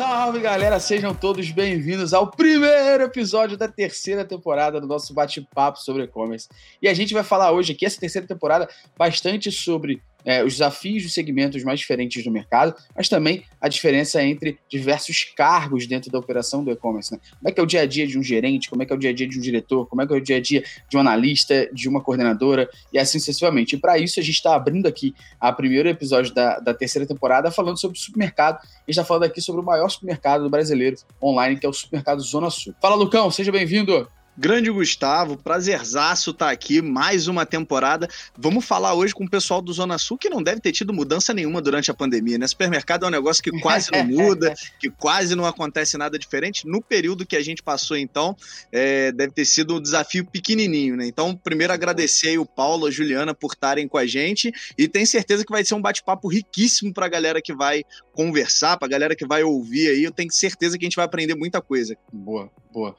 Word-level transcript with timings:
Salve, 0.00 0.40
galera! 0.40 0.80
Sejam 0.80 1.14
todos 1.14 1.50
bem-vindos 1.50 2.14
ao 2.14 2.30
primeiro 2.30 3.04
episódio 3.04 3.54
da 3.54 3.68
terceira 3.68 4.24
temporada 4.24 4.80
do 4.80 4.86
nosso 4.86 5.12
bate-papo 5.12 5.78
sobre 5.78 6.04
e-commerce. 6.04 6.48
E 6.80 6.88
a 6.88 6.94
gente 6.94 7.12
vai 7.12 7.22
falar 7.22 7.52
hoje 7.52 7.74
aqui, 7.74 7.84
essa 7.84 8.00
terceira 8.00 8.26
temporada, 8.26 8.66
bastante 8.96 9.52
sobre 9.52 10.02
é, 10.24 10.44
os 10.44 10.54
desafios 10.54 11.02
dos 11.02 11.14
segmentos 11.14 11.62
mais 11.64 11.80
diferentes 11.80 12.22
do 12.24 12.30
mercado, 12.30 12.74
mas 12.96 13.08
também 13.08 13.44
a 13.60 13.68
diferença 13.68 14.22
entre 14.22 14.58
diversos 14.68 15.24
cargos 15.36 15.86
dentro 15.86 16.10
da 16.10 16.18
operação 16.18 16.64
do 16.64 16.70
e-commerce. 16.70 17.12
Né? 17.12 17.20
Como 17.38 17.48
é 17.48 17.52
que 17.52 17.60
é 17.60 17.62
o 17.62 17.66
dia 17.66 17.82
a 17.82 17.86
dia 17.86 18.06
de 18.06 18.18
um 18.18 18.22
gerente, 18.22 18.68
como 18.68 18.82
é 18.82 18.86
que 18.86 18.92
é 18.92 18.96
o 18.96 18.98
dia 18.98 19.10
a 19.10 19.12
dia 19.12 19.28
de 19.28 19.38
um 19.38 19.40
diretor, 19.40 19.86
como 19.86 20.02
é 20.02 20.06
que 20.06 20.12
é 20.12 20.16
o 20.16 20.20
dia 20.20 20.36
a 20.36 20.40
dia 20.40 20.64
de 20.88 20.96
um 20.96 21.00
analista, 21.00 21.68
de 21.72 21.88
uma 21.88 22.00
coordenadora 22.00 22.68
e 22.92 22.98
assim 22.98 23.18
sucessivamente. 23.18 23.76
E 23.76 23.78
para 23.78 23.98
isso 23.98 24.20
a 24.20 24.22
gente 24.22 24.34
está 24.34 24.54
abrindo 24.54 24.86
aqui 24.86 25.14
a 25.40 25.52
primeiro 25.52 25.88
episódio 25.88 26.34
da, 26.34 26.58
da 26.58 26.74
terceira 26.74 27.06
temporada 27.06 27.50
falando 27.50 27.78
sobre 27.78 27.98
supermercado. 27.98 28.56
A 28.56 28.60
gente 28.60 28.90
está 28.90 29.04
falando 29.04 29.24
aqui 29.24 29.40
sobre 29.40 29.60
o 29.60 29.64
maior 29.64 29.88
supermercado 29.88 30.48
brasileiro 30.48 30.96
online, 31.22 31.58
que 31.58 31.66
é 31.66 31.68
o 31.68 31.72
supermercado 31.72 32.20
Zona 32.20 32.50
Sul. 32.50 32.74
Fala, 32.80 32.94
Lucão, 32.94 33.30
seja 33.30 33.52
bem-vindo! 33.52 34.08
Grande 34.40 34.70
Gustavo, 34.70 35.36
prazerzaço 35.36 36.30
estar 36.30 36.46
tá 36.46 36.50
aqui, 36.50 36.80
mais 36.80 37.28
uma 37.28 37.44
temporada. 37.44 38.08
Vamos 38.38 38.64
falar 38.64 38.94
hoje 38.94 39.12
com 39.12 39.24
o 39.24 39.28
pessoal 39.28 39.60
do 39.60 39.70
Zona 39.70 39.98
Sul, 39.98 40.16
que 40.16 40.30
não 40.30 40.42
deve 40.42 40.62
ter 40.62 40.72
tido 40.72 40.94
mudança 40.94 41.34
nenhuma 41.34 41.60
durante 41.60 41.90
a 41.90 41.94
pandemia, 41.94 42.38
né? 42.38 42.46
Supermercado 42.46 43.04
é 43.04 43.08
um 43.08 43.10
negócio 43.10 43.42
que 43.42 43.50
quase 43.60 43.90
não 43.92 44.02
muda, 44.08 44.54
que 44.78 44.88
quase 44.88 45.34
não 45.34 45.44
acontece 45.44 45.98
nada 45.98 46.18
diferente. 46.18 46.66
No 46.66 46.80
período 46.80 47.26
que 47.26 47.36
a 47.36 47.42
gente 47.42 47.62
passou, 47.62 47.98
então, 47.98 48.34
é, 48.72 49.12
deve 49.12 49.30
ter 49.30 49.44
sido 49.44 49.76
um 49.76 49.80
desafio 49.80 50.24
pequenininho, 50.24 50.96
né? 50.96 51.06
Então, 51.06 51.36
primeiro 51.36 51.74
agradecer 51.74 52.28
aí 52.28 52.38
o 52.38 52.46
Paulo, 52.46 52.86
a 52.86 52.90
Juliana 52.90 53.34
por 53.34 53.52
estarem 53.52 53.86
com 53.86 53.98
a 53.98 54.06
gente 54.06 54.50
e 54.78 54.88
tenho 54.88 55.06
certeza 55.06 55.44
que 55.44 55.52
vai 55.52 55.66
ser 55.66 55.74
um 55.74 55.82
bate-papo 55.82 56.28
riquíssimo 56.28 56.94
para 56.94 57.04
a 57.04 57.10
galera 57.10 57.42
que 57.42 57.52
vai 57.52 57.84
conversar, 58.14 58.78
para 58.78 58.86
a 58.86 58.90
galera 58.90 59.14
que 59.14 59.26
vai 59.26 59.42
ouvir 59.42 59.90
aí. 59.90 60.02
Eu 60.02 60.12
tenho 60.12 60.32
certeza 60.32 60.78
que 60.78 60.86
a 60.86 60.88
gente 60.88 60.96
vai 60.96 61.04
aprender 61.04 61.34
muita 61.34 61.60
coisa. 61.60 61.94
Boa, 62.10 62.50
boa. 62.72 62.96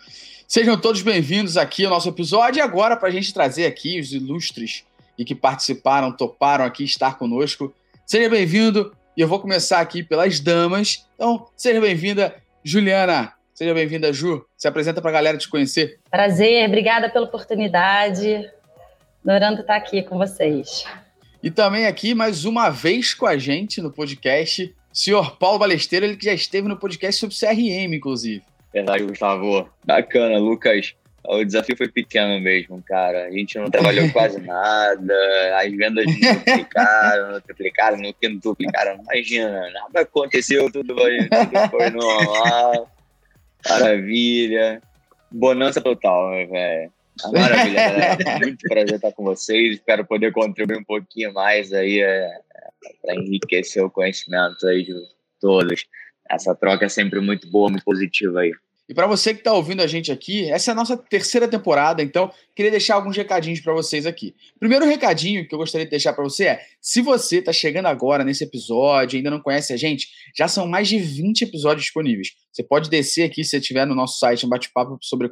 Sejam 0.48 0.78
todos 0.78 1.02
bem-vindos 1.02 1.31
aqui 1.58 1.86
ao 1.86 1.92
nosso 1.92 2.10
episódio. 2.10 2.60
E 2.60 2.62
agora, 2.62 2.98
para 2.98 3.08
a 3.08 3.12
gente 3.12 3.34
trazer 3.34 3.66
aqui 3.66 4.00
os 4.00 4.12
ilustres 4.12 4.84
e 5.18 5.24
que 5.24 5.34
participaram, 5.34 6.12
toparam 6.12 6.66
aqui 6.66 6.84
estar 6.84 7.18
conosco. 7.18 7.74
Seja 8.06 8.30
bem-vindo. 8.30 8.94
E 9.16 9.22
eu 9.22 9.28
vou 9.28 9.40
começar 9.40 9.80
aqui 9.80 10.04
pelas 10.04 10.40
damas. 10.40 11.08
Então, 11.16 11.48
seja 11.56 11.80
bem-vinda, 11.80 12.36
Juliana. 12.64 13.34
Seja 13.54 13.74
bem-vinda, 13.74 14.12
Ju. 14.12 14.46
Se 14.58 14.68
apresenta 14.68 15.02
para 15.02 15.10
a 15.10 15.14
galera 15.14 15.38
te 15.38 15.48
conhecer. 15.48 16.00
Prazer, 16.10 16.68
obrigada 16.68 17.10
pela 17.10 17.26
oportunidade. 17.26 18.50
Adorando 19.26 19.62
estar 19.62 19.76
aqui 19.76 20.04
com 20.04 20.18
vocês. 20.18 20.86
E 21.42 21.50
também 21.50 21.88
aqui, 21.88 22.14
mais 22.14 22.44
uma 22.44 22.70
vez 22.70 23.14
com 23.14 23.26
a 23.26 23.38
gente 23.38 23.82
no 23.82 23.92
podcast, 23.92 24.76
senhor 24.92 25.38
Paulo 25.38 25.60
Balesteiro, 25.60 26.06
ele 26.06 26.18
que 26.18 26.26
já 26.26 26.34
esteve 26.34 26.68
no 26.68 26.78
podcast 26.78 27.20
sobre 27.20 27.36
CRM, 27.36 27.96
inclusive. 27.96 28.44
Verdade, 28.74 29.04
Gustavo. 29.04 29.70
Bacana, 29.86 30.38
Lucas. 30.38 30.94
O 31.24 31.44
desafio 31.44 31.78
foi 31.78 31.88
pequeno 31.88 32.40
mesmo, 32.40 32.82
cara. 32.82 33.26
A 33.26 33.32
gente 33.32 33.58
não 33.58 33.70
trabalhou 33.70 34.10
quase 34.12 34.40
nada, 34.42 35.14
as 35.58 35.72
vendas 35.72 36.06
não 36.06 36.34
duplicaram, 36.34 37.32
não 37.32 37.42
triplicaram, 37.42 37.98
não 37.98 38.14
quintuplicaram. 38.14 39.00
Imagina, 39.04 39.70
nada 39.72 40.02
aconteceu, 40.02 40.72
tudo, 40.72 40.96
tudo 40.96 41.70
foi 41.70 41.90
normal. 41.92 42.92
Maravilha. 43.70 44.82
Bonança 45.32 45.80
total, 45.80 46.32
velho. 46.32 46.92
Maravilha, 47.32 47.74
galera. 47.76 48.40
Muito 48.40 48.68
prazer 48.68 48.96
estar 48.96 49.12
com 49.12 49.24
vocês. 49.24 49.76
Espero 49.76 50.06
poder 50.06 50.32
contribuir 50.32 50.78
um 50.78 50.84
pouquinho 50.84 51.32
mais 51.34 51.72
aí 51.72 52.02
é, 52.02 52.30
para 53.02 53.16
enriquecer 53.16 53.84
o 53.84 53.92
conhecimento 53.92 54.68
aí 54.68 54.84
de 54.84 54.96
todos. 55.40 55.86
Essa 56.30 56.56
troca 56.56 56.86
é 56.86 56.90
sempre 56.90 57.20
muito 57.20 57.50
boa, 57.50 57.70
muito 57.70 57.84
positiva 57.84 58.40
aí. 58.42 58.52
E 58.90 58.94
para 58.94 59.08
você 59.08 59.34
que 59.34 59.40
está 59.40 59.54
ouvindo 59.54 59.82
a 59.82 59.88
gente 59.88 60.12
aqui, 60.12 60.50
essa 60.50 60.72
é 60.72 60.74
a 60.74 60.76
nossa 60.76 60.98
terceira 60.98 61.48
temporada, 61.48 62.04
então 62.04 62.30
queria 62.56 62.72
deixar 62.72 62.96
alguns 62.96 63.16
recadinhos 63.16 63.62
para 63.62 63.74
vocês 63.74 64.06
aqui. 64.06 64.36
Primeiro 64.60 64.86
recadinho 64.86 65.48
que 65.48 65.56
eu 65.56 65.60
gostaria 65.60 65.86
de 65.86 65.92
deixar 65.92 66.14
para 66.14 66.24
você 66.24 66.46
é: 66.46 66.62
se 66.82 67.02
você 67.02 67.38
está 67.38 67.54
chegando 67.54 67.86
agora 67.86 68.24
nesse 68.24 68.44
episódio, 68.44 69.18
ainda 69.18 69.30
não 69.30 69.40
conhece 69.40 69.72
a 69.72 69.78
gente, 69.78 70.08
já 70.36 70.48
são 70.48 70.68
mais 70.68 70.90
de 70.90 71.00
20 71.00 71.44
episódios 71.44 71.84
disponíveis. 71.84 72.30
Você 72.52 72.64
pode 72.64 72.90
descer 72.90 73.24
aqui 73.24 73.44
se 73.44 73.56
estiver 73.56 73.86
no 73.86 73.96
nosso 73.96 74.20
site, 74.20 74.46
batepapo 74.46 74.98
sobre 75.02 75.30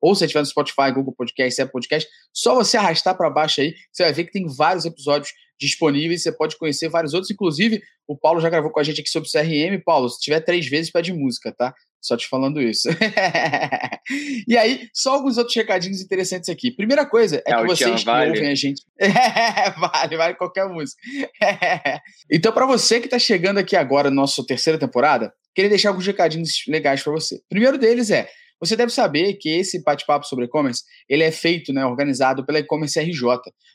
ou 0.00 0.14
se 0.14 0.24
estiver 0.24 0.40
no 0.40 0.46
Spotify, 0.46 0.90
Google 0.92 1.14
Podcast, 1.14 1.62
Apple 1.62 1.72
Podcast, 1.72 2.10
só 2.32 2.54
você 2.54 2.76
arrastar 2.76 3.16
para 3.16 3.30
baixo 3.30 3.60
aí, 3.60 3.74
você 3.92 4.02
vai 4.02 4.12
ver 4.12 4.24
que 4.24 4.32
tem 4.32 4.46
vários 4.46 4.84
episódios 4.84 5.30
disponíveis, 5.60 6.22
você 6.22 6.32
pode 6.32 6.56
conhecer 6.56 6.88
vários 6.88 7.12
outros, 7.12 7.30
inclusive 7.30 7.80
o 8.08 8.16
Paulo 8.16 8.40
já 8.40 8.48
gravou 8.48 8.72
com 8.72 8.80
a 8.80 8.82
gente 8.82 9.00
aqui 9.00 9.10
sobre 9.10 9.30
CRM. 9.30 9.80
Paulo, 9.84 10.08
se 10.08 10.18
tiver 10.20 10.40
três 10.40 10.66
vezes, 10.66 10.90
pede 10.90 11.12
música, 11.12 11.54
tá? 11.56 11.72
Só 12.00 12.16
te 12.16 12.26
falando 12.26 12.62
isso. 12.62 12.88
e 14.48 14.56
aí, 14.56 14.88
só 14.92 15.14
alguns 15.14 15.36
outros 15.36 15.54
recadinhos 15.54 16.00
interessantes 16.00 16.48
aqui. 16.48 16.70
Primeira 16.70 17.04
coisa 17.04 17.42
é, 17.46 17.52
é 17.52 17.56
que 17.56 17.66
vocês 17.66 18.00
que 18.00 18.06
vale. 18.06 18.30
ouvem 18.30 18.48
a 18.48 18.54
gente. 18.54 18.82
vale, 19.78 20.16
vale 20.16 20.34
qualquer 20.34 20.66
música. 20.66 21.00
então, 22.30 22.52
para 22.52 22.64
você 22.64 23.00
que 23.00 23.06
está 23.06 23.18
chegando 23.18 23.58
aqui 23.58 23.76
agora 23.76 24.08
na 24.08 24.16
nossa 24.16 24.44
terceira 24.46 24.78
temporada, 24.78 25.32
queria 25.54 25.68
deixar 25.68 25.90
alguns 25.90 26.06
recadinhos 26.06 26.64
legais 26.66 27.02
para 27.02 27.12
você. 27.12 27.40
primeiro 27.48 27.76
deles 27.76 28.10
é 28.10 28.28
você 28.60 28.76
deve 28.76 28.92
saber 28.92 29.34
que 29.34 29.48
esse 29.48 29.82
bate-papo 29.82 30.26
sobre 30.26 30.44
e-commerce, 30.44 30.84
ele 31.08 31.22
é 31.22 31.32
feito, 31.32 31.72
né, 31.72 31.84
organizado 31.86 32.44
pela 32.44 32.58
e-commerce 32.58 33.00
RJ. 33.00 33.24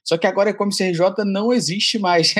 Só 0.03 0.15
que 0.15 0.27
agora 0.27 0.49
a 0.49 0.51
e-commerce 0.51 0.83
RJ 0.83 1.25
não 1.25 1.51
existe 1.51 1.97
mais. 1.97 2.35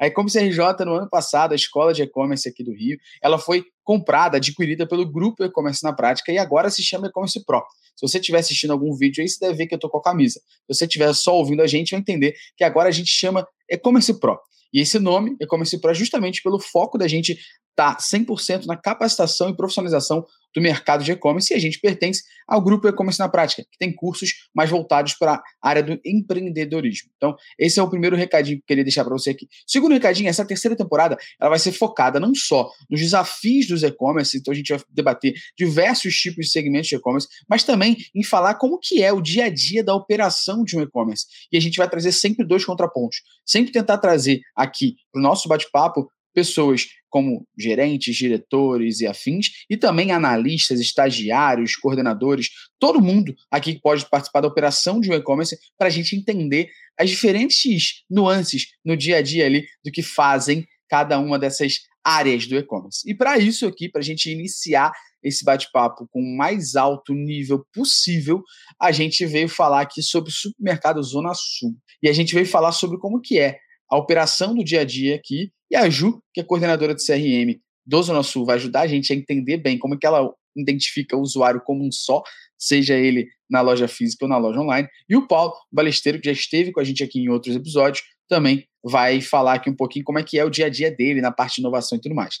a 0.00 0.06
e-commerce 0.06 0.38
RJ, 0.38 0.84
no 0.84 0.94
ano 0.94 1.10
passado, 1.10 1.50
a 1.50 1.56
escola 1.56 1.92
de 1.92 2.02
e-commerce 2.02 2.48
aqui 2.48 2.62
do 2.62 2.72
Rio, 2.72 2.96
ela 3.20 3.38
foi 3.38 3.64
comprada, 3.84 4.38
adquirida 4.38 4.86
pelo 4.86 5.06
grupo 5.06 5.44
e-commerce 5.44 5.84
na 5.84 5.92
prática 5.92 6.32
e 6.32 6.38
agora 6.38 6.70
se 6.70 6.82
chama 6.82 7.06
e-commerce 7.06 7.44
Pro. 7.44 7.62
Se 7.94 8.08
você 8.08 8.18
estiver 8.18 8.38
assistindo 8.38 8.72
algum 8.72 8.92
vídeo 8.94 9.22
aí, 9.22 9.28
você 9.28 9.38
deve 9.38 9.58
ver 9.58 9.66
que 9.66 9.74
eu 9.74 9.78
tô 9.78 9.88
com 9.88 9.98
a 9.98 10.02
camisa. 10.02 10.40
Se 10.40 10.74
você 10.74 10.84
estiver 10.84 11.12
só 11.14 11.36
ouvindo 11.36 11.62
a 11.62 11.66
gente, 11.66 11.90
vai 11.90 12.00
entender 12.00 12.34
que 12.56 12.64
agora 12.64 12.88
a 12.88 12.92
gente 12.92 13.10
chama 13.10 13.46
e-commerce 13.70 14.18
Pro. 14.18 14.38
E 14.72 14.80
esse 14.80 14.98
nome, 14.98 15.36
e-commerce 15.40 15.80
Pro, 15.80 15.90
é 15.90 15.94
justamente 15.94 16.42
pelo 16.42 16.58
foco 16.58 16.98
da 16.98 17.06
gente 17.06 17.32
estar 17.70 17.94
tá 17.94 17.96
100% 17.96 18.66
na 18.66 18.76
capacitação 18.76 19.48
e 19.48 19.56
profissionalização 19.56 20.26
do 20.54 20.60
mercado 20.60 21.02
de 21.02 21.12
e-commerce 21.12 21.52
e 21.52 21.56
a 21.56 21.60
gente 21.60 21.80
pertence 21.80 22.22
ao 22.46 22.62
grupo 22.62 22.86
E-commerce 22.86 23.18
na 23.18 23.28
Prática, 23.28 23.64
que 23.70 23.78
tem 23.78 23.92
cursos 23.92 24.30
mais 24.54 24.70
voltados 24.70 25.14
para 25.14 25.34
a 25.62 25.68
área 25.68 25.82
do 25.82 25.98
empreendedorismo. 26.04 27.10
Então, 27.16 27.34
esse 27.58 27.80
é 27.80 27.82
o 27.82 27.88
primeiro 27.88 28.16
recadinho 28.16 28.58
que 28.58 28.62
eu 28.62 28.66
queria 28.66 28.84
deixar 28.84 29.04
para 29.04 29.12
você 29.12 29.30
aqui. 29.30 29.48
Segundo 29.66 29.92
recadinho, 29.92 30.28
essa 30.28 30.44
terceira 30.44 30.76
temporada 30.76 31.16
ela 31.40 31.50
vai 31.50 31.58
ser 31.58 31.72
focada 31.72 32.20
não 32.20 32.34
só 32.34 32.68
nos 32.88 33.00
desafios 33.00 33.66
dos 33.66 33.82
e-commerce, 33.82 34.36
então 34.36 34.52
a 34.52 34.54
gente 34.54 34.68
vai 34.68 34.80
debater 34.90 35.34
diversos 35.58 36.14
tipos 36.14 36.46
de 36.46 36.52
segmentos 36.52 36.88
de 36.88 36.96
e-commerce, 36.96 37.28
mas 37.48 37.64
também 37.64 37.96
em 38.14 38.22
falar 38.22 38.54
como 38.54 38.78
que 38.78 39.02
é 39.02 39.12
o 39.12 39.20
dia 39.20 39.46
a 39.46 39.48
dia 39.48 39.82
da 39.82 39.94
operação 39.94 40.62
de 40.62 40.76
um 40.76 40.82
e-commerce. 40.82 41.26
E 41.50 41.56
a 41.56 41.60
gente 41.60 41.76
vai 41.76 41.88
trazer 41.88 42.12
sempre 42.12 42.46
dois 42.46 42.64
contrapontos. 42.64 43.22
Sempre 43.44 43.72
tentar 43.72 43.98
trazer 43.98 44.40
aqui 44.56 44.94
para 45.12 45.20
o 45.20 45.22
nosso 45.22 45.48
bate-papo 45.48 46.08
pessoas 46.34 46.86
como 47.08 47.46
gerentes, 47.56 48.16
diretores 48.16 49.00
e 49.00 49.06
afins, 49.06 49.50
e 49.70 49.76
também 49.76 50.10
analistas, 50.10 50.80
estagiários, 50.80 51.76
coordenadores, 51.76 52.48
todo 52.78 53.00
mundo 53.00 53.32
aqui 53.50 53.74
que 53.74 53.80
pode 53.80 54.08
participar 54.10 54.40
da 54.40 54.48
operação 54.48 55.00
de 55.00 55.10
um 55.10 55.14
e-commerce 55.14 55.56
para 55.78 55.86
a 55.86 55.90
gente 55.90 56.16
entender 56.16 56.68
as 56.98 57.08
diferentes 57.08 58.02
nuances 58.10 58.66
no 58.84 58.96
dia 58.96 59.18
a 59.18 59.22
dia 59.22 59.46
ali 59.46 59.64
do 59.84 59.92
que 59.92 60.02
fazem 60.02 60.66
cada 60.88 61.18
uma 61.18 61.38
dessas 61.38 61.80
áreas 62.04 62.46
do 62.46 62.56
e-commerce. 62.56 63.08
E 63.08 63.14
para 63.14 63.38
isso 63.38 63.66
aqui, 63.66 63.88
para 63.88 64.00
a 64.00 64.04
gente 64.04 64.30
iniciar 64.30 64.92
esse 65.22 65.44
bate-papo 65.44 66.06
com 66.10 66.20
o 66.20 66.36
mais 66.36 66.76
alto 66.76 67.14
nível 67.14 67.64
possível, 67.72 68.42
a 68.78 68.92
gente 68.92 69.24
veio 69.24 69.48
falar 69.48 69.80
aqui 69.80 70.02
sobre 70.02 70.30
o 70.30 70.34
supermercado 70.34 71.02
Zona 71.02 71.32
Sul. 71.32 71.74
E 72.02 72.08
a 72.08 72.12
gente 72.12 72.34
veio 72.34 72.46
falar 72.46 72.72
sobre 72.72 72.98
como 72.98 73.20
que 73.20 73.38
é 73.38 73.56
a 73.90 73.96
operação 73.96 74.54
do 74.54 74.62
dia 74.62 74.82
a 74.82 74.84
dia 74.84 75.14
aqui, 75.14 75.50
e 75.74 75.76
a 75.76 75.90
Ju, 75.90 76.22
que 76.32 76.40
é 76.40 76.44
coordenadora 76.44 76.94
de 76.94 77.04
CRM 77.04 77.60
do 77.84 78.00
Zona 78.00 78.22
Sul, 78.22 78.46
vai 78.46 78.54
ajudar 78.56 78.82
a 78.82 78.86
gente 78.86 79.12
a 79.12 79.16
entender 79.16 79.56
bem 79.56 79.76
como 79.76 79.94
é 79.94 79.98
que 79.98 80.06
ela 80.06 80.32
identifica 80.56 81.16
o 81.16 81.20
usuário 81.20 81.60
como 81.60 81.84
um 81.84 81.90
só, 81.90 82.22
seja 82.56 82.94
ele 82.94 83.26
na 83.50 83.60
loja 83.60 83.88
física 83.88 84.24
ou 84.24 84.28
na 84.28 84.38
loja 84.38 84.60
online. 84.60 84.88
E 85.08 85.16
o 85.16 85.26
Paulo 85.26 85.52
Balesteiro, 85.72 86.20
que 86.20 86.26
já 86.26 86.32
esteve 86.32 86.70
com 86.70 86.78
a 86.78 86.84
gente 86.84 87.02
aqui 87.02 87.18
em 87.18 87.28
outros 87.28 87.56
episódios, 87.56 88.06
também 88.28 88.68
vai 88.84 89.20
falar 89.20 89.54
aqui 89.54 89.68
um 89.68 89.74
pouquinho 89.74 90.04
como 90.04 90.20
é 90.20 90.22
que 90.22 90.38
é 90.38 90.44
o 90.44 90.50
dia 90.50 90.66
a 90.66 90.68
dia 90.68 90.92
dele 90.92 91.20
na 91.20 91.32
parte 91.32 91.56
de 91.56 91.62
inovação 91.62 91.98
e 91.98 92.00
tudo 92.00 92.14
mais. 92.14 92.36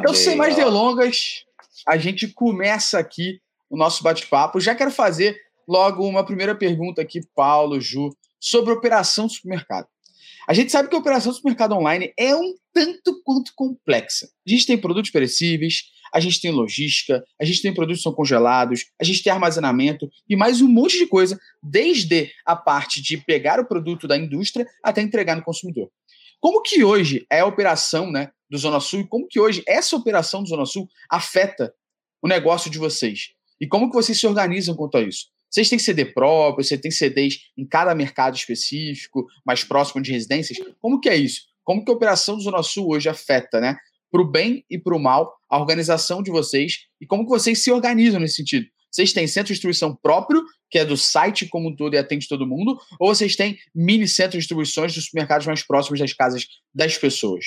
então, 0.00 0.12
sem 0.14 0.36
mais 0.36 0.54
delongas, 0.54 1.44
a 1.86 1.96
gente 1.96 2.28
começa 2.28 2.98
aqui 2.98 3.40
o 3.70 3.78
nosso 3.78 4.02
bate-papo. 4.02 4.60
Já 4.60 4.74
quero 4.74 4.90
fazer 4.90 5.40
logo 5.66 6.06
uma 6.06 6.24
primeira 6.24 6.54
pergunta 6.54 7.00
aqui, 7.00 7.20
Paulo, 7.34 7.80
Ju, 7.80 8.10
sobre 8.38 8.74
operação 8.74 9.26
do 9.26 9.32
supermercado. 9.32 9.86
A 10.48 10.54
gente 10.54 10.72
sabe 10.72 10.88
que 10.88 10.96
a 10.96 10.98
operação 10.98 11.30
do 11.30 11.36
supermercado 11.36 11.72
online 11.72 12.10
é 12.18 12.34
um 12.34 12.54
tanto 12.72 13.20
quanto 13.22 13.52
complexa. 13.54 14.30
A 14.46 14.50
gente 14.50 14.64
tem 14.64 14.78
produtos 14.78 15.10
perecíveis, 15.10 15.82
a 16.10 16.20
gente 16.20 16.40
tem 16.40 16.50
logística, 16.50 17.22
a 17.38 17.44
gente 17.44 17.60
tem 17.60 17.74
produtos 17.74 17.98
que 17.98 18.04
são 18.04 18.14
congelados, 18.14 18.86
a 18.98 19.04
gente 19.04 19.22
tem 19.22 19.30
armazenamento 19.30 20.08
e 20.26 20.34
mais 20.34 20.62
um 20.62 20.66
monte 20.66 20.96
de 20.96 21.06
coisa, 21.06 21.38
desde 21.62 22.32
a 22.46 22.56
parte 22.56 23.02
de 23.02 23.18
pegar 23.18 23.60
o 23.60 23.66
produto 23.66 24.08
da 24.08 24.16
indústria 24.16 24.66
até 24.82 25.02
entregar 25.02 25.36
no 25.36 25.42
consumidor. 25.42 25.90
Como 26.40 26.62
que 26.62 26.82
hoje 26.82 27.26
é 27.30 27.40
a 27.40 27.46
operação 27.46 28.10
né, 28.10 28.30
do 28.48 28.56
Zona 28.56 28.80
Sul 28.80 29.00
e 29.00 29.06
como 29.06 29.28
que 29.28 29.38
hoje 29.38 29.62
essa 29.68 29.96
operação 29.96 30.42
do 30.42 30.48
Zona 30.48 30.64
Sul 30.64 30.88
afeta 31.10 31.74
o 32.22 32.26
negócio 32.26 32.70
de 32.70 32.78
vocês. 32.78 33.32
E 33.60 33.66
como 33.66 33.90
que 33.90 33.94
vocês 33.94 34.18
se 34.18 34.26
organizam 34.26 34.74
quanto 34.74 34.96
a 34.96 35.02
isso? 35.02 35.26
Vocês 35.50 35.68
têm 35.68 35.78
CD 35.78 36.04
próprio, 36.04 36.64
você 36.64 36.76
tem 36.76 36.90
CDs 36.90 37.38
em 37.56 37.66
cada 37.66 37.94
mercado 37.94 38.36
específico, 38.36 39.26
mais 39.46 39.64
próximo 39.64 40.02
de 40.02 40.12
residências? 40.12 40.58
Como 40.80 41.00
que 41.00 41.08
é 41.08 41.16
isso? 41.16 41.42
Como 41.64 41.84
que 41.84 41.90
a 41.90 41.94
operação 41.94 42.36
do 42.36 42.42
Zona 42.42 42.62
Sul 42.62 42.88
hoje 42.90 43.08
afeta, 43.08 43.60
né? 43.60 43.76
Para 44.10 44.22
o 44.22 44.30
bem 44.30 44.64
e 44.70 44.78
para 44.78 44.96
o 44.96 44.98
mal, 44.98 45.36
a 45.50 45.58
organização 45.58 46.22
de 46.22 46.30
vocês 46.30 46.86
e 47.00 47.06
como 47.06 47.24
que 47.24 47.30
vocês 47.30 47.62
se 47.62 47.70
organizam 47.70 48.20
nesse 48.20 48.36
sentido? 48.36 48.66
Vocês 48.90 49.12
têm 49.12 49.26
centro 49.26 49.48
de 49.48 49.54
distribuição 49.54 49.94
próprio, 49.94 50.42
que 50.70 50.78
é 50.78 50.84
do 50.84 50.96
site 50.96 51.46
como 51.46 51.68
um 51.68 51.76
todo 51.76 51.94
e 51.94 51.98
atende 51.98 52.26
todo 52.26 52.46
mundo, 52.46 52.78
ou 52.98 53.14
vocês 53.14 53.36
têm 53.36 53.58
mini 53.74 54.08
centro 54.08 54.32
de 54.32 54.38
distribuições 54.38 54.94
dos 54.94 55.04
supermercados 55.04 55.46
mais 55.46 55.62
próximos 55.62 56.00
das 56.00 56.12
casas 56.12 56.46
das 56.74 56.96
pessoas? 56.96 57.44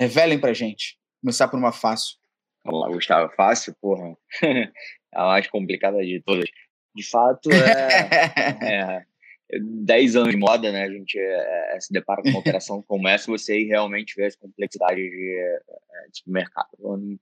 Revelem 0.00 0.40
pra 0.40 0.54
gente. 0.54 0.98
Começar 1.20 1.48
por 1.48 1.58
uma 1.58 1.72
fácil. 1.72 2.16
Vamos 2.64 2.80
lá, 2.80 2.88
Gustavo. 2.88 3.30
Fácil, 3.34 3.74
porra. 3.80 4.16
a 5.14 5.26
mais 5.26 5.46
complicada 5.48 5.98
de 5.98 6.22
todas. 6.24 6.48
De 6.94 7.08
fato, 7.08 7.50
é, 7.52 9.04
é 9.52 9.58
10 9.58 10.16
anos 10.16 10.30
de 10.30 10.36
moda, 10.36 10.70
né? 10.70 10.84
A 10.84 10.90
gente 10.90 11.18
é, 11.18 11.76
é 11.76 11.80
se 11.80 11.92
depara 11.92 12.22
com 12.22 12.28
uma 12.28 12.40
operação 12.40 12.82
como 12.86 13.08
essa, 13.08 13.30
você 13.30 13.64
realmente 13.64 14.14
vê 14.16 14.26
as 14.26 14.36
complexidades 14.36 15.10
de, 15.10 15.36
é, 15.38 16.08
de 16.10 16.18
supermercado. 16.18 16.68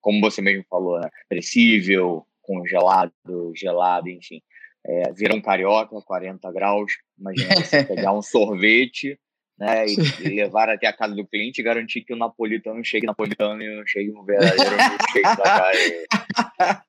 Como 0.00 0.20
você 0.20 0.43
mesmo 0.43 0.65
falou, 0.69 1.00
né? 1.00 1.09
Perecível, 1.29 2.26
congelado, 2.43 3.12
gelado, 3.55 4.09
enfim. 4.09 4.43
É, 4.85 5.12
vira 5.12 5.35
um 5.35 5.41
carioca, 5.41 6.00
40 6.00 6.53
graus. 6.53 6.93
Imagina 7.19 7.55
você 7.56 7.85
pegar 7.85 8.12
um 8.12 8.23
sorvete 8.23 9.19
né, 9.59 9.87
e, 9.87 9.97
e, 10.25 10.29
levar 10.37 10.69
até 10.69 10.87
a 10.87 10.93
casa 10.93 11.15
do 11.15 11.27
cliente 11.27 11.61
e 11.61 11.65
garantir 11.65 12.03
que 12.03 12.13
o 12.13 12.17
napolitano 12.17 12.85
chegue 12.85 13.07
napolitano 13.07 13.61
e 13.61 13.77
não 13.77 13.87
chegue 13.87 14.13
um 14.13 14.23
verdadeiro 14.23 14.77
chegue 15.13 15.23
da 15.23 15.37
cara. 15.37 15.77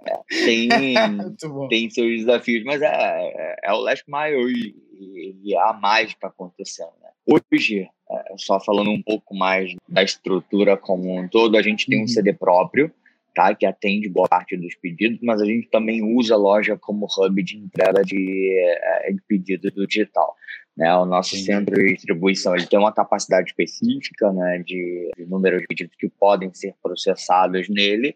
É, 0.07 0.45
tem, 0.45 0.69
tem 1.69 1.89
seus 1.89 2.19
desafios, 2.19 2.63
mas 2.63 2.81
é, 2.81 2.87
é, 2.87 3.55
é 3.63 3.73
o 3.73 3.79
last 3.79 4.05
mile 4.07 4.75
e, 4.93 5.35
e 5.43 5.55
há 5.55 5.73
mais 5.73 6.13
para 6.13 6.29
acontecer. 6.29 6.85
Né? 7.01 7.09
Hoje, 7.51 7.87
é, 8.11 8.33
só 8.37 8.59
falando 8.59 8.91
um 8.91 9.01
pouco 9.01 9.35
mais 9.35 9.75
da 9.87 10.03
estrutura 10.03 10.77
como 10.77 11.19
um 11.19 11.27
todo, 11.27 11.57
a 11.57 11.61
gente 11.61 11.87
tem 11.87 11.97
um 11.97 12.01
uhum. 12.01 12.07
CD 12.07 12.33
próprio, 12.33 12.91
tá? 13.33 13.55
que 13.55 13.65
atende 13.65 14.09
boa 14.09 14.27
parte 14.27 14.55
dos 14.55 14.75
pedidos, 14.75 15.19
mas 15.23 15.41
a 15.41 15.45
gente 15.45 15.67
também 15.69 16.03
usa 16.03 16.35
a 16.35 16.37
loja 16.37 16.77
como 16.77 17.07
hub 17.07 17.43
de 17.43 17.57
entrega 17.57 18.03
de, 18.03 18.53
é, 18.53 19.11
de 19.11 19.21
pedidos 19.27 19.71
do 19.73 19.87
digital. 19.87 20.35
Né? 20.79 20.95
O 20.95 21.05
nosso 21.05 21.35
Sim. 21.35 21.43
centro 21.43 21.75
de 21.75 21.93
distribuição 21.93 22.55
ele 22.55 22.65
tem 22.65 22.79
uma 22.79 22.93
capacidade 22.93 23.49
específica 23.49 24.31
né, 24.31 24.63
de, 24.65 25.11
de 25.17 25.25
número 25.25 25.59
de 25.59 25.67
pedidos 25.67 25.93
que 25.97 26.07
podem 26.07 26.53
ser 26.53 26.73
processados 26.81 27.67
nele 27.67 28.15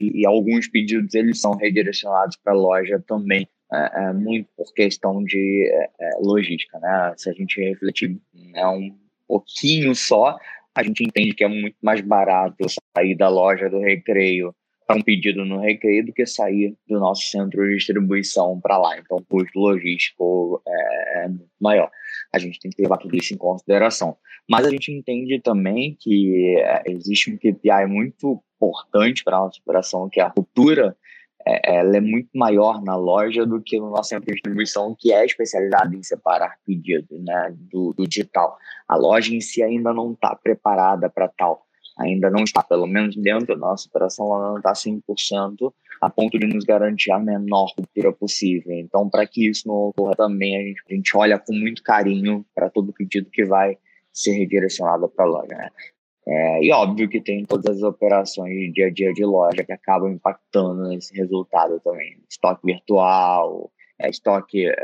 e, 0.00 0.22
e 0.22 0.26
alguns 0.26 0.66
pedidos 0.66 1.14
eles 1.14 1.40
são 1.40 1.54
redirecionados 1.54 2.36
para 2.42 2.52
a 2.52 2.56
loja 2.56 3.00
também 3.06 3.46
é, 3.72 4.08
é, 4.08 4.12
muito 4.12 4.48
por 4.56 4.74
questão 4.74 5.22
de 5.22 5.70
é, 5.72 5.90
é, 6.00 6.10
logística, 6.20 6.76
né? 6.80 7.14
Se 7.16 7.30
a 7.30 7.32
gente 7.32 7.60
refletir 7.60 8.20
né, 8.34 8.66
um 8.66 8.92
pouquinho 9.28 9.94
só, 9.94 10.36
a 10.74 10.82
gente 10.82 11.04
entende 11.04 11.32
que 11.32 11.44
é 11.44 11.48
muito 11.48 11.76
mais 11.80 12.00
barato 12.00 12.66
sair 12.96 13.14
da 13.14 13.28
loja 13.28 13.70
do 13.70 13.78
recreio 13.78 14.52
para 14.90 14.98
um 14.98 15.02
pedido 15.02 15.44
no 15.44 15.60
recreio 15.60 16.04
do 16.04 16.12
que 16.12 16.26
sair 16.26 16.76
do 16.88 16.98
nosso 16.98 17.22
centro 17.30 17.64
de 17.64 17.76
distribuição 17.76 18.58
para 18.60 18.76
lá. 18.76 18.98
Então, 18.98 19.18
o 19.18 19.24
custo 19.24 19.56
logístico 19.56 20.60
é, 20.66 21.26
é 21.26 21.30
maior. 21.60 21.88
A 22.32 22.40
gente 22.40 22.58
tem 22.58 22.72
que 22.72 22.82
levar 22.82 22.98
tudo 22.98 23.14
isso 23.16 23.32
em 23.32 23.36
consideração. 23.36 24.16
Mas 24.48 24.66
a 24.66 24.70
gente 24.70 24.90
entende 24.90 25.40
também 25.40 25.96
que 26.00 26.56
é, 26.58 26.82
existe 26.86 27.30
um 27.30 27.36
KPI 27.36 27.86
muito 27.86 28.42
importante 28.56 29.22
para 29.22 29.36
a 29.36 29.40
nossa 29.42 29.60
operação, 29.60 30.08
que 30.10 30.20
é 30.20 30.24
a 30.24 30.32
ruptura 30.36 30.96
é, 31.46 31.76
ela 31.76 31.96
é 31.96 32.00
muito 32.00 32.28
maior 32.34 32.82
na 32.82 32.96
loja 32.96 33.46
do 33.46 33.62
que 33.62 33.78
no 33.78 33.90
nosso 33.90 34.08
centro 34.08 34.26
de 34.26 34.32
distribuição, 34.32 34.96
que 34.98 35.12
é 35.12 35.24
especializado 35.24 35.94
em 35.94 36.02
separar 36.02 36.56
pedidos 36.66 37.22
né, 37.22 37.54
do, 37.56 37.94
do 37.94 38.08
digital. 38.08 38.58
A 38.88 38.96
loja 38.96 39.32
em 39.32 39.40
si 39.40 39.62
ainda 39.62 39.94
não 39.94 40.12
está 40.14 40.34
preparada 40.34 41.08
para 41.08 41.28
tal, 41.28 41.64
ainda 42.00 42.30
não 42.30 42.44
está, 42.44 42.62
pelo 42.62 42.86
menos 42.86 43.16
dentro 43.16 43.46
da 43.46 43.56
nossa 43.56 43.88
operação, 43.88 44.26
ela 44.34 44.50
não 44.50 44.56
está 44.56 44.72
100% 44.72 45.72
a 46.00 46.08
ponto 46.08 46.38
de 46.38 46.46
nos 46.46 46.64
garantir 46.64 47.12
a 47.12 47.18
menor 47.18 47.72
ruptura 47.76 48.12
possível. 48.12 48.72
Então, 48.72 49.08
para 49.08 49.26
que 49.26 49.48
isso 49.48 49.68
não 49.68 49.88
ocorra 49.88 50.14
também, 50.16 50.56
a 50.56 50.62
gente, 50.62 50.82
a 50.90 50.94
gente 50.94 51.16
olha 51.16 51.38
com 51.38 51.52
muito 51.52 51.82
carinho 51.82 52.44
para 52.54 52.70
todo 52.70 52.92
pedido 52.92 53.28
que 53.30 53.44
vai 53.44 53.76
ser 54.12 54.32
redirecionado 54.32 55.08
para 55.08 55.24
a 55.24 55.28
loja. 55.28 55.54
Né? 55.54 55.68
É, 56.26 56.64
e 56.64 56.72
óbvio 56.72 57.08
que 57.08 57.20
tem 57.20 57.44
todas 57.44 57.76
as 57.76 57.82
operações 57.82 58.52
de 58.52 58.72
dia 58.72 58.86
a 58.86 58.92
dia 58.92 59.12
de 59.12 59.24
loja 59.24 59.64
que 59.64 59.72
acabam 59.72 60.12
impactando 60.12 60.88
nesse 60.88 61.14
resultado 61.14 61.80
também. 61.80 62.16
Estoque 62.28 62.64
virtual, 62.64 63.70
é, 63.98 64.08
estoque 64.08 64.66
é, 64.66 64.74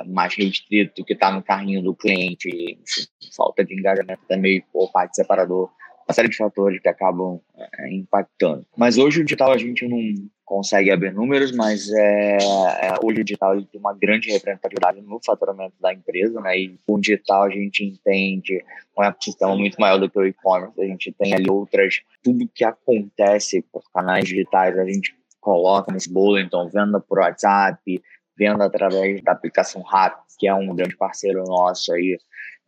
é 0.00 0.04
mais 0.04 0.34
restrito 0.34 1.04
que 1.04 1.12
está 1.12 1.30
no 1.30 1.42
carrinho 1.42 1.82
do 1.82 1.94
cliente, 1.94 2.48
enfim, 2.48 3.08
falta 3.36 3.64
de 3.64 3.74
engajamento 3.74 4.22
também 4.28 4.62
por 4.72 4.90
parte 4.90 5.14
separador, 5.14 5.70
uma 6.08 6.14
série 6.14 6.28
de 6.28 6.36
fatores 6.36 6.80
que 6.80 6.88
acabam 6.88 7.38
é, 7.56 7.92
impactando. 7.92 8.64
Mas 8.74 8.96
hoje 8.96 9.20
o 9.20 9.24
digital 9.24 9.52
a 9.52 9.58
gente 9.58 9.86
não 9.86 10.00
consegue 10.42 10.90
abrir 10.90 11.12
números, 11.12 11.52
mas 11.52 11.92
é, 11.92 12.38
é, 12.38 12.94
hoje 13.02 13.20
o 13.20 13.24
digital 13.24 13.60
tem 13.60 13.78
uma 13.78 13.92
grande 13.92 14.30
representatividade 14.30 15.02
no 15.02 15.20
faturamento 15.24 15.74
da 15.78 15.92
empresa, 15.92 16.40
né? 16.40 16.58
E 16.58 16.78
com 16.86 16.94
o 16.94 17.00
digital 17.00 17.42
a 17.42 17.50
gente 17.50 17.84
entende 17.84 18.64
um 18.96 19.04
ecossistema 19.04 19.54
muito 19.54 19.78
maior 19.78 19.98
do 19.98 20.08
que 20.08 20.18
o 20.18 20.24
e-commerce. 20.24 20.80
A 20.80 20.86
gente 20.86 21.12
tem 21.12 21.34
ali 21.34 21.50
outras, 21.50 22.00
tudo 22.22 22.48
que 22.54 22.64
acontece 22.64 23.62
por 23.70 23.82
canais 23.92 24.24
digitais 24.24 24.78
a 24.78 24.86
gente 24.86 25.14
coloca 25.40 25.92
nesse 25.92 26.10
bolo, 26.10 26.38
então 26.38 26.68
venda 26.70 26.98
por 26.98 27.18
WhatsApp, 27.18 28.02
venda 28.38 28.64
através 28.64 29.22
da 29.22 29.32
aplicação 29.32 29.82
Rap, 29.82 30.20
que 30.38 30.46
é 30.46 30.54
um 30.54 30.74
grande 30.74 30.96
parceiro 30.96 31.42
nosso 31.44 31.92
aí 31.92 32.18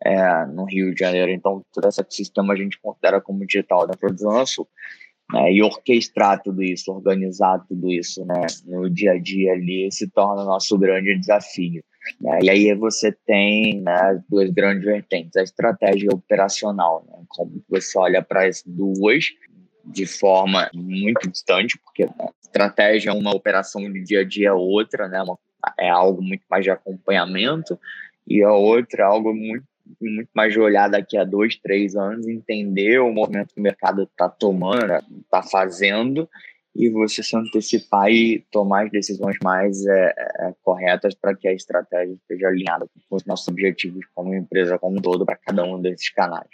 é, 0.05 0.47
no 0.47 0.65
Rio 0.65 0.93
de 0.95 1.01
Janeiro. 1.01 1.31
Então, 1.31 1.63
todo 1.73 1.89
esse 1.89 2.01
ecossistema 2.01 2.53
a 2.55 2.57
gente 2.57 2.79
considera 2.81 3.21
como 3.21 3.47
digital 3.47 3.87
dentro 3.87 4.13
do 4.13 4.19
Zona 4.19 4.45
Sul 4.47 4.69
né, 5.33 5.53
e 5.53 5.63
orquestrar 5.63 6.43
tudo 6.43 6.63
isso, 6.63 6.93
organizar 6.93 7.65
tudo 7.69 7.91
isso 7.91 8.25
né, 8.25 8.47
no 8.67 8.91
dia 8.91 9.13
a 9.13 9.19
dia 9.19 9.53
ali 9.53 9.91
se 9.91 10.09
torna 10.09 10.45
nosso 10.45 10.77
grande 10.79 11.19
desafio. 11.19 11.83
Né? 12.21 12.39
E 12.43 12.51
aí 12.51 12.75
você 12.75 13.13
tem 13.27 13.81
né, 13.83 14.23
duas 14.29 14.51
grandes 14.51 14.85
vertentes, 14.85 15.37
a 15.37 15.43
estratégia 15.43 16.11
operacional, 16.13 17.05
né, 17.09 17.23
como 17.29 17.63
você 17.69 17.99
olha 17.99 18.23
para 18.23 18.47
as 18.47 18.63
duas 18.67 19.27
de 19.85 20.07
forma 20.07 20.71
muito 20.75 21.29
distante, 21.29 21.79
porque 21.79 22.05
a 22.05 22.31
estratégia 22.43 23.11
é 23.11 23.13
uma 23.13 23.35
operação 23.35 23.81
de 23.91 24.03
dia 24.03 24.21
a 24.21 24.25
dia 24.25 24.55
outra, 24.55 25.09
né, 25.09 25.23
uma, 25.23 25.39
é 25.79 25.89
algo 25.89 26.23
muito 26.23 26.43
mais 26.51 26.65
de 26.65 26.71
acompanhamento, 26.71 27.79
e 28.27 28.43
a 28.43 28.53
outra 28.53 29.03
é 29.03 29.07
algo 29.07 29.35
muito 29.35 29.65
muito 30.01 30.29
mais 30.33 30.53
de 30.53 30.61
olhar 30.61 30.89
daqui 30.89 31.17
a 31.17 31.25
dois, 31.25 31.57
três 31.57 31.97
anos, 31.97 32.29
entender 32.29 33.01
o 33.01 33.13
movimento 33.13 33.53
que 33.53 33.61
o 33.61 33.63
mercado 33.63 34.05
está 34.05 34.29
tomando, 34.29 34.93
está 35.21 35.43
fazendo, 35.43 36.29
e 36.75 36.89
você 36.89 37.23
se 37.23 37.37
antecipar 37.37 38.11
e 38.11 38.45
tomar 38.51 38.85
as 38.85 38.91
decisões 38.91 39.37
mais 39.43 39.85
é, 39.87 40.15
é, 40.17 40.55
corretas 40.63 41.15
para 41.15 41.35
que 41.35 41.49
a 41.49 41.53
estratégia 41.53 42.15
esteja 42.15 42.49
alinhada 42.49 42.87
com 43.09 43.17
os 43.17 43.25
nossos 43.25 43.49
objetivos 43.49 44.07
como 44.15 44.35
empresa 44.35 44.79
como 44.79 44.99
um 44.99 45.03
todo 45.03 45.27
para 45.27 45.37
cada 45.37 45.65
um 45.65 45.81
desses 45.81 46.11
canais. 46.11 46.49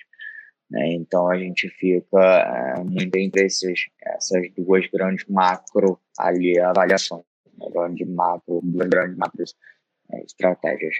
Né? 0.70 0.94
Então 0.94 1.28
a 1.30 1.36
gente 1.36 1.68
fica 1.68 2.18
é, 2.18 2.82
muito 2.82 3.14
entre 3.16 3.44
esses, 3.44 3.88
essas 4.02 4.50
duas 4.56 4.86
grandes 4.86 5.26
macro 5.28 6.00
ali 6.18 6.58
avaliações, 6.58 7.24
né? 7.58 7.66
grande 7.72 8.04
grandes 8.88 9.16
macros 9.16 9.54
é, 10.12 10.22
estratégias. 10.22 10.94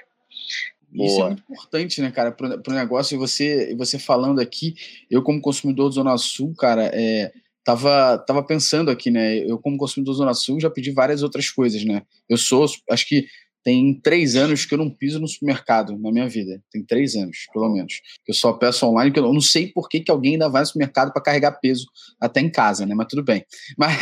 Boa. 0.90 1.06
Isso 1.06 1.20
é 1.20 1.26
muito 1.26 1.42
importante, 1.50 2.00
né, 2.00 2.10
cara, 2.10 2.32
para 2.32 2.60
o 2.68 2.74
negócio. 2.74 3.14
E 3.14 3.18
você, 3.18 3.74
você 3.76 3.98
falando 3.98 4.40
aqui, 4.40 4.74
eu, 5.10 5.22
como 5.22 5.40
consumidor 5.40 5.88
do 5.88 5.94
Zona 5.94 6.16
Sul, 6.16 6.54
cara, 6.54 6.90
é, 6.94 7.32
tava, 7.64 8.18
tava 8.18 8.42
pensando 8.44 8.90
aqui, 8.90 9.10
né? 9.10 9.38
Eu, 9.38 9.58
como 9.58 9.76
consumidor 9.76 10.12
do 10.12 10.18
Zona 10.18 10.34
Sul, 10.34 10.60
já 10.60 10.70
pedi 10.70 10.92
várias 10.92 11.22
outras 11.22 11.50
coisas, 11.50 11.84
né? 11.84 12.02
Eu 12.28 12.36
sou, 12.36 12.64
acho 12.90 13.08
que 13.08 13.26
tem 13.66 13.92
três 14.00 14.36
anos 14.36 14.64
que 14.64 14.74
eu 14.74 14.78
não 14.78 14.88
piso 14.88 15.18
no 15.18 15.26
supermercado 15.26 15.98
na 15.98 16.12
minha 16.12 16.28
vida. 16.28 16.62
Tem 16.70 16.84
três 16.84 17.16
anos, 17.16 17.48
pelo 17.52 17.68
menos. 17.68 18.00
Eu 18.24 18.32
só 18.32 18.52
peço 18.52 18.86
online, 18.86 19.10
que 19.10 19.18
eu 19.18 19.32
não 19.32 19.40
sei 19.40 19.66
por 19.66 19.88
que, 19.88 19.98
que 19.98 20.10
alguém 20.12 20.34
ainda 20.34 20.48
vai 20.48 20.62
no 20.62 20.66
supermercado 20.66 21.12
para 21.12 21.20
carregar 21.20 21.50
peso 21.60 21.84
até 22.20 22.40
em 22.40 22.48
casa, 22.48 22.86
né? 22.86 22.94
Mas 22.94 23.08
tudo 23.08 23.24
bem. 23.24 23.44
Mas 23.76 23.98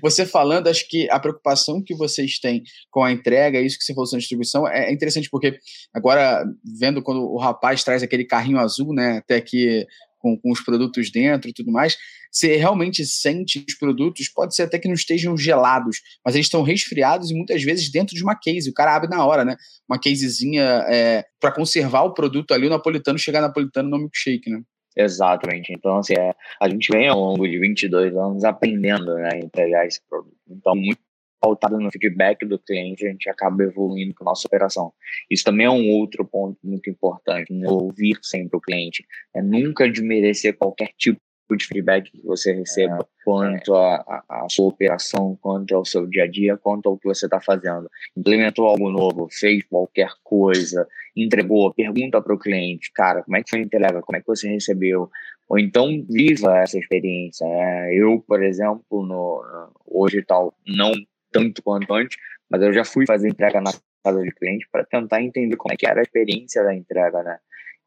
você 0.00 0.24
falando, 0.24 0.68
acho 0.68 0.88
que 0.88 1.10
a 1.10 1.20
preocupação 1.20 1.82
que 1.82 1.94
vocês 1.94 2.38
têm 2.38 2.62
com 2.90 3.04
a 3.04 3.12
entrega, 3.12 3.60
isso 3.60 3.78
que 3.78 3.84
você 3.84 3.92
falou 3.92 4.06
sobre 4.06 4.20
distribuição, 4.20 4.66
é 4.66 4.90
interessante 4.90 5.28
porque 5.28 5.58
agora, 5.92 6.42
vendo 6.80 7.02
quando 7.02 7.20
o 7.20 7.36
rapaz 7.36 7.84
traz 7.84 8.02
aquele 8.02 8.24
carrinho 8.24 8.58
azul, 8.58 8.94
né? 8.94 9.18
Até 9.18 9.42
que 9.42 9.86
com, 10.26 10.36
com 10.36 10.50
os 10.50 10.60
produtos 10.60 11.10
dentro 11.10 11.48
e 11.48 11.52
tudo 11.52 11.70
mais, 11.70 11.96
você 12.30 12.56
realmente 12.56 13.06
sente 13.06 13.64
os 13.66 13.74
produtos, 13.76 14.28
pode 14.28 14.54
ser 14.56 14.64
até 14.64 14.78
que 14.78 14.88
não 14.88 14.94
estejam 14.94 15.36
gelados, 15.36 15.98
mas 16.24 16.34
eles 16.34 16.46
estão 16.46 16.62
resfriados 16.62 17.30
e 17.30 17.34
muitas 17.34 17.62
vezes 17.62 17.90
dentro 17.90 18.16
de 18.16 18.22
uma 18.22 18.34
case. 18.34 18.68
O 18.68 18.74
cara 18.74 18.96
abre 18.96 19.08
na 19.08 19.24
hora, 19.24 19.44
né? 19.44 19.56
Uma 19.88 20.00
casezinha 20.00 20.84
é, 20.88 21.24
para 21.40 21.52
conservar 21.52 22.02
o 22.02 22.12
produto 22.12 22.52
ali, 22.52 22.66
o 22.66 22.70
napolitano 22.70 23.18
chegar 23.18 23.40
napolitano 23.40 23.88
no 23.88 23.98
milkshake, 23.98 24.50
né? 24.50 24.60
Exatamente. 24.96 25.72
Então, 25.72 25.98
assim, 25.98 26.14
é, 26.14 26.34
a 26.60 26.68
gente 26.68 26.90
vem 26.90 27.06
ao 27.06 27.20
longo 27.20 27.46
de 27.46 27.58
22 27.58 28.16
anos 28.16 28.44
aprendendo 28.44 29.14
né, 29.14 29.28
a 29.32 29.36
entregar 29.36 29.86
esse 29.86 30.00
produto. 30.08 30.34
Então, 30.48 30.74
muito 30.74 30.98
pautado 31.40 31.78
no 31.78 31.90
feedback 31.90 32.44
do 32.44 32.58
cliente, 32.58 33.06
a 33.06 33.10
gente 33.10 33.28
acaba 33.28 33.62
evoluindo 33.62 34.14
com 34.14 34.24
a 34.24 34.30
nossa 34.30 34.46
operação. 34.46 34.92
Isso 35.30 35.44
também 35.44 35.66
é 35.66 35.70
um 35.70 35.90
outro 35.90 36.24
ponto 36.24 36.58
muito 36.64 36.90
importante, 36.90 37.52
né? 37.52 37.68
ouvir 37.68 38.18
sempre 38.22 38.56
o 38.56 38.60
cliente. 38.60 39.04
É 39.34 39.42
nunca 39.42 39.90
desmerecer 39.90 40.56
qualquer 40.56 40.92
tipo 40.96 41.20
de 41.54 41.64
feedback 41.64 42.10
que 42.10 42.26
você 42.26 42.52
receba 42.52 42.98
é, 43.00 43.06
quanto 43.24 43.72
à 43.76 44.46
sua 44.50 44.66
operação, 44.66 45.38
quanto 45.40 45.76
ao 45.76 45.84
seu 45.84 46.04
dia 46.06 46.24
a 46.24 46.26
dia, 46.26 46.56
quanto 46.56 46.88
ao 46.88 46.98
que 46.98 47.06
você 47.06 47.26
está 47.26 47.40
fazendo. 47.40 47.88
Implementou 48.16 48.66
algo 48.66 48.90
novo, 48.90 49.28
fez 49.30 49.62
qualquer 49.64 50.10
coisa, 50.24 50.88
entregou, 51.14 51.72
pergunta 51.72 52.20
para 52.20 52.34
o 52.34 52.38
cliente, 52.38 52.90
cara, 52.92 53.22
como 53.22 53.36
é 53.36 53.42
que 53.42 53.50
foi 53.50 53.60
a 53.60 53.62
entrega, 53.62 54.02
como 54.02 54.16
é 54.16 54.20
que 54.20 54.26
você 54.26 54.48
recebeu, 54.48 55.08
ou 55.48 55.58
então 55.58 55.88
viva 56.08 56.58
essa 56.58 56.78
experiência. 56.78 57.46
Né? 57.46 57.94
Eu, 57.94 58.20
por 58.26 58.42
exemplo, 58.42 59.06
no, 59.06 59.44
hoje 59.86 60.22
tal, 60.22 60.52
não 60.66 60.92
tanto 61.38 61.62
quanto 61.62 61.92
antes, 61.92 62.16
mas 62.50 62.62
eu 62.62 62.72
já 62.72 62.84
fui 62.84 63.06
fazer 63.06 63.28
entrega 63.28 63.60
na 63.60 63.72
casa 64.04 64.22
de 64.22 64.32
cliente 64.32 64.66
para 64.70 64.84
tentar 64.84 65.22
entender 65.22 65.56
como 65.56 65.72
é 65.72 65.76
que 65.76 65.86
era 65.86 66.00
a 66.00 66.02
experiência 66.02 66.62
da 66.62 66.74
entrega, 66.74 67.22
né? 67.22 67.38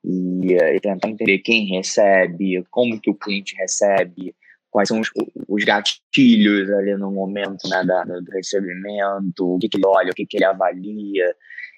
E, 0.04 0.54
eh, 0.54 0.76
e, 0.76 0.80
tentar 0.80 1.10
entender 1.10 1.40
quem 1.40 1.66
recebe, 1.68 2.64
como 2.70 3.00
que 3.00 3.10
o 3.10 3.16
cliente 3.16 3.56
recebe, 3.56 4.34
quais 4.70 4.88
são 4.88 5.00
os, 5.00 5.10
os 5.48 5.64
gatilhos 5.64 6.70
ali 6.72 6.96
no 6.96 7.12
momento 7.12 7.68
né, 7.68 7.84
da, 7.84 8.04
do 8.04 8.32
recebimento, 8.32 9.56
o 9.56 9.60
que, 9.60 9.68
que 9.68 9.78
ele 9.78 9.86
olha, 9.86 10.12
o 10.12 10.16
que, 10.16 10.26
que 10.26 10.38
ele 10.38 10.46
avalia. 10.46 11.36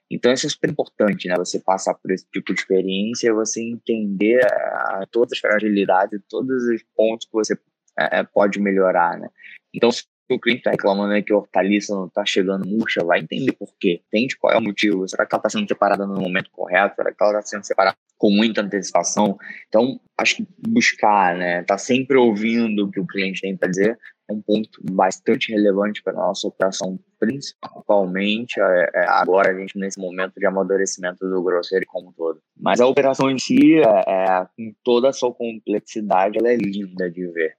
Então, 0.10 0.32
isso 0.32 0.46
é 0.46 0.50
super 0.50 0.70
importante, 0.70 1.28
né? 1.28 1.36
Você 1.38 1.60
passar 1.60 1.94
por 1.96 2.12
esse 2.12 2.26
tipo 2.32 2.54
de 2.54 2.60
experiência, 2.60 3.34
você 3.34 3.62
entender 3.62 4.46
a, 4.46 5.06
todas 5.10 5.32
as 5.34 5.40
fragilidades, 5.40 6.22
todos 6.30 6.64
os 6.66 6.84
pontos 6.96 7.26
que 7.26 7.34
você 7.34 7.58
é, 7.98 8.24
pode 8.24 8.60
melhorar, 8.60 9.18
né? 9.18 9.30
Então, 9.74 9.90
o 10.34 10.40
cliente 10.40 10.60
está 10.60 10.72
reclamando 10.72 11.14
é 11.14 11.22
que 11.22 11.34
a 11.34 11.38
hortaliça 11.38 11.94
não 11.94 12.08
está 12.08 12.26
chegando 12.26 12.68
murcha, 12.68 13.04
vai 13.04 13.20
entender 13.20 13.52
por 13.54 13.70
quê. 13.80 14.02
Entende 14.08 14.38
qual 14.38 14.54
é 14.54 14.58
o 14.58 14.62
motivo. 14.62 15.08
Será 15.08 15.26
que 15.26 15.34
ela 15.34 15.40
está 15.40 15.50
sendo 15.50 15.68
separada 15.68 16.06
no 16.06 16.20
momento 16.20 16.50
correto? 16.52 16.96
Será 16.96 17.12
que 17.12 17.24
ela 17.24 17.40
está 17.40 17.42
sendo 17.44 17.64
separada 17.66 17.98
com 18.18 18.30
muita 18.30 18.62
antecipação? 18.62 19.38
Então, 19.68 20.00
acho 20.18 20.38
que 20.38 20.48
buscar, 20.68 21.36
né? 21.36 21.64
Tá 21.64 21.78
sempre 21.78 22.18
ouvindo 22.18 22.86
o 22.86 22.92
que 22.92 23.00
o 23.00 23.08
cliente 23.08 23.42
tem 23.42 23.56
para 23.56 23.70
dizer 23.70 23.98
é 24.32 24.34
um 24.34 24.42
ponto 24.42 24.80
bastante 24.92 25.52
relevante 25.52 26.02
para 26.02 26.14
a 26.14 26.28
nossa 26.28 26.48
operação, 26.48 26.98
principalmente 27.20 28.60
é, 28.60 28.90
é, 28.96 29.08
agora 29.08 29.52
a 29.52 29.60
gente 29.60 29.78
nesse 29.78 30.00
momento 30.00 30.40
de 30.40 30.46
amadurecimento 30.46 31.28
do 31.28 31.44
grosseiro 31.44 31.86
como 31.88 32.10
um 32.10 32.14
todo. 32.14 32.42
Mas 32.58 32.80
a 32.80 32.88
operação 32.88 33.30
em 33.30 33.38
si, 33.38 33.76
é, 33.76 33.82
é, 33.82 34.48
com 34.56 34.74
toda 34.84 35.10
a 35.10 35.14
sua 35.14 35.34
complexidade, 35.34 36.38
ela 36.40 36.50
é 36.50 36.56
linda 36.56 37.10
de 37.10 37.28
ver. 37.28 37.56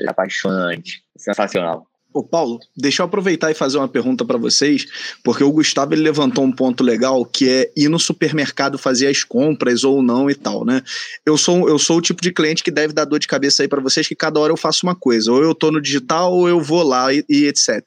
É 0.00 0.10
apaixonante, 0.10 1.04
sensacional. 1.16 1.86
Ô 2.14 2.22
Paulo, 2.22 2.60
deixa 2.76 3.02
eu 3.02 3.06
aproveitar 3.06 3.50
e 3.50 3.54
fazer 3.54 3.76
uma 3.76 3.88
pergunta 3.88 4.24
para 4.24 4.38
vocês, 4.38 4.86
porque 5.24 5.42
o 5.42 5.50
Gustavo 5.50 5.94
ele 5.94 6.02
levantou 6.02 6.44
um 6.44 6.52
ponto 6.52 6.84
legal 6.84 7.24
que 7.24 7.48
é 7.48 7.72
ir 7.76 7.88
no 7.88 7.98
supermercado 7.98 8.78
fazer 8.78 9.08
as 9.08 9.24
compras 9.24 9.82
ou 9.82 10.00
não 10.00 10.30
e 10.30 10.34
tal, 10.36 10.64
né? 10.64 10.80
Eu 11.26 11.36
sou, 11.36 11.68
eu 11.68 11.76
sou 11.76 11.96
o 11.98 12.00
tipo 12.00 12.22
de 12.22 12.30
cliente 12.30 12.62
que 12.62 12.70
deve 12.70 12.92
dar 12.92 13.04
dor 13.04 13.18
de 13.18 13.26
cabeça 13.26 13.64
aí 13.64 13.68
para 13.68 13.80
vocês 13.80 14.06
que 14.06 14.14
cada 14.14 14.38
hora 14.38 14.52
eu 14.52 14.56
faço 14.56 14.86
uma 14.86 14.94
coisa, 14.94 15.32
ou 15.32 15.42
eu 15.42 15.56
tô 15.56 15.72
no 15.72 15.82
digital 15.82 16.32
ou 16.32 16.48
eu 16.48 16.60
vou 16.60 16.84
lá 16.84 17.12
e, 17.12 17.24
e 17.28 17.46
etc. 17.46 17.82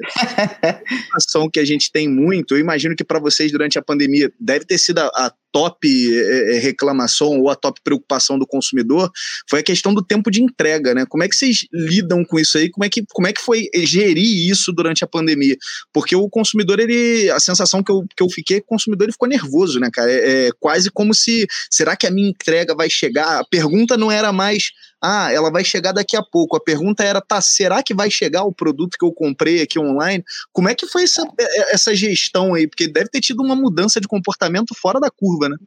a 0.61 0.81
ação 1.15 1.49
que 1.49 1.61
a 1.61 1.65
gente 1.65 1.89
tem 1.89 2.09
muito, 2.09 2.53
eu 2.53 2.59
imagino 2.59 2.97
que 2.97 3.05
para 3.05 3.19
vocês 3.19 3.49
durante 3.49 3.79
a 3.79 3.81
pandemia 3.81 4.29
deve 4.37 4.65
ter 4.65 4.77
sido 4.77 4.99
a, 4.99 5.05
a 5.05 5.31
top 5.51 5.87
é, 5.87 6.55
é, 6.55 6.59
reclamação 6.59 7.39
ou 7.39 7.49
a 7.49 7.55
top 7.55 7.79
preocupação 7.83 8.37
do 8.37 8.45
consumidor 8.45 9.09
foi 9.49 9.59
a 9.59 9.63
questão 9.63 9.93
do 9.93 10.03
tempo 10.03 10.29
de 10.29 10.41
entrega, 10.41 10.93
né? 10.93 11.05
Como 11.07 11.23
é 11.23 11.27
que 11.27 11.35
vocês 11.35 11.65
lidam 11.71 12.23
com 12.23 12.39
isso 12.39 12.57
aí? 12.57 12.69
Como 12.69 12.85
é 12.85 12.89
que, 12.89 13.03
como 13.09 13.27
é 13.27 13.33
que 13.33 13.41
foi 13.41 13.69
gerir 13.75 14.49
isso 14.49 14.71
durante 14.71 15.03
a 15.03 15.07
pandemia? 15.07 15.55
Porque 15.93 16.15
o 16.15 16.29
consumidor, 16.29 16.79
ele, 16.79 17.29
a 17.31 17.39
sensação 17.39 17.83
que 17.83 17.91
eu, 17.91 18.03
que 18.15 18.23
eu 18.23 18.29
fiquei, 18.29 18.57
é 18.57 18.59
que 18.59 18.65
o 18.65 18.69
consumidor 18.69 19.05
ele 19.05 19.13
ficou 19.13 19.27
nervoso, 19.27 19.79
né, 19.79 19.89
cara? 19.91 20.11
É, 20.11 20.47
é 20.47 20.49
quase 20.59 20.91
como 20.91 21.13
se, 21.13 21.47
será 21.71 21.95
que 21.95 22.07
a 22.07 22.11
minha 22.11 22.29
entrega 22.29 22.75
vai 22.75 22.89
chegar? 22.89 23.39
A 23.39 23.45
pergunta 23.45 23.97
não 23.97 24.11
era 24.11 24.31
mais 24.31 24.71
ah, 25.01 25.31
ela 25.31 25.51
vai 25.51 25.63
chegar 25.63 25.91
daqui 25.91 26.15
a 26.15 26.23
pouco. 26.23 26.55
A 26.55 26.63
pergunta 26.63 27.03
era, 27.03 27.21
tá, 27.21 27.39
será 27.41 27.83
que 27.83 27.93
vai 27.93 28.09
chegar 28.09 28.43
o 28.43 28.53
produto 28.53 28.97
que 28.97 29.05
eu 29.05 29.11
comprei 29.11 29.61
aqui 29.61 29.79
online? 29.79 30.23
Como 30.51 30.69
é 30.69 30.75
que 30.75 30.87
foi 30.87 31.03
essa, 31.03 31.23
é, 31.39 31.73
essa 31.73 31.95
gestão 31.95 32.53
aí? 32.53 32.67
Porque 32.67 32.87
deve 32.87 33.09
ter 33.09 33.21
tido 33.21 33.43
uma 33.43 33.55
mudança 33.55 34.01
de 34.01 34.07
comportamento 34.07 34.73
fora 34.75 34.99
da 34.99 35.11
curva, 35.11 35.49
né? 35.49 35.57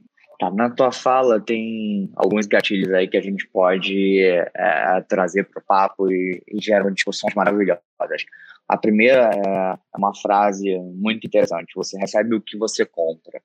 Tá, 0.40 0.50
na 0.50 0.70
tua 0.70 0.90
fala 0.90 1.38
tem 1.38 2.10
alguns 2.16 2.46
gatilhos 2.46 2.90
aí 2.94 3.06
que 3.06 3.16
a 3.16 3.20
gente 3.20 3.46
pode 3.48 4.22
é, 4.22 5.04
trazer 5.06 5.44
para 5.44 5.60
o 5.60 5.64
papo 5.64 6.10
e, 6.10 6.42
e 6.48 6.60
geram 6.60 6.90
discussões 6.90 7.34
maravilhosas. 7.34 7.82
A 8.66 8.76
primeira 8.78 9.30
é 9.34 9.98
uma 9.98 10.14
frase 10.14 10.78
muito 10.94 11.26
interessante: 11.26 11.74
você 11.74 11.98
recebe 11.98 12.34
o 12.34 12.40
que 12.40 12.56
você 12.56 12.86
compra. 12.86 13.42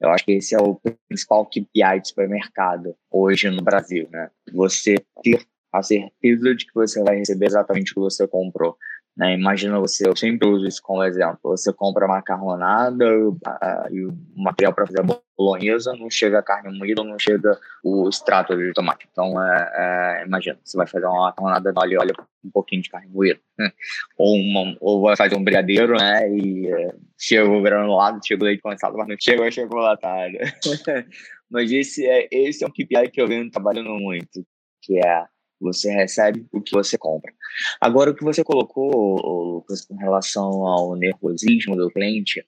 Eu 0.00 0.10
acho 0.10 0.24
que 0.24 0.32
esse 0.32 0.54
é 0.54 0.58
o 0.58 0.80
principal 1.08 1.46
KPI 1.46 2.00
de 2.00 2.08
supermercado 2.08 2.94
hoje 3.10 3.50
no 3.50 3.62
Brasil, 3.62 4.08
né? 4.10 4.30
Você 4.52 4.94
ter 5.22 5.44
a 5.72 5.82
certeza 5.82 6.54
de 6.54 6.66
que 6.66 6.74
você 6.74 7.02
vai 7.02 7.16
receber 7.16 7.46
exatamente 7.46 7.92
o 7.92 7.94
que 7.94 8.00
você 8.00 8.26
comprou. 8.26 8.76
Né? 9.18 9.34
Imagina 9.34 9.80
você, 9.80 10.08
eu 10.08 10.14
sempre 10.14 10.46
uso 10.46 10.64
isso 10.64 10.80
como 10.80 11.02
exemplo, 11.02 11.38
você 11.42 11.72
compra 11.72 12.06
macarronada 12.06 13.04
uh, 13.18 13.36
e 13.90 14.06
o 14.06 14.16
material 14.36 14.72
para 14.72 14.86
fazer 14.86 15.00
a 15.00 15.20
bolonhesa, 15.36 15.92
não 15.98 16.08
chega 16.08 16.38
a 16.38 16.42
carne 16.42 16.78
moída, 16.78 17.02
não 17.02 17.18
chega 17.18 17.58
o 17.82 18.08
extrato 18.08 18.56
de 18.56 18.72
tomate. 18.72 19.08
Então, 19.10 19.42
é, 19.42 20.20
é, 20.20 20.24
imagina, 20.24 20.56
você 20.62 20.76
vai 20.76 20.86
fazer 20.86 21.06
uma 21.06 21.26
macarronada 21.26 21.72
no 21.72 21.80
óleo, 21.80 21.98
olha 22.00 22.14
um 22.44 22.50
pouquinho 22.50 22.80
de 22.80 22.90
carne 22.90 23.08
moída. 23.08 23.40
Ou, 24.16 24.36
uma, 24.36 24.76
ou 24.80 25.02
vai 25.02 25.16
fazer 25.16 25.36
um 25.36 25.42
brigadeiro, 25.42 25.96
né, 25.96 26.28
e 26.30 26.68
é, 26.72 26.94
chega 27.18 27.48
o 27.48 27.60
granulado, 27.60 28.24
chega 28.24 28.42
o 28.42 28.46
leite 28.46 28.62
condensado, 28.62 28.96
mas 28.96 29.08
não 29.08 29.16
chega 29.18 29.44
a 29.44 29.50
chocolate. 29.50 30.02
mas 31.50 31.72
esse 31.72 32.06
é, 32.06 32.28
esse 32.30 32.62
é 32.62 32.66
um 32.68 32.70
KPI 32.70 33.10
que 33.12 33.20
eu 33.20 33.26
venho 33.26 33.50
trabalhando 33.50 33.90
muito, 33.90 34.46
que 34.80 34.98
é 34.98 35.24
você 35.60 35.90
recebe 35.90 36.46
o 36.52 36.60
que 36.60 36.72
você 36.72 36.96
compra. 36.96 37.32
Agora, 37.80 38.10
o 38.10 38.14
que 38.14 38.24
você 38.24 38.44
colocou, 38.44 39.16
Lucas, 39.54 39.84
com 39.84 39.96
relação 39.96 40.66
ao 40.66 40.94
nervosismo 40.96 41.76
do 41.76 41.90
cliente, 41.90 42.44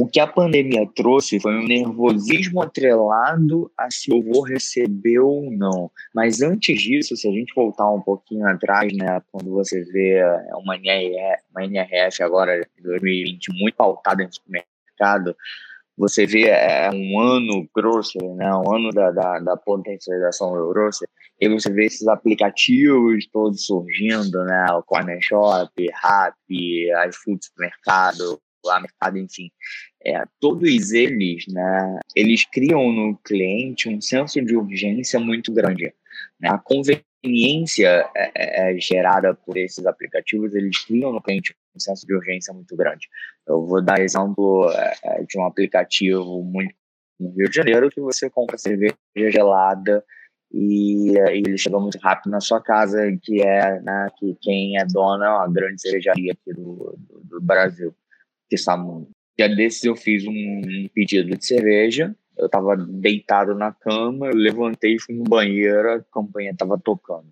o 0.00 0.06
que 0.06 0.20
a 0.20 0.26
pandemia 0.26 0.88
trouxe 0.94 1.40
foi 1.40 1.56
um 1.56 1.66
nervosismo 1.66 2.62
atrelado 2.62 3.70
a 3.76 3.90
se 3.90 4.12
eu 4.12 4.22
vou 4.22 4.42
receber 4.42 5.18
ou 5.18 5.50
não. 5.50 5.90
Mas 6.14 6.40
antes 6.40 6.80
disso, 6.80 7.16
se 7.16 7.28
a 7.28 7.32
gente 7.32 7.52
voltar 7.52 7.90
um 7.90 8.00
pouquinho 8.00 8.46
atrás, 8.46 8.92
né, 8.96 9.20
quando 9.32 9.50
você 9.50 9.82
vê 9.84 10.22
uma 10.54 10.76
NRF, 10.76 11.42
uma 11.50 11.64
NRF 11.64 12.22
agora 12.22 12.60
de 12.60 12.82
2020 12.82 13.48
muito 13.60 13.74
pautada 13.74 14.22
no 14.22 14.32
supermercado, 14.32 15.36
você 15.96 16.26
vê 16.26 16.48
é, 16.48 16.88
um 16.92 17.18
ano 17.18 17.68
grocery, 17.74 18.28
né, 18.34 18.54
um 18.54 18.72
ano 18.72 18.90
da, 18.90 19.10
da, 19.10 19.40
da 19.40 19.56
potencialização 19.56 20.52
do 20.52 20.68
grocery, 20.68 21.10
e 21.40 21.48
você 21.48 21.70
vê 21.70 21.86
esses 21.86 22.06
aplicativos 22.08 23.26
todos 23.32 23.64
surgindo, 23.64 24.44
né, 24.44 24.66
o 24.72 24.82
Corner 24.82 25.18
Shop, 25.22 25.70
Rappi, 25.94 26.88
iFood 27.08 27.44
Supermercado, 27.44 28.40
lá 28.64 28.80
mercado, 28.80 29.18
enfim, 29.18 29.50
é, 30.04 30.24
todos 30.40 30.92
eles, 30.92 31.44
né, 31.48 32.00
eles 32.14 32.44
criam 32.44 32.90
no 32.90 33.16
cliente 33.18 33.88
um 33.88 34.00
senso 34.00 34.42
de 34.42 34.56
urgência 34.56 35.20
muito 35.20 35.52
grande. 35.52 35.92
Né? 36.40 36.48
A 36.48 36.58
conveniência 36.58 38.08
é, 38.16 38.32
é, 38.34 38.72
é 38.72 38.80
gerada 38.80 39.34
por 39.34 39.56
esses 39.56 39.86
aplicativos, 39.86 40.54
eles 40.54 40.84
criam 40.84 41.12
no 41.12 41.22
cliente 41.22 41.54
um 41.74 41.78
senso 41.78 42.04
de 42.06 42.14
urgência 42.14 42.52
muito 42.52 42.76
grande. 42.76 43.08
Eu 43.46 43.64
vou 43.64 43.80
dar 43.80 44.00
exemplo 44.00 44.70
é, 44.72 44.94
é, 45.04 45.22
de 45.22 45.38
um 45.38 45.44
aplicativo 45.44 46.42
muito 46.42 46.74
no 47.18 47.30
Rio 47.30 47.48
de 47.48 47.56
Janeiro 47.56 47.90
que 47.90 48.00
você 48.00 48.30
compra 48.30 48.56
cerveja 48.56 48.94
gelada 49.16 50.04
e, 50.50 51.12
e 51.12 51.18
ele 51.18 51.58
chega 51.58 51.78
muito 51.78 51.98
rápido 51.98 52.30
na 52.30 52.40
sua 52.40 52.60
casa, 52.60 52.98
que 53.22 53.42
é 53.42 53.80
né, 53.80 54.08
que 54.18 54.36
quem 54.40 54.78
é 54.78 54.84
dona 54.86 55.26
é 55.26 55.30
uma 55.30 55.52
grande 55.52 55.80
cervejaria 55.80 56.32
aqui 56.32 56.52
do, 56.54 56.96
do, 56.98 57.20
do 57.24 57.40
Brasil, 57.40 57.94
que 58.48 58.56
muito. 58.76 59.10
Dia 59.36 59.54
desses 59.54 59.84
eu 59.84 59.94
fiz 59.94 60.26
um 60.26 60.88
pedido 60.92 61.36
de 61.36 61.44
cerveja, 61.44 62.14
eu 62.36 62.46
estava 62.46 62.76
deitado 62.76 63.54
na 63.54 63.72
cama, 63.72 64.26
eu 64.26 64.34
levantei, 64.34 64.98
fui 64.98 65.14
no 65.14 65.24
banheiro, 65.24 65.92
a 65.92 66.02
campanha 66.12 66.50
estava 66.50 66.78
tocando. 66.78 67.26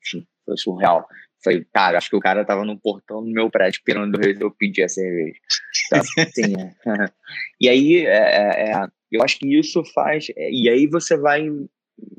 Enfim, 0.00 0.26
foi 0.44 0.56
surreal. 0.56 1.08
Falei, 1.42 1.64
cara, 1.72 1.98
acho 1.98 2.10
que 2.10 2.16
o 2.16 2.20
cara 2.20 2.44
tava 2.44 2.64
no 2.64 2.78
portão 2.78 3.24
do 3.24 3.30
meu 3.30 3.48
prédio 3.48 3.78
esperando 3.78 4.20
eu 4.20 4.50
pedir 4.50 4.82
a 4.82 4.88
cerveja. 4.88 5.38
Então, 5.86 6.00
assim, 6.18 6.54
é. 6.56 6.74
e 7.60 7.68
aí, 7.68 8.06
é, 8.06 8.10
é, 8.10 8.70
é, 8.72 8.86
eu 9.10 9.22
acho 9.22 9.38
que 9.38 9.58
isso 9.58 9.84
faz. 9.94 10.26
É, 10.36 10.50
e 10.50 10.68
aí 10.68 10.86
você 10.86 11.16
vai 11.16 11.48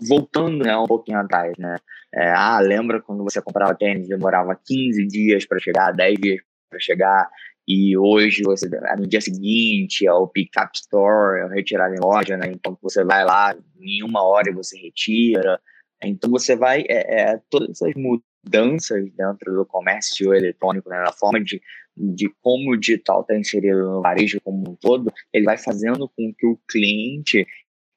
voltando 0.07 0.63
né, 0.63 0.77
um 0.77 0.85
pouquinho 0.85 1.19
atrás, 1.19 1.53
né? 1.57 1.75
É, 2.13 2.31
ah, 2.31 2.59
lembra 2.59 3.01
quando 3.01 3.23
você 3.23 3.41
comprava 3.41 3.75
tênis, 3.75 4.07
demorava 4.07 4.59
15 4.65 5.07
dias 5.07 5.45
para 5.45 5.59
chegar, 5.59 5.91
10 5.91 6.19
dias 6.19 6.41
para 6.69 6.79
chegar, 6.79 7.29
e 7.67 7.95
hoje 7.95 8.41
você 8.41 8.67
no 8.97 9.07
dia 9.07 9.21
seguinte 9.21 10.07
é 10.07 10.11
o 10.11 10.27
pick-up 10.27 10.71
store, 10.73 11.41
é 11.41 11.45
o 11.45 11.49
retirar 11.49 11.93
em 11.93 11.99
loja, 11.99 12.35
né? 12.35 12.47
Então 12.51 12.75
você 12.81 13.03
vai 13.03 13.23
lá 13.23 13.55
em 13.79 14.03
uma 14.03 14.23
hora 14.23 14.49
e 14.49 14.53
você 14.53 14.75
retira. 14.75 15.61
Então 16.03 16.31
você 16.31 16.55
vai, 16.55 16.83
é, 16.89 17.21
é, 17.21 17.41
todas 17.47 17.69
essas 17.69 17.93
mudanças 17.95 19.11
dentro 19.11 19.53
do 19.53 19.65
comércio 19.67 20.33
eletrônico, 20.33 20.89
né, 20.89 20.97
na 20.97 21.11
forma 21.11 21.43
de, 21.43 21.61
de 21.95 22.33
como 22.41 22.71
o 22.71 22.77
digital 22.77 23.21
está 23.21 23.37
inserido 23.37 23.83
no 23.83 24.01
varejo 24.01 24.41
como 24.41 24.71
um 24.71 24.75
todo, 24.75 25.13
ele 25.31 25.45
vai 25.45 25.57
fazendo 25.57 26.09
com 26.09 26.33
que 26.35 26.47
o 26.47 26.57
cliente 26.67 27.45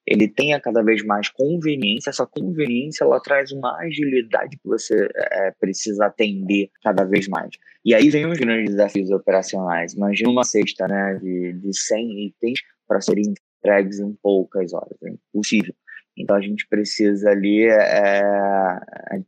ele 0.06 0.28
tenha 0.28 0.60
cada 0.60 0.82
vez 0.82 1.04
mais 1.04 1.28
conveniência. 1.28 2.10
Essa 2.10 2.26
conveniência 2.26 3.04
ela 3.04 3.20
traz 3.20 3.52
uma 3.52 3.76
agilidade 3.78 4.56
que 4.56 4.68
você 4.68 5.08
é, 5.14 5.52
precisa 5.52 6.06
atender 6.06 6.70
cada 6.82 7.04
vez 7.04 7.28
mais. 7.28 7.50
E 7.84 7.94
aí 7.94 8.10
vem 8.10 8.26
os 8.26 8.38
grandes 8.38 8.70
desafios 8.70 9.10
operacionais. 9.10 9.94
Imagina 9.94 10.30
uma 10.30 10.44
cesta 10.44 10.86
né, 10.88 11.18
de, 11.22 11.52
de 11.54 11.76
100 11.76 12.26
itens 12.26 12.60
para 12.86 13.00
serem 13.00 13.32
entregues 13.60 14.00
em 14.00 14.12
poucas 14.22 14.72
horas. 14.72 14.96
É 15.04 15.10
impossível. 15.10 15.74
Então 16.16 16.36
a 16.36 16.40
gente 16.40 16.66
precisa 16.68 17.30
ali 17.30 17.64
é, 17.64 18.22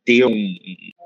ter 0.04 0.26
um, 0.26 0.54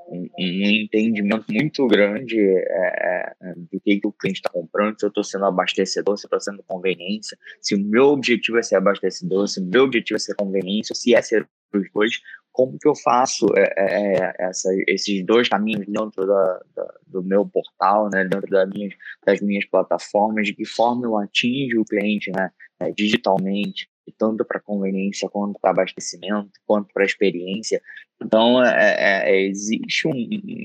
um, 0.09 0.29
um, 0.39 0.65
entendimento 0.83 1.45
muito 1.51 1.87
grande 1.87 2.39
é, 2.39 3.33
é 3.41 3.53
do 3.55 3.79
que, 3.79 3.99
que 3.99 4.07
o 4.07 4.11
cliente 4.11 4.39
está 4.39 4.49
comprando, 4.49 4.99
se 4.99 5.05
eu 5.05 5.09
estou 5.09 5.23
sendo 5.23 5.45
abastecedor, 5.45 6.17
se 6.17 6.25
eu 6.25 6.27
estou 6.27 6.39
sendo 6.39 6.63
conveniência, 6.63 7.37
se 7.61 7.75
o 7.75 7.79
meu 7.79 8.05
objetivo 8.05 8.57
é 8.57 8.63
ser 8.63 8.75
abastecedor, 8.75 9.47
se 9.47 9.59
o 9.59 9.65
meu 9.65 9.83
objetivo 9.83 10.15
é 10.15 10.19
ser 10.19 10.35
conveniência, 10.35 10.95
se 10.95 11.13
é 11.13 11.21
ser 11.21 11.47
os 11.73 11.87
dois, 11.93 12.19
como 12.51 12.77
que 12.77 12.87
eu 12.87 12.95
faço 12.95 13.45
é, 13.55 13.73
é, 13.77 14.13
é, 14.15 14.35
essa, 14.39 14.69
esses 14.87 15.25
dois 15.25 15.47
caminhos 15.47 15.85
dentro 15.87 16.25
da, 16.25 16.59
da, 16.75 16.93
do 17.07 17.23
meu 17.23 17.47
portal, 17.47 18.09
né, 18.09 18.25
dentro 18.25 18.49
da 18.49 18.65
minha, 18.65 18.89
das 19.25 19.39
minhas 19.39 19.65
plataformas, 19.65 20.47
de 20.47 20.53
que 20.53 20.65
forma 20.65 21.05
eu 21.05 21.17
atingo 21.17 21.81
o 21.81 21.85
cliente 21.85 22.31
né, 22.31 22.51
digitalmente, 22.95 23.89
tanto 24.17 24.45
para 24.45 24.59
conveniência 24.59 25.29
quanto 25.29 25.59
para 25.59 25.71
abastecimento, 25.71 26.51
quanto 26.65 26.93
para 26.93 27.05
experiência. 27.05 27.81
Então, 28.21 28.63
é, 28.63 28.95
é, 28.97 29.31
é, 29.31 29.41
existe 29.45 30.07
um 30.07 30.13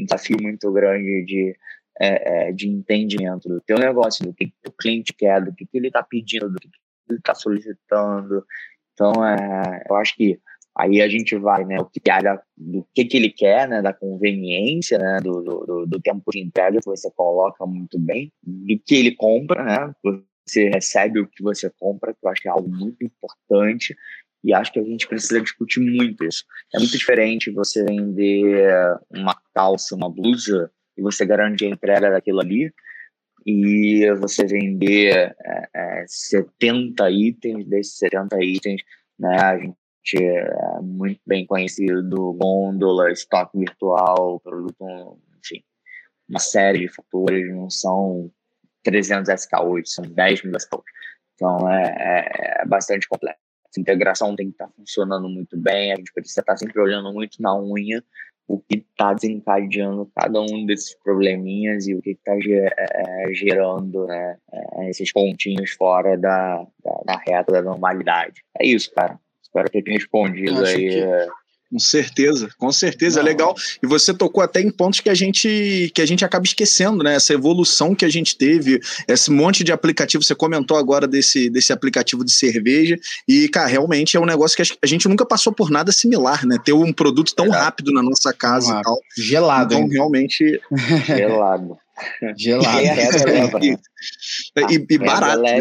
desafio 0.04 0.36
muito 0.40 0.70
grande 0.72 1.24
de, 1.24 1.56
é, 2.00 2.48
é, 2.48 2.52
de 2.52 2.68
entendimento 2.68 3.48
do 3.48 3.60
teu 3.60 3.78
negócio, 3.78 4.24
do 4.24 4.34
que, 4.34 4.52
o 4.66 4.72
cliente 4.72 5.12
quer, 5.12 5.44
do 5.44 5.54
que, 5.54 5.66
ele 5.72 5.88
está 5.88 6.02
pedindo, 6.02 6.50
do 6.50 6.58
que, 6.58 6.68
ele 7.08 7.18
está 7.18 7.34
solicitando. 7.34 8.44
Então, 8.92 9.24
é, 9.24 9.84
eu 9.88 9.96
acho 9.96 10.14
que 10.16 10.40
aí 10.76 11.00
a 11.00 11.08
gente 11.08 11.36
vai, 11.36 11.64
né, 11.64 11.78
o 11.78 11.84
que 11.84 12.00
do 12.56 12.86
que, 12.92 13.04
que 13.04 13.16
ele 13.16 13.30
quer, 13.30 13.68
né, 13.68 13.80
da 13.80 13.92
conveniência, 13.92 14.98
né, 14.98 15.20
do, 15.22 15.40
do, 15.40 15.86
do 15.86 16.00
tempo 16.00 16.30
de 16.32 16.40
entrega 16.40 16.80
que 16.80 16.86
você 16.86 17.10
coloca 17.12 17.64
muito 17.64 17.98
bem, 17.98 18.32
do 18.42 18.78
que 18.84 18.96
ele 18.96 19.14
compra, 19.14 19.62
né, 19.62 19.94
você 20.46 20.68
recebe 20.68 21.20
o 21.20 21.26
que 21.26 21.42
você 21.42 21.70
compra, 21.78 22.12
que 22.12 22.18
eu 22.22 22.30
acho 22.30 22.42
que 22.42 22.48
é 22.48 22.50
algo 22.50 22.68
muito 22.68 23.02
importante 23.02 23.96
e 24.42 24.52
acho 24.52 24.72
que 24.72 24.78
a 24.78 24.84
gente 24.84 25.08
precisa 25.08 25.40
discutir 25.40 25.80
muito 25.80 26.22
isso. 26.24 26.44
É 26.74 26.78
muito 26.78 26.96
diferente 26.96 27.50
você 27.50 27.82
vender 27.82 28.68
uma 29.10 29.34
calça, 29.54 29.94
uma 29.94 30.10
blusa 30.10 30.70
e 30.96 31.02
você 31.02 31.24
garante 31.24 31.64
a 31.64 31.68
entrega 31.68 32.10
daquilo 32.10 32.40
ali 32.40 32.72
e 33.46 34.10
você 34.14 34.46
vender 34.46 35.34
é, 35.44 35.68
é, 35.74 36.04
70 36.06 37.10
itens, 37.10 37.66
desses 37.66 37.98
70 37.98 38.42
itens, 38.42 38.82
né, 39.18 39.36
a 39.38 39.58
gente 39.58 39.74
é 40.16 40.80
muito 40.82 41.20
bem 41.26 41.46
conhecido, 41.46 42.32
gôndola, 42.34 43.10
estoque 43.10 43.58
virtual, 43.58 44.40
produto, 44.40 45.18
enfim, 45.42 45.62
uma 46.28 46.38
série 46.38 46.80
de 46.80 46.88
fatores, 46.88 47.50
não 47.54 47.68
são 47.68 48.30
300 48.84 49.28
SK8, 49.28 49.86
são 49.86 50.04
10 50.04 50.44
mil 50.44 50.52
SK8. 50.52 50.82
Então 51.34 51.70
é, 51.70 51.82
é, 51.98 52.62
é 52.62 52.66
bastante 52.66 53.08
complexo. 53.08 53.40
A 53.76 53.80
integração 53.80 54.36
tem 54.36 54.46
que 54.46 54.52
estar 54.52 54.66
tá 54.66 54.72
funcionando 54.76 55.28
muito 55.28 55.56
bem, 55.56 55.92
a 55.92 55.96
gente 55.96 56.12
precisa 56.12 56.40
estar 56.40 56.52
tá 56.52 56.56
sempre 56.56 56.80
olhando 56.80 57.12
muito 57.12 57.42
na 57.42 57.58
unha 57.58 58.02
o 58.46 58.58
que 58.58 58.76
está 58.76 59.14
desencadeando 59.14 60.10
cada 60.14 60.40
um 60.40 60.66
desses 60.66 60.94
probleminhas 61.02 61.86
e 61.88 61.94
o 61.94 62.02
que 62.02 62.10
está 62.10 62.34
é, 62.36 63.32
gerando 63.32 64.06
né, 64.06 64.36
é, 64.52 64.90
esses 64.90 65.10
pontinhos 65.12 65.70
fora 65.70 66.16
da, 66.16 66.58
da, 66.84 67.00
da, 67.06 67.22
reta 67.26 67.52
da 67.52 67.62
normalidade. 67.62 68.42
É 68.60 68.66
isso, 68.66 68.92
cara. 68.92 69.18
Espero 69.42 69.70
ter 69.70 69.82
respondido 69.90 70.62
aí. 70.64 70.76
Que 70.76 70.98
é, 71.00 71.28
com 71.74 71.78
certeza, 71.80 72.48
com 72.56 72.70
certeza, 72.70 73.18
é 73.18 73.22
Não. 73.22 73.28
é 73.28 73.32
legal. 73.32 73.54
E 73.82 73.86
você 73.86 74.14
tocou 74.14 74.44
até 74.44 74.60
em 74.60 74.70
pontos 74.70 75.00
que 75.00 75.10
a 75.10 75.14
gente 75.14 75.90
que 75.92 76.00
a 76.00 76.06
gente 76.06 76.24
acaba 76.24 76.46
esquecendo, 76.46 77.02
né? 77.02 77.16
Essa 77.16 77.32
evolução 77.34 77.96
que 77.96 78.04
a 78.04 78.08
gente 78.08 78.38
teve, 78.38 78.80
esse 79.08 79.28
monte 79.28 79.64
de 79.64 79.72
aplicativo. 79.72 80.22
Você 80.22 80.36
comentou 80.36 80.76
agora 80.76 81.08
desse, 81.08 81.50
desse 81.50 81.72
aplicativo 81.72 82.24
de 82.24 82.30
cerveja 82.30 82.96
e, 83.26 83.48
cara, 83.48 83.66
realmente 83.66 84.16
é 84.16 84.20
um 84.20 84.24
negócio 84.24 84.56
que 84.56 84.78
a 84.80 84.86
gente 84.86 85.08
nunca 85.08 85.26
passou 85.26 85.52
por 85.52 85.68
nada 85.68 85.90
similar, 85.90 86.46
né? 86.46 86.58
Ter 86.64 86.72
um 86.72 86.92
produto 86.92 87.34
tão 87.34 87.46
é. 87.46 87.58
rápido 87.58 87.92
na 87.92 88.04
nossa 88.04 88.32
casa 88.32 88.78
e 88.78 88.82
tal. 88.82 88.96
Gelado, 89.18 89.74
então, 89.74 89.86
hein? 89.86 89.92
realmente 89.92 90.60
gelado. 91.06 91.76
Gelado. 92.36 92.78
e, 93.66 93.78
e, 94.70 94.86
e 94.90 94.98
barato, 94.98 95.42
né? 95.42 95.58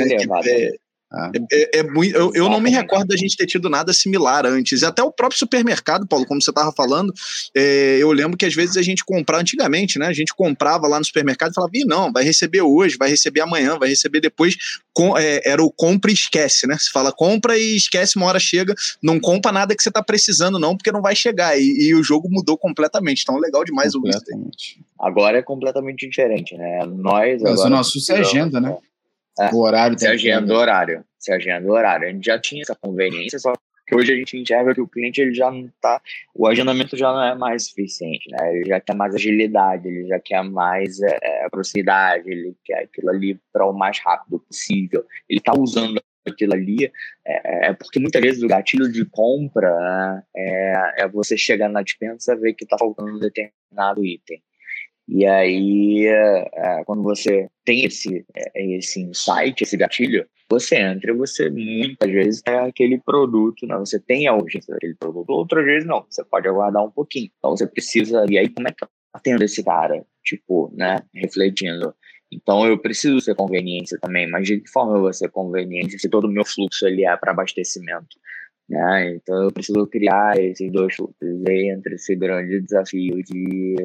É. 1.15 1.37
É, 1.51 1.79
é, 1.79 1.83
muito, 1.83 2.15
eu, 2.15 2.31
eu, 2.33 2.49
não 2.49 2.59
me 2.59 2.71
recordo 2.71 3.07
da 3.07 3.15
gente 3.15 3.37
ter 3.37 3.45
tido 3.45 3.69
nada 3.69 3.93
similar 3.93 4.47
antes. 4.47 4.81
E 4.81 4.85
até 4.85 5.03
o 5.03 5.11
próprio 5.11 5.37
supermercado, 5.37 6.07
Paulo, 6.07 6.25
como 6.25 6.41
você 6.41 6.49
estava 6.49 6.71
falando, 6.71 7.13
é, 7.55 7.97
eu 7.99 8.11
lembro 8.11 8.35
que 8.35 8.45
às 8.45 8.55
vezes 8.55 8.77
a 8.77 8.81
gente 8.81 9.05
comprava 9.05 9.39
antigamente, 9.41 9.99
né? 9.99 10.07
A 10.07 10.13
gente 10.13 10.33
comprava 10.33 10.87
lá 10.87 10.97
no 10.97 11.05
supermercado 11.05 11.51
e 11.51 11.53
falava, 11.53 11.71
Ih, 11.75 11.85
não, 11.85 12.11
vai 12.11 12.23
receber 12.23 12.61
hoje, 12.61 12.97
vai 12.97 13.09
receber 13.09 13.41
amanhã, 13.41 13.77
vai 13.77 13.89
receber 13.89 14.21
depois. 14.21 14.55
Com, 14.91 15.15
é, 15.17 15.41
era 15.45 15.63
o 15.63 15.71
compra 15.71 16.09
e 16.09 16.13
esquece, 16.15 16.65
né? 16.65 16.77
Você 16.79 16.89
fala 16.91 17.11
compra 17.11 17.57
e 17.57 17.75
esquece, 17.75 18.15
uma 18.17 18.25
hora 18.25 18.39
chega, 18.39 18.73
não 19.01 19.19
compra 19.19 19.51
nada 19.51 19.75
que 19.75 19.83
você 19.83 19.89
está 19.89 20.01
precisando, 20.01 20.57
não, 20.57 20.75
porque 20.75 20.91
não 20.91 21.01
vai 21.01 21.15
chegar. 21.15 21.59
E, 21.59 21.89
e, 21.89 21.95
o 21.95 22.03
jogo 22.03 22.27
mudou 22.29 22.57
completamente. 22.57 23.21
Então 23.21 23.37
legal 23.37 23.63
demais 23.63 23.93
ouvir 23.93 24.09
isso. 24.09 24.23
Agora 24.99 25.37
é 25.37 25.41
completamente 25.43 26.07
diferente, 26.07 26.55
né? 26.55 26.85
Nós. 26.85 27.41
Mas 27.41 27.59
o 27.59 27.69
nosso 27.69 27.99
é 28.11 28.19
agenda, 28.19 28.59
né? 28.59 28.75
É, 29.39 29.49
o 29.53 29.59
horário 29.61 29.97
se 29.97 30.07
agenda 30.07 30.53
o 30.53 30.57
horário. 30.57 31.03
Se 31.17 31.31
agenda 31.31 31.67
o 31.67 31.71
horário. 31.71 32.07
A 32.07 32.11
gente 32.11 32.25
já 32.25 32.39
tinha 32.39 32.61
essa 32.61 32.75
conveniência, 32.75 33.39
só 33.39 33.53
que 33.85 33.95
hoje 33.95 34.13
a 34.13 34.15
gente 34.15 34.37
enxerga 34.37 34.73
que 34.73 34.81
o 34.81 34.87
cliente 34.87 35.21
ele 35.21 35.33
já 35.33 35.51
não 35.51 35.69
tá. 35.81 36.01
O 36.33 36.47
agendamento 36.47 36.95
já 36.95 37.11
não 37.11 37.23
é 37.23 37.35
mais 37.35 37.67
suficiente, 37.67 38.29
né? 38.31 38.55
Ele 38.55 38.65
já 38.65 38.79
quer 38.79 38.95
mais 38.95 39.13
agilidade, 39.15 39.87
ele 39.87 40.07
já 40.07 40.19
quer 40.19 40.43
mais 40.43 41.01
é, 41.01 41.17
é 41.21 41.49
proximidade, 41.49 42.29
ele 42.29 42.55
quer 42.63 42.83
aquilo 42.83 43.09
ali 43.09 43.39
para 43.51 43.65
o 43.65 43.73
mais 43.73 43.99
rápido 43.99 44.39
possível. 44.39 45.05
Ele 45.27 45.39
está 45.39 45.53
usando 45.57 46.01
aquilo 46.25 46.53
ali, 46.53 46.91
é, 47.25 47.67
é, 47.67 47.73
porque 47.73 47.99
muitas 47.99 48.21
vezes 48.21 48.43
o 48.43 48.47
gatilho 48.47 48.89
de 48.89 49.03
compra 49.05 50.23
é, 50.35 51.03
é 51.03 51.07
você 51.07 51.37
chegar 51.37 51.67
na 51.67 51.81
dispensa 51.81 52.33
e 52.33 52.37
ver 52.37 52.53
que 52.53 52.63
está 52.63 52.77
faltando 52.77 53.15
um 53.15 53.19
determinado 53.19 54.05
item. 54.05 54.41
E 55.07 55.25
aí, 55.25 56.07
é, 56.07 56.83
quando 56.85 57.03
você 57.03 57.49
tem 57.65 57.85
esse, 57.85 58.25
é, 58.35 58.75
esse 58.77 59.01
insight, 59.01 59.61
esse 59.61 59.75
gatilho, 59.75 60.25
você 60.49 60.77
entra 60.77 61.13
você 61.13 61.49
muitas 61.49 62.11
vezes 62.11 62.41
é 62.45 62.59
aquele 62.59 62.99
produto, 62.99 63.65
né? 63.65 63.75
você 63.77 63.99
tem 63.99 64.27
a 64.27 64.35
urgência 64.35 64.73
daquele 64.73 64.95
produto, 64.95 65.29
outras 65.31 65.65
vezes 65.65 65.87
não, 65.87 66.05
você 66.09 66.23
pode 66.23 66.47
aguardar 66.47 66.83
um 66.83 66.91
pouquinho. 66.91 67.29
Então 67.37 67.51
você 67.51 67.67
precisa, 67.67 68.25
e 68.29 68.37
aí 68.37 68.49
como 68.49 68.67
é 68.67 68.71
que 68.71 68.85
tá 68.85 69.19
tendo 69.21 69.43
esse 69.43 69.63
cara, 69.63 70.05
tipo, 70.23 70.71
né, 70.75 70.99
refletindo? 71.13 71.93
Então 72.31 72.65
eu 72.65 72.77
preciso 72.77 73.19
ser 73.19 73.35
conveniência 73.35 73.97
também, 73.99 74.29
mas 74.29 74.47
de 74.47 74.59
que 74.59 74.69
forma 74.69 74.97
eu 74.97 75.01
vou 75.01 75.13
ser 75.13 75.29
conveniência 75.29 75.99
se 75.99 76.09
todo 76.09 76.25
o 76.25 76.31
meu 76.31 76.45
fluxo 76.45 76.87
ele 76.87 77.05
é 77.05 77.15
para 77.17 77.31
abastecimento? 77.31 78.17
Né? 78.69 79.15
Então 79.15 79.43
eu 79.43 79.51
preciso 79.51 79.85
criar 79.87 80.39
esses 80.39 80.71
dois 80.71 80.93
chutes 80.93 81.43
entre 81.47 81.95
esse 81.95 82.15
grande 82.15 82.61
desafio 82.61 83.21
de, 83.23 83.75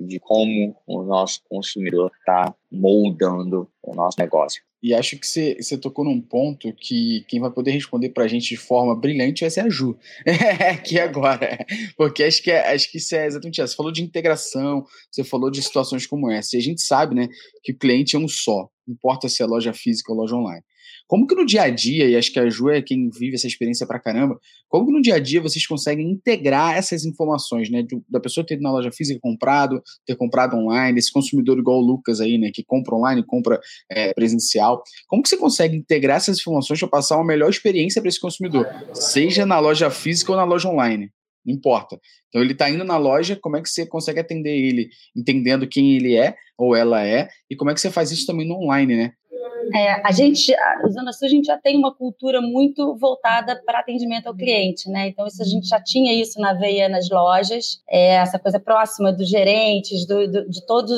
de 0.00 0.18
como 0.18 0.74
o 0.86 1.02
nosso 1.02 1.42
consumidor 1.48 2.10
está 2.18 2.54
moldando 2.70 3.68
o 3.82 3.94
nosso 3.94 4.18
negócio. 4.18 4.62
E 4.82 4.92
acho 4.92 5.16
que 5.16 5.26
você, 5.26 5.78
tocou 5.80 6.04
num 6.04 6.20
ponto 6.20 6.72
que 6.72 7.24
quem 7.28 7.38
vai 7.38 7.52
poder 7.52 7.70
responder 7.70 8.08
para 8.08 8.24
a 8.24 8.28
gente 8.28 8.48
de 8.48 8.56
forma 8.56 8.98
brilhante 8.98 9.42
vai 9.42 9.50
ser 9.50 9.60
a 9.60 9.68
Ju, 9.68 9.96
aqui 10.72 10.98
agora. 10.98 11.64
Porque 11.96 12.24
acho 12.24 12.42
que, 12.42 12.50
é, 12.50 12.74
acho 12.74 12.90
que 12.90 12.98
isso 12.98 13.14
é 13.14 13.26
exatamente 13.26 13.60
isso. 13.60 13.68
Você 13.68 13.76
falou 13.76 13.92
de 13.92 14.02
integração, 14.02 14.84
você 15.08 15.22
falou 15.22 15.52
de 15.52 15.62
situações 15.62 16.04
como 16.04 16.28
essa. 16.28 16.56
E 16.56 16.58
a 16.58 16.62
gente 16.62 16.82
sabe 16.82 17.14
né, 17.14 17.28
que 17.62 17.70
o 17.70 17.78
cliente 17.78 18.16
é 18.16 18.18
um 18.18 18.26
só, 18.26 18.68
não 18.84 18.94
importa 18.94 19.28
se 19.28 19.40
é 19.40 19.46
loja 19.46 19.72
física 19.72 20.12
ou 20.12 20.18
loja 20.18 20.34
online. 20.34 20.64
Como 21.06 21.26
que 21.26 21.34
no 21.34 21.44
dia 21.44 21.62
a 21.62 21.70
dia, 21.70 22.08
e 22.08 22.16
acho 22.16 22.32
que 22.32 22.38
a 22.38 22.48
Ju 22.48 22.70
é 22.70 22.80
quem 22.80 23.10
vive 23.10 23.34
essa 23.34 23.46
experiência 23.46 23.86
pra 23.86 23.98
caramba, 23.98 24.38
como 24.68 24.86
que 24.86 24.92
no 24.92 25.02
dia 25.02 25.16
a 25.16 25.18
dia 25.18 25.40
vocês 25.40 25.66
conseguem 25.66 26.10
integrar 26.10 26.76
essas 26.76 27.04
informações, 27.04 27.70
né? 27.70 27.84
Da 28.08 28.20
pessoa 28.20 28.46
ter 28.46 28.54
ido 28.54 28.62
na 28.62 28.72
loja 28.72 28.90
física 28.90 29.18
comprado, 29.20 29.82
ter 30.06 30.16
comprado 30.16 30.56
online, 30.56 30.98
esse 30.98 31.12
consumidor 31.12 31.58
igual 31.58 31.78
o 31.78 31.84
Lucas 31.84 32.20
aí, 32.20 32.38
né? 32.38 32.50
Que 32.52 32.64
compra 32.64 32.94
online, 32.94 33.24
compra 33.26 33.60
é, 33.90 34.12
presencial. 34.14 34.82
Como 35.08 35.22
que 35.22 35.28
você 35.28 35.36
consegue 35.36 35.76
integrar 35.76 36.16
essas 36.16 36.38
informações 36.38 36.78
para 36.80 36.88
passar 36.88 37.16
uma 37.16 37.26
melhor 37.26 37.50
experiência 37.50 38.00
para 38.00 38.08
esse 38.08 38.20
consumidor? 38.20 38.66
Seja 38.92 39.44
na 39.44 39.58
loja 39.58 39.90
física 39.90 40.32
ou 40.32 40.38
na 40.38 40.44
loja 40.44 40.68
online. 40.68 41.10
Não 41.44 41.54
importa. 41.54 41.98
Então 42.28 42.40
ele 42.40 42.52
está 42.52 42.70
indo 42.70 42.84
na 42.84 42.96
loja, 42.96 43.36
como 43.40 43.56
é 43.56 43.62
que 43.62 43.68
você 43.68 43.84
consegue 43.84 44.20
atender 44.20 44.56
ele, 44.56 44.88
entendendo 45.14 45.66
quem 45.66 45.96
ele 45.96 46.16
é 46.16 46.34
ou 46.56 46.76
ela 46.76 47.04
é, 47.04 47.28
e 47.50 47.56
como 47.56 47.70
é 47.70 47.74
que 47.74 47.80
você 47.80 47.90
faz 47.90 48.10
isso 48.12 48.26
também 48.26 48.46
no 48.46 48.54
online, 48.54 48.96
né? 48.96 49.12
É, 49.74 50.06
a 50.06 50.12
gente, 50.12 50.54
a 50.54 50.88
Zona 50.88 51.12
Sul, 51.12 51.26
a 51.26 51.30
gente 51.30 51.46
já 51.46 51.56
tem 51.56 51.76
uma 51.76 51.94
cultura 51.94 52.40
muito 52.40 52.94
voltada 52.96 53.60
para 53.64 53.80
atendimento 53.80 54.26
ao 54.26 54.34
cliente, 54.34 54.88
né? 54.88 55.08
Então, 55.08 55.26
isso 55.26 55.42
a 55.42 55.46
gente 55.46 55.66
já 55.66 55.80
tinha 55.80 56.12
isso 56.12 56.40
na 56.40 56.52
veia 56.52 56.88
nas 56.88 57.08
lojas, 57.08 57.82
é, 57.88 58.14
essa 58.14 58.38
coisa 58.38 58.60
próxima 58.60 59.12
dos 59.12 59.28
gerentes, 59.28 60.06
do, 60.06 60.30
do, 60.30 60.48
de 60.48 60.64
todo, 60.66 60.92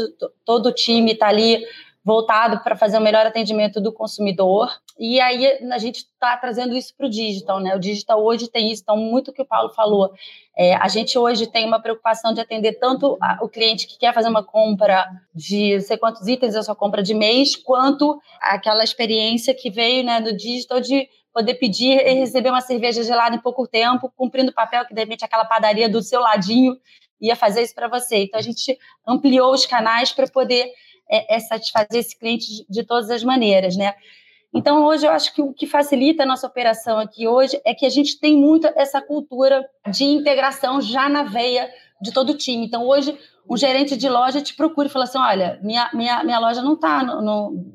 todo 0.44 0.66
o 0.66 0.72
time 0.72 1.12
está 1.12 1.28
ali 1.28 1.62
voltado 2.04 2.62
para 2.62 2.76
fazer 2.76 2.98
o 2.98 3.00
melhor 3.00 3.24
atendimento 3.24 3.80
do 3.80 3.90
consumidor. 3.92 4.70
E 4.98 5.18
aí 5.20 5.46
a 5.72 5.78
gente 5.78 6.00
está 6.00 6.36
trazendo 6.36 6.76
isso 6.76 6.94
para 6.94 7.06
o 7.06 7.10
digital, 7.10 7.58
né? 7.58 7.74
O 7.74 7.80
digital 7.80 8.22
hoje 8.22 8.46
tem 8.46 8.70
isso, 8.70 8.82
então 8.82 8.96
muito 8.96 9.32
que 9.32 9.40
o 9.40 9.46
Paulo 9.46 9.70
falou. 9.70 10.12
É, 10.56 10.74
a 10.74 10.86
gente 10.86 11.18
hoje 11.18 11.46
tem 11.46 11.66
uma 11.66 11.80
preocupação 11.80 12.34
de 12.34 12.40
atender 12.40 12.74
tanto 12.74 13.16
a, 13.20 13.38
o 13.42 13.48
cliente 13.48 13.86
que 13.86 13.98
quer 13.98 14.12
fazer 14.12 14.28
uma 14.28 14.44
compra 14.44 15.08
de 15.34 15.80
sei 15.80 15.96
quantos 15.96 16.28
itens 16.28 16.54
a 16.54 16.62
sua 16.62 16.76
compra 16.76 17.02
de 17.02 17.14
mês, 17.14 17.56
quanto 17.56 18.20
aquela 18.38 18.84
experiência 18.84 19.54
que 19.54 19.70
veio 19.70 20.04
né, 20.04 20.20
do 20.20 20.36
digital 20.36 20.80
de 20.80 21.08
poder 21.32 21.54
pedir 21.54 21.98
e 22.06 22.12
receber 22.12 22.50
uma 22.50 22.60
cerveja 22.60 23.02
gelada 23.02 23.34
em 23.34 23.40
pouco 23.40 23.66
tempo, 23.66 24.12
cumprindo 24.14 24.50
o 24.50 24.54
papel 24.54 24.84
que 24.84 24.94
de 24.94 25.00
repente 25.00 25.24
aquela 25.24 25.44
padaria 25.44 25.88
do 25.88 26.02
seu 26.02 26.20
ladinho 26.20 26.76
ia 27.20 27.34
fazer 27.34 27.62
isso 27.62 27.74
para 27.74 27.88
você. 27.88 28.24
Então 28.24 28.38
a 28.38 28.42
gente 28.42 28.78
ampliou 29.06 29.52
os 29.52 29.64
canais 29.64 30.12
para 30.12 30.28
poder 30.28 30.70
é, 31.14 31.36
é 31.36 31.38
satisfazer 31.38 32.00
esse 32.00 32.18
cliente 32.18 32.46
de, 32.46 32.66
de 32.68 32.82
todas 32.84 33.10
as 33.10 33.22
maneiras, 33.22 33.76
né? 33.76 33.94
Então, 34.52 34.84
hoje, 34.84 35.04
eu 35.04 35.10
acho 35.10 35.34
que 35.34 35.42
o 35.42 35.52
que 35.52 35.66
facilita 35.66 36.22
a 36.22 36.26
nossa 36.26 36.46
operação 36.46 36.98
aqui 36.98 37.26
hoje 37.26 37.60
é 37.64 37.74
que 37.74 37.84
a 37.84 37.90
gente 37.90 38.20
tem 38.20 38.36
muito 38.36 38.68
essa 38.76 39.02
cultura 39.02 39.68
de 39.90 40.04
integração 40.04 40.80
já 40.80 41.08
na 41.08 41.24
veia 41.24 41.68
de 42.00 42.12
todo 42.12 42.30
o 42.30 42.36
time. 42.36 42.64
Então, 42.64 42.86
hoje, 42.86 43.18
um 43.48 43.56
gerente 43.56 43.96
de 43.96 44.08
loja 44.08 44.40
te 44.40 44.54
procura 44.54 44.86
e 44.86 44.90
fala 44.90 45.06
assim: 45.06 45.18
olha, 45.18 45.58
minha, 45.60 45.90
minha, 45.92 46.22
minha 46.22 46.38
loja 46.38 46.62
não 46.62 46.74
está 46.74 47.04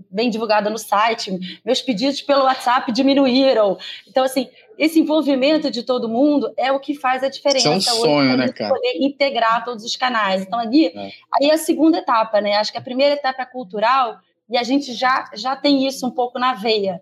bem 0.10 0.30
divulgada 0.30 0.70
no 0.70 0.78
site, 0.78 1.38
meus 1.66 1.82
pedidos 1.82 2.22
pelo 2.22 2.44
WhatsApp 2.44 2.92
diminuíram. 2.94 3.78
Então, 4.08 4.24
assim, 4.24 4.48
esse 4.80 4.98
envolvimento 4.98 5.70
de 5.70 5.84
todo 5.84 6.08
mundo 6.08 6.54
é 6.56 6.72
o 6.72 6.80
que 6.80 6.96
faz 6.96 7.22
a 7.22 7.28
diferença. 7.28 7.68
É 7.68 7.76
um 7.76 7.82
sonho, 7.82 8.38
né, 8.38 8.48
cara? 8.48 8.74
Poder 8.74 8.94
integrar 8.96 9.66
todos 9.66 9.84
os 9.84 9.98
canais. 9.98 10.44
Então, 10.44 10.58
ali, 10.58 10.88
é. 10.88 11.12
aí 11.34 11.50
é 11.50 11.54
a 11.54 11.58
segunda 11.58 11.98
etapa, 11.98 12.40
né? 12.40 12.56
Acho 12.56 12.72
que 12.72 12.78
a 12.78 12.82
primeira 12.82 13.16
etapa 13.16 13.42
é 13.42 13.46
cultural 13.46 14.20
e 14.50 14.58
a 14.58 14.64
gente 14.64 14.94
já, 14.94 15.30
já 15.36 15.54
tem 15.54 15.86
isso 15.86 16.08
um 16.08 16.12
pouco 16.12 16.40
na 16.40 16.54
veia. 16.54 17.02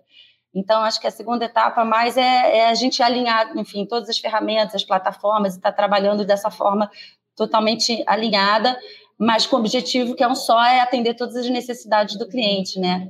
Então, 0.52 0.82
acho 0.82 1.00
que 1.00 1.06
a 1.06 1.10
segunda 1.12 1.44
etapa 1.44 1.84
mais 1.84 2.16
é, 2.16 2.58
é 2.58 2.68
a 2.68 2.74
gente 2.74 3.00
alinhar, 3.00 3.56
enfim, 3.56 3.86
todas 3.86 4.08
as 4.08 4.18
ferramentas, 4.18 4.74
as 4.74 4.84
plataformas, 4.84 5.54
e 5.54 5.58
estar 5.58 5.70
tá 5.70 5.76
trabalhando 5.76 6.24
dessa 6.24 6.50
forma 6.50 6.90
totalmente 7.36 8.02
alinhada, 8.08 8.76
mas 9.16 9.46
com 9.46 9.54
o 9.54 9.60
objetivo 9.60 10.16
que 10.16 10.24
é 10.24 10.28
um 10.28 10.34
só, 10.34 10.60
é 10.64 10.80
atender 10.80 11.14
todas 11.14 11.36
as 11.36 11.48
necessidades 11.48 12.18
do 12.18 12.28
cliente, 12.28 12.80
né? 12.80 13.08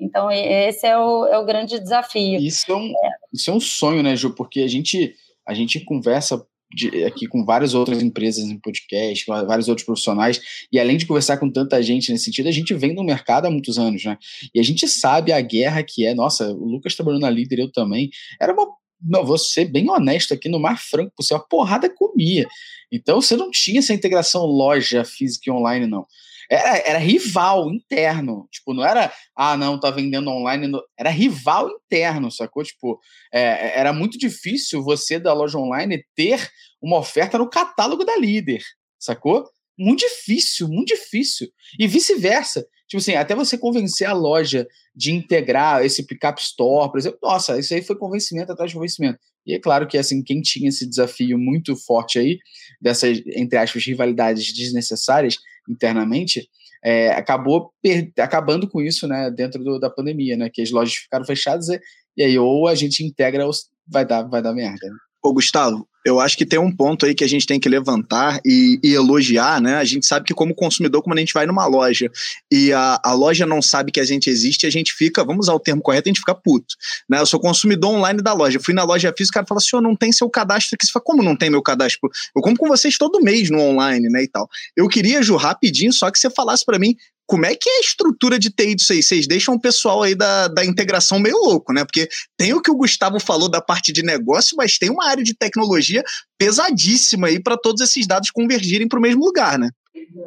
Então, 0.00 0.30
esse 0.30 0.86
é 0.86 0.96
o, 0.96 1.26
é 1.26 1.38
o 1.38 1.44
grande 1.44 1.78
desafio. 1.78 2.40
Isso 2.40 2.70
é, 2.72 2.74
um, 2.74 2.88
é. 2.88 3.10
isso 3.32 3.50
é 3.50 3.54
um 3.54 3.60
sonho, 3.60 4.02
né, 4.02 4.16
Ju? 4.16 4.34
Porque 4.34 4.60
a 4.60 4.68
gente, 4.68 5.14
a 5.46 5.52
gente 5.52 5.80
conversa 5.80 6.42
de, 6.74 7.04
aqui 7.04 7.26
com 7.26 7.44
várias 7.44 7.74
outras 7.74 8.02
empresas 8.02 8.44
em 8.44 8.58
podcast, 8.58 9.26
vários 9.26 9.68
outros 9.68 9.84
profissionais, 9.84 10.40
e 10.72 10.78
além 10.78 10.96
de 10.96 11.06
conversar 11.06 11.36
com 11.36 11.50
tanta 11.50 11.82
gente 11.82 12.10
nesse 12.10 12.24
sentido, 12.24 12.48
a 12.48 12.52
gente 12.52 12.72
vem 12.74 12.94
no 12.94 13.04
mercado 13.04 13.46
há 13.46 13.50
muitos 13.50 13.78
anos, 13.78 14.04
né? 14.04 14.16
E 14.54 14.60
a 14.60 14.62
gente 14.62 14.88
sabe 14.88 15.32
a 15.32 15.40
guerra 15.40 15.82
que 15.82 16.06
é. 16.06 16.14
Nossa, 16.14 16.50
o 16.50 16.64
Lucas 16.64 16.94
trabalhou 16.94 17.20
na 17.20 17.28
líder, 17.28 17.58
eu 17.58 17.70
também. 17.70 18.10
Era 18.40 18.52
uma. 18.52 18.66
Não, 19.02 19.24
vou 19.24 19.38
ser 19.38 19.64
bem 19.64 19.88
honesto 19.90 20.34
aqui, 20.34 20.48
no 20.48 20.60
mais 20.60 20.80
franco 20.80 21.12
possível, 21.16 21.38
a 21.38 21.46
porrada 21.46 21.88
comia. 21.88 22.46
Então 22.92 23.20
você 23.20 23.34
não 23.34 23.50
tinha 23.50 23.78
essa 23.78 23.94
integração 23.94 24.44
loja 24.44 25.04
física 25.04 25.48
e 25.48 25.52
online, 25.52 25.86
não 25.86 26.06
era, 26.50 26.78
era 26.78 26.98
rival 26.98 27.70
interno. 27.70 28.48
Tipo, 28.50 28.74
não 28.74 28.84
era, 28.84 29.12
ah, 29.36 29.56
não, 29.56 29.78
tá 29.78 29.90
vendendo 29.90 30.28
online. 30.28 30.70
Era 30.98 31.08
rival 31.08 31.70
interno, 31.70 32.30
sacou? 32.30 32.64
Tipo, 32.64 32.98
é, 33.32 33.78
era 33.78 33.92
muito 33.92 34.18
difícil 34.18 34.82
você 34.82 35.18
da 35.18 35.32
loja 35.32 35.56
online 35.56 36.04
ter 36.16 36.50
uma 36.82 36.98
oferta 36.98 37.38
no 37.38 37.48
catálogo 37.48 38.04
da 38.04 38.16
líder, 38.16 38.62
sacou? 38.98 39.44
Muito 39.78 40.00
difícil, 40.00 40.68
muito 40.68 40.88
difícil. 40.88 41.48
E 41.78 41.86
vice-versa. 41.86 42.66
Tipo 42.88 43.00
assim, 43.00 43.14
até 43.14 43.36
você 43.36 43.56
convencer 43.56 44.08
a 44.08 44.12
loja 44.12 44.66
de 44.94 45.12
integrar 45.12 45.84
esse 45.84 46.04
pick-up 46.04 46.42
store, 46.42 46.90
por 46.90 46.98
exemplo, 46.98 47.20
nossa, 47.22 47.56
isso 47.56 47.72
aí 47.72 47.82
foi 47.82 47.96
convencimento 47.96 48.50
atrás 48.50 48.72
de 48.72 48.74
convencimento. 48.74 49.20
E 49.46 49.54
é 49.54 49.60
claro 49.60 49.86
que, 49.86 49.96
assim, 49.96 50.22
quem 50.22 50.40
tinha 50.42 50.68
esse 50.68 50.86
desafio 50.86 51.38
muito 51.38 51.76
forte 51.76 52.18
aí, 52.18 52.38
dessas, 52.80 53.22
entre 53.28 53.56
aspas, 53.56 53.84
rivalidades 53.84 54.52
desnecessárias 54.52 55.36
internamente, 55.70 56.48
é, 56.84 57.10
acabou 57.10 57.72
acabando 58.18 58.68
com 58.68 58.80
isso, 58.80 59.06
né, 59.06 59.30
dentro 59.30 59.62
do, 59.62 59.78
da 59.78 59.90
pandemia, 59.90 60.36
né, 60.36 60.50
que 60.52 60.62
as 60.62 60.70
lojas 60.70 60.94
ficaram 60.94 61.24
fechadas 61.24 61.68
e, 61.68 61.80
e 62.16 62.22
aí 62.22 62.38
ou 62.38 62.66
a 62.66 62.74
gente 62.74 63.04
integra 63.04 63.46
ou 63.46 63.52
vai 63.86 64.04
dar, 64.04 64.22
vai 64.22 64.42
dar 64.42 64.52
merda. 64.52 64.86
Né? 64.86 64.96
Ô, 65.22 65.32
Gustavo, 65.32 65.86
eu 66.04 66.18
acho 66.18 66.36
que 66.36 66.46
tem 66.46 66.58
um 66.58 66.74
ponto 66.74 67.04
aí 67.04 67.14
que 67.14 67.24
a 67.24 67.28
gente 67.28 67.46
tem 67.46 67.60
que 67.60 67.68
levantar 67.68 68.40
e, 68.44 68.80
e, 68.82 68.94
elogiar, 68.94 69.60
né? 69.60 69.76
A 69.76 69.84
gente 69.84 70.06
sabe 70.06 70.24
que, 70.26 70.34
como 70.34 70.54
consumidor, 70.54 71.02
quando 71.02 71.18
a 71.18 71.20
gente 71.20 71.34
vai 71.34 71.46
numa 71.46 71.66
loja 71.66 72.10
e 72.50 72.72
a, 72.72 73.00
a 73.02 73.12
loja 73.12 73.44
não 73.44 73.60
sabe 73.60 73.92
que 73.92 74.00
a 74.00 74.04
gente 74.04 74.30
existe, 74.30 74.66
a 74.66 74.70
gente 74.70 74.92
fica, 74.94 75.24
vamos 75.24 75.46
usar 75.46 75.54
o 75.54 75.60
termo 75.60 75.82
correto, 75.82 76.08
a 76.08 76.10
gente 76.10 76.20
fica 76.20 76.34
puto. 76.34 76.74
Né? 77.08 77.18
Eu 77.18 77.26
sou 77.26 77.38
consumidor 77.38 77.90
online 77.90 78.22
da 78.22 78.32
loja. 78.32 78.58
Fui 78.58 78.72
na 78.72 78.84
loja 78.84 79.12
física, 79.16 79.38
o 79.38 79.40
cara 79.40 79.46
fala 79.46 79.58
assim: 79.58 79.76
oh, 79.76 79.80
não 79.80 79.94
tem 79.94 80.10
seu 80.10 80.28
cadastro 80.30 80.74
aqui. 80.74 80.86
Você 80.86 80.92
fala, 80.92 81.04
como 81.04 81.22
não 81.22 81.36
tem 81.36 81.50
meu 81.50 81.62
cadastro? 81.62 82.08
Eu 82.34 82.42
compro 82.42 82.60
com 82.60 82.68
vocês 82.68 82.96
todo 82.96 83.22
mês 83.22 83.50
no 83.50 83.60
online, 83.60 84.08
né? 84.08 84.22
E 84.22 84.28
tal. 84.28 84.48
Eu 84.76 84.88
queria, 84.88 85.22
Ju, 85.22 85.36
rapidinho, 85.36 85.92
só 85.92 86.10
que 86.10 86.18
você 86.18 86.30
falasse 86.30 86.64
para 86.64 86.78
mim 86.78 86.96
como 87.30 87.46
é 87.46 87.54
que 87.54 87.70
é 87.70 87.76
a 87.76 87.80
estrutura 87.80 88.40
de 88.40 88.50
TI 88.50 88.74
disso 88.74 88.92
aí? 88.92 89.00
Vocês 89.00 89.28
deixam 89.28 89.54
o 89.54 89.60
pessoal 89.60 90.02
aí 90.02 90.16
da, 90.16 90.48
da 90.48 90.64
integração 90.64 91.20
meio 91.20 91.36
louco, 91.36 91.72
né? 91.72 91.84
Porque 91.84 92.08
tem 92.36 92.52
o 92.52 92.60
que 92.60 92.72
o 92.72 92.76
Gustavo 92.76 93.20
falou 93.20 93.48
da 93.48 93.60
parte 93.60 93.92
de 93.92 94.02
negócio, 94.02 94.56
mas 94.56 94.78
tem 94.78 94.90
uma 94.90 95.08
área 95.08 95.22
de 95.22 95.32
tecnologia 95.32 96.02
pesadíssima 96.36 97.28
aí 97.28 97.40
para 97.40 97.56
todos 97.56 97.82
esses 97.82 98.04
dados 98.04 98.32
convergirem 98.32 98.88
para 98.88 98.98
o 98.98 99.02
mesmo 99.02 99.24
lugar, 99.24 99.60
né? 99.60 99.68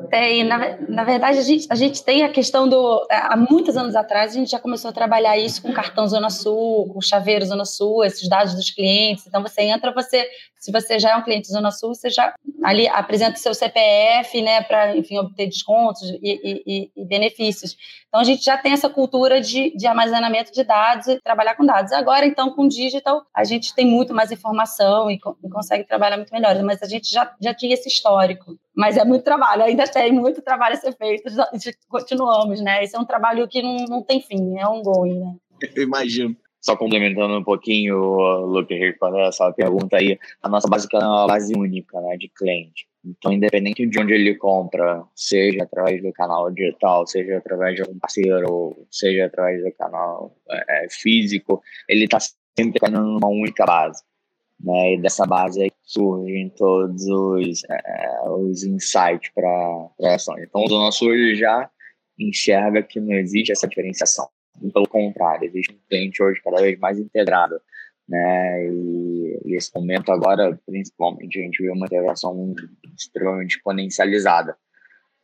Tem, 0.10 0.46
na, 0.46 0.78
na 0.88 1.04
verdade, 1.04 1.40
a 1.40 1.42
gente, 1.42 1.68
a 1.70 1.76
gente 1.76 2.06
tem 2.06 2.24
a 2.24 2.30
questão 2.30 2.70
do. 2.70 3.06
Há 3.12 3.36
muitos 3.36 3.76
anos 3.76 3.96
atrás, 3.96 4.32
a 4.32 4.36
gente 4.36 4.52
já 4.52 4.60
começou 4.60 4.90
a 4.90 4.94
trabalhar 4.94 5.38
isso 5.38 5.62
com 5.62 5.74
cartão 5.74 6.08
Zona 6.08 6.30
Sul, 6.30 6.88
com 6.94 7.02
chaveiro 7.02 7.46
Zona 7.46 7.66
Sul, 7.66 8.06
esses 8.06 8.30
dados 8.30 8.56
dos 8.56 8.70
clientes. 8.70 9.28
Então, 9.28 9.42
você 9.42 9.64
entra, 9.64 9.94
você, 9.94 10.26
se 10.64 10.72
você 10.72 10.98
já 10.98 11.12
é 11.12 11.18
um 11.18 11.22
cliente 11.22 11.50
Zona 11.50 11.72
Sul, 11.72 11.94
você 11.94 12.10
já 12.10 12.34
ali 12.64 12.88
apresenta 12.88 13.34
o 13.34 13.38
seu 13.38 13.54
CPF, 13.54 14.42
né, 14.42 14.64
para, 14.64 14.96
enfim, 14.96 15.18
obter 15.18 15.48
descontos 15.48 16.10
e, 16.22 16.62
e, 16.66 16.92
e, 16.96 17.06
benefícios. 17.06 17.76
Então, 18.08 18.22
a 18.22 18.24
gente 18.24 18.46
já 18.46 18.58
tem 18.58 18.72
essa 18.72 18.90
cultura 18.90 19.42
de, 19.42 19.76
de 19.76 19.86
armazenamento 19.86 20.54
de 20.54 20.64
dados 20.64 21.08
e 21.08 21.20
trabalhar 21.20 21.56
com 21.56 21.66
dados. 21.66 21.92
Agora, 21.92 22.26
então, 22.26 22.50
com 22.56 22.66
digital, 22.66 23.26
a 23.36 23.44
gente 23.44 23.76
tem 23.76 23.86
muito 23.86 24.14
mais 24.14 24.32
informação 24.32 25.12
e, 25.12 25.16
e 25.16 25.50
consegue 25.50 25.84
trabalhar 25.84 26.16
muito 26.16 26.32
melhor, 26.32 26.58
mas 26.64 26.82
a 26.82 26.88
gente 26.88 27.12
já, 27.12 27.30
já 27.42 27.54
tinha 27.54 27.74
esse 27.74 27.90
histórico. 27.90 28.58
Mas 28.74 28.96
é 28.96 29.04
muito 29.04 29.26
trabalho, 29.26 29.64
ainda 29.64 29.86
tem 29.86 30.14
muito 30.14 30.42
trabalho 30.42 30.76
a 30.76 30.78
ser 30.78 30.96
feito, 30.96 31.30
continuamos, 31.90 32.62
né? 32.62 32.82
Esse 32.82 32.96
é 32.96 33.00
um 33.00 33.06
trabalho 33.06 33.50
que 33.50 33.62
não, 33.62 33.76
não 33.90 34.02
tem 34.02 34.22
fim, 34.22 34.58
é 34.58 34.66
um 34.66 34.82
going, 34.82 35.20
né? 35.20 35.36
Eu 35.76 35.84
imagino. 35.84 36.38
Só 36.64 36.78
complementando 36.78 37.38
um 37.38 37.44
pouquinho, 37.44 37.98
Luke, 38.46 38.74
respondendo 38.74 39.28
essa 39.28 39.52
pergunta 39.52 39.98
aí, 39.98 40.18
a 40.42 40.48
nossa 40.48 40.66
base 40.70 40.88
é 40.94 40.98
uma 40.98 41.28
base 41.28 41.54
única 41.54 42.00
né, 42.00 42.16
de 42.16 42.30
cliente. 42.30 42.88
Então, 43.06 43.34
independente 43.34 43.86
de 43.86 44.00
onde 44.00 44.14
ele 44.14 44.36
compra, 44.36 45.04
seja 45.14 45.64
através 45.64 46.02
do 46.02 46.14
canal 46.14 46.50
digital, 46.50 47.06
seja 47.06 47.38
através 47.38 47.76
de 47.76 47.82
algum 47.82 48.00
parceiro, 48.00 48.88
seja 48.90 49.26
através 49.26 49.62
do 49.62 49.74
canal 49.74 50.38
é, 50.50 50.88
físico, 50.90 51.62
ele 51.90 52.06
está 52.06 52.20
sempre 52.58 52.90
numa 52.90 53.28
única 53.28 53.66
base. 53.66 54.02
Né? 54.58 54.94
E 54.94 55.02
dessa 55.02 55.26
base 55.26 55.66
é 55.66 55.70
que 55.70 55.76
surgem 55.84 56.48
todos 56.56 57.06
os, 57.06 57.62
é, 57.70 58.30
os 58.30 58.64
insights 58.64 59.30
para 59.36 60.14
ações. 60.16 60.44
Então, 60.44 60.62
o 60.64 60.70
nosso 60.70 61.10
hoje 61.10 61.36
já 61.36 61.70
enxerga 62.18 62.82
que 62.82 63.02
não 63.02 63.16
existe 63.16 63.52
essa 63.52 63.68
diferenciação. 63.68 64.30
Pelo 64.74 64.88
contrário, 64.88 65.46
existe 65.46 65.74
um 65.74 65.88
cliente 65.90 66.22
hoje 66.22 66.42
cada 66.42 66.62
vez 66.62 66.80
mais 66.80 67.00
integrado. 67.00 67.60
Né? 68.08 68.68
E, 68.68 69.42
e 69.46 69.56
esse 69.56 69.72
momento 69.74 70.12
agora, 70.12 70.60
principalmente, 70.66 71.40
a 71.40 71.44
gente 71.44 71.62
vê 71.62 71.70
uma 71.70 71.86
integração 71.86 72.54
extremamente 72.96 73.58
exponencializada. 73.58 74.56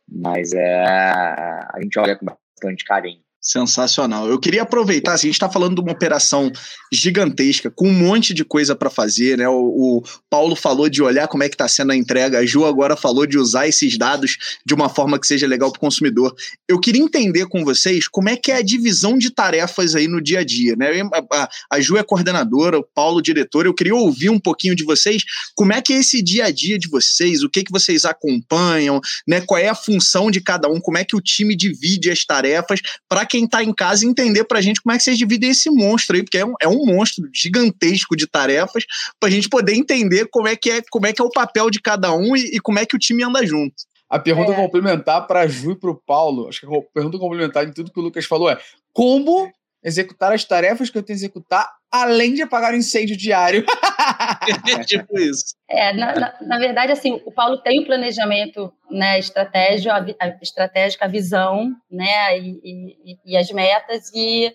Mas 0.08 0.52
é, 0.52 0.84
a 0.84 1.78
gente 1.80 1.98
olha 1.98 2.16
com 2.16 2.26
bastante 2.26 2.84
carinho. 2.84 3.22
Sensacional. 3.42 4.28
Eu 4.28 4.38
queria 4.38 4.62
aproveitar, 4.62 5.14
assim, 5.14 5.28
a 5.28 5.30
gente 5.30 5.36
está 5.36 5.48
falando 5.48 5.76
de 5.76 5.80
uma 5.80 5.92
operação 5.92 6.52
gigantesca, 6.92 7.70
com 7.70 7.88
um 7.88 7.92
monte 7.92 8.34
de 8.34 8.44
coisa 8.44 8.76
para 8.76 8.90
fazer, 8.90 9.38
né? 9.38 9.48
O, 9.48 9.54
o, 9.54 10.02
Paulo 10.28 10.54
falou 10.54 10.90
de 10.90 11.02
olhar 11.02 11.26
como 11.26 11.42
é 11.42 11.48
que 11.48 11.54
está 11.54 11.66
sendo 11.66 11.92
a 11.92 11.96
entrega, 11.96 12.38
a 12.38 12.44
Ju 12.44 12.66
agora 12.66 12.96
falou 12.96 13.24
de 13.24 13.38
usar 13.38 13.66
esses 13.66 13.96
dados 13.96 14.36
de 14.66 14.74
uma 14.74 14.90
forma 14.90 15.18
que 15.18 15.26
seja 15.26 15.46
legal 15.46 15.72
para 15.72 15.78
o 15.78 15.80
consumidor. 15.80 16.34
Eu 16.68 16.78
queria 16.78 17.00
entender 17.00 17.46
com 17.46 17.64
vocês 17.64 18.06
como 18.06 18.28
é 18.28 18.36
que 18.36 18.52
é 18.52 18.56
a 18.56 18.62
divisão 18.62 19.16
de 19.16 19.30
tarefas 19.30 19.94
aí 19.94 20.06
no 20.06 20.20
dia 20.20 20.40
a 20.40 20.44
dia, 20.44 20.76
né? 20.76 20.90
A, 21.32 21.48
a, 21.70 21.80
Ju 21.80 21.96
é 21.96 22.02
coordenadora, 22.02 22.78
o 22.78 22.86
Paulo 22.94 23.22
diretor. 23.22 23.64
Eu 23.64 23.72
queria 23.72 23.94
ouvir 23.94 24.28
um 24.28 24.38
pouquinho 24.38 24.76
de 24.76 24.84
vocês, 24.84 25.22
como 25.54 25.72
é 25.72 25.80
que 25.80 25.94
é 25.94 25.96
esse 25.96 26.20
dia 26.20 26.44
a 26.44 26.50
dia 26.50 26.78
de 26.78 26.90
vocês, 26.90 27.42
o 27.42 27.48
que 27.48 27.64
que 27.64 27.72
vocês 27.72 28.04
acompanham, 28.04 29.00
né? 29.26 29.40
Qual 29.40 29.58
é 29.58 29.68
a 29.68 29.74
função 29.74 30.30
de 30.30 30.42
cada 30.42 30.68
um, 30.68 30.78
como 30.78 30.98
é 30.98 31.04
que 31.06 31.16
o 31.16 31.22
time 31.22 31.56
divide 31.56 32.10
as 32.10 32.22
tarefas 32.22 32.80
para 33.08 33.29
quem 33.30 33.44
está 33.44 33.62
em 33.62 33.72
casa 33.72 34.04
entender 34.04 34.44
para 34.44 34.58
a 34.58 34.62
gente 34.62 34.82
como 34.82 34.92
é 34.92 34.98
que 34.98 35.04
vocês 35.04 35.16
dividem 35.16 35.50
esse 35.50 35.70
monstro 35.70 36.16
aí, 36.16 36.22
porque 36.22 36.38
é 36.38 36.44
um, 36.44 36.54
é 36.60 36.68
um 36.68 36.84
monstro 36.84 37.28
gigantesco 37.32 38.16
de 38.16 38.26
tarefas, 38.26 38.84
para 39.18 39.28
a 39.28 39.32
gente 39.32 39.48
poder 39.48 39.74
entender 39.74 40.26
como 40.30 40.48
é 40.48 40.56
que 40.56 40.70
é, 40.70 40.82
como 40.90 41.06
é 41.06 41.12
que 41.12 41.22
é 41.22 41.24
o 41.24 41.30
papel 41.30 41.70
de 41.70 41.80
cada 41.80 42.12
um 42.12 42.36
e, 42.36 42.56
e 42.56 42.60
como 42.60 42.78
é 42.78 42.84
que 42.84 42.96
o 42.96 42.98
time 42.98 43.22
anda 43.22 43.46
junto. 43.46 43.74
A 44.08 44.18
pergunta 44.18 44.50
é. 44.52 44.56
complementar 44.56 45.26
para 45.28 45.42
a 45.42 45.46
Ju 45.46 45.70
e 45.70 45.76
para 45.76 45.90
o 45.90 45.94
Paulo, 45.94 46.48
acho 46.48 46.60
que 46.60 46.66
a 46.66 46.82
pergunta 46.92 47.16
complementar 47.16 47.64
em 47.64 47.72
tudo 47.72 47.92
que 47.92 48.00
o 48.00 48.02
Lucas 48.02 48.24
falou 48.24 48.50
é 48.50 48.58
como 48.92 49.48
executar 49.82 50.32
as 50.32 50.44
tarefas 50.44 50.90
que 50.90 50.98
eu 50.98 51.02
tenho 51.02 51.18
que 51.18 51.24
executar, 51.24 51.68
além 51.90 52.34
de 52.34 52.42
apagar 52.42 52.74
o 52.74 52.76
incêndio 52.76 53.16
diário. 53.16 53.64
tipo 54.86 55.18
isso. 55.18 55.54
É, 55.68 55.92
na, 55.92 56.14
na, 56.14 56.34
na, 56.40 56.58
verdade, 56.58 56.92
assim, 56.92 57.20
o 57.24 57.32
Paulo 57.32 57.58
tem 57.58 57.80
o 57.80 57.86
planejamento 57.86 58.72
né, 58.90 59.18
estratégico, 59.18 59.90
a, 59.90 59.98
a, 59.98 61.04
a 61.04 61.08
visão, 61.08 61.70
né, 61.90 62.38
e, 62.38 62.60
e, 62.64 63.18
e, 63.24 63.36
as 63.36 63.50
metas, 63.50 64.10
e, 64.14 64.54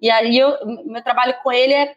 e 0.00 0.10
aí 0.10 0.38
eu, 0.38 0.56
meu 0.86 1.02
trabalho 1.02 1.34
com 1.42 1.52
ele 1.52 1.72
é 1.72 1.94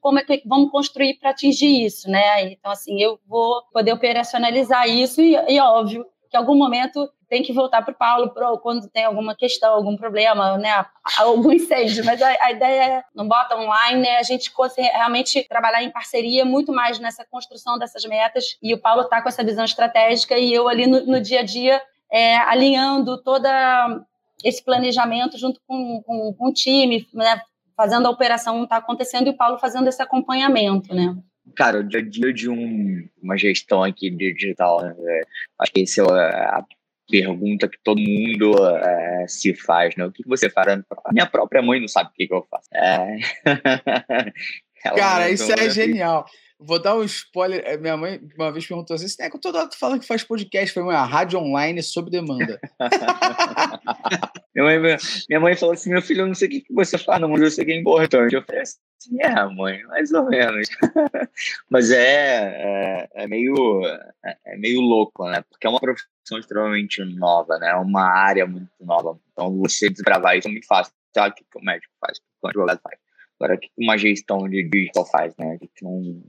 como 0.00 0.18
é 0.18 0.24
que 0.24 0.42
vamos 0.46 0.70
construir 0.70 1.18
para 1.18 1.30
atingir 1.30 1.84
isso, 1.84 2.10
né, 2.10 2.42
então, 2.50 2.70
assim, 2.70 3.00
eu 3.00 3.18
vou 3.26 3.62
poder 3.72 3.92
operacionalizar 3.92 4.88
isso 4.88 5.20
e, 5.20 5.34
e 5.34 5.60
óbvio, 5.60 6.06
que 6.30 6.36
algum 6.36 6.54
momento 6.54 7.10
tem 7.28 7.42
que 7.42 7.52
voltar 7.52 7.82
para 7.82 7.92
o 7.92 7.96
Paulo 7.96 8.30
pro, 8.30 8.58
quando 8.58 8.88
tem 8.88 9.04
alguma 9.04 9.34
questão, 9.34 9.72
algum 9.72 9.96
problema, 9.96 10.56
né, 10.58 10.86
algum 11.18 11.52
incêndio. 11.52 12.04
Mas 12.04 12.22
a, 12.22 12.28
a 12.40 12.52
ideia 12.52 12.82
é, 12.82 13.04
no 13.14 13.26
bota 13.26 13.56
online, 13.56 14.06
é 14.06 14.18
a 14.18 14.22
gente 14.22 14.52
realmente 14.76 15.46
trabalhar 15.48 15.82
em 15.82 15.90
parceria 15.90 16.44
muito 16.44 16.72
mais 16.72 16.98
nessa 16.98 17.24
construção 17.28 17.78
dessas 17.78 18.04
metas. 18.04 18.56
E 18.62 18.72
o 18.72 18.80
Paulo 18.80 19.02
está 19.02 19.20
com 19.20 19.28
essa 19.28 19.44
visão 19.44 19.64
estratégica 19.64 20.38
e 20.38 20.52
eu 20.52 20.68
ali 20.68 20.86
no, 20.86 21.04
no 21.04 21.20
dia 21.20 21.40
a 21.40 21.44
dia 21.44 21.82
é, 22.10 22.36
alinhando 22.36 23.22
toda 23.22 24.00
esse 24.44 24.64
planejamento 24.64 25.36
junto 25.36 25.60
com, 25.66 26.02
com, 26.02 26.34
com 26.34 26.48
o 26.48 26.52
time, 26.52 27.06
né, 27.12 27.40
fazendo 27.76 28.06
a 28.06 28.10
operação 28.10 28.62
estar 28.62 28.76
tá 28.76 28.82
acontecendo 28.82 29.26
e 29.26 29.30
o 29.30 29.36
Paulo 29.36 29.58
fazendo 29.58 29.88
esse 29.88 30.02
acompanhamento, 30.02 30.94
né? 30.94 31.16
Cara, 31.56 31.80
o 31.80 31.82
dia 31.82 32.00
a 32.00 32.02
dia 32.02 32.32
de 32.32 32.48
um, 32.48 33.08
uma 33.22 33.36
gestão 33.36 33.82
aqui 33.82 34.10
digital, 34.10 34.82
né? 34.82 34.94
É, 34.98 35.22
acho 35.60 35.72
que 35.72 35.80
esse 35.80 36.00
é 36.00 36.04
a 36.04 36.64
pergunta 37.10 37.68
que 37.68 37.78
todo 37.82 38.00
mundo 38.00 38.52
é, 38.76 39.24
se 39.26 39.54
faz, 39.54 39.96
né? 39.96 40.06
O 40.06 40.12
que 40.12 40.26
você 40.26 40.48
faz? 40.48 40.80
Minha 41.12 41.26
própria 41.26 41.60
mãe 41.60 41.80
não 41.80 41.88
sabe 41.88 42.10
o 42.10 42.12
que, 42.12 42.26
que 42.26 42.34
eu 42.34 42.46
faço. 42.50 42.68
É... 42.74 43.18
Cara, 44.96 45.30
isso 45.30 45.52
é 45.52 45.68
genial. 45.68 46.24
Vou 46.62 46.78
dar 46.78 46.94
um 46.94 47.02
spoiler. 47.04 47.62
É, 47.64 47.78
minha 47.78 47.96
mãe 47.96 48.20
uma 48.36 48.52
vez 48.52 48.66
perguntou 48.66 48.94
assim: 48.94 49.06
é 49.20 49.30
que 49.30 49.38
todo 49.38 49.58
mundo 49.58 49.74
fala 49.74 49.98
que 49.98 50.06
faz 50.06 50.22
podcast, 50.22 50.74
foi 50.74 50.82
uma 50.82 51.04
rádio 51.04 51.38
online 51.38 51.82
sob 51.82 52.10
demanda. 52.10 52.60
minha, 54.54 54.80
mãe, 54.80 54.96
minha 55.28 55.40
mãe 55.40 55.56
falou 55.56 55.72
assim: 55.72 55.88
meu 55.88 56.02
filho, 56.02 56.20
eu 56.20 56.26
não 56.26 56.34
sei 56.34 56.48
o 56.48 56.50
que 56.50 56.64
você 56.70 56.98
não, 57.18 57.30
mas 57.30 57.40
eu 57.40 57.50
sei 57.50 57.64
que 57.64 57.72
é 57.72 57.80
importante. 57.80 58.34
Eu 58.34 58.44
falei 58.44 58.60
assim, 58.60 58.78
é, 59.20 59.44
mãe, 59.54 59.82
mais 59.84 60.12
ou 60.12 60.26
menos. 60.26 60.68
mas 61.70 61.90
é, 61.90 63.06
é, 63.06 63.08
é, 63.14 63.26
meio, 63.26 63.82
é, 64.22 64.36
é 64.44 64.56
meio 64.58 64.82
louco, 64.82 65.26
né? 65.30 65.42
Porque 65.48 65.66
é 65.66 65.70
uma 65.70 65.80
profissão 65.80 66.38
extremamente 66.38 67.02
nova, 67.04 67.58
né? 67.58 67.70
É 67.70 67.76
uma 67.76 68.02
área 68.02 68.46
muito 68.46 68.68
nova. 68.80 69.18
Então 69.32 69.56
você 69.56 69.88
desbravar 69.88 70.36
isso 70.36 70.46
é 70.48 70.50
muito 70.50 70.66
fácil. 70.66 70.92
Sabe 71.14 71.32
o 71.32 71.34
que 71.34 71.58
o 71.58 71.64
médico 71.64 71.92
faz, 71.98 72.18
o 72.42 72.48
advogado 72.48 72.80
faz. 72.82 72.99
Agora, 73.40 73.54
o 73.56 73.58
que 73.58 73.70
uma 73.78 73.96
gestão 73.96 74.46
de 74.46 74.68
digital 74.68 75.06
faz, 75.06 75.34
né? 75.38 75.54
O 75.54 75.58
que 75.58 75.84
um 75.86 76.22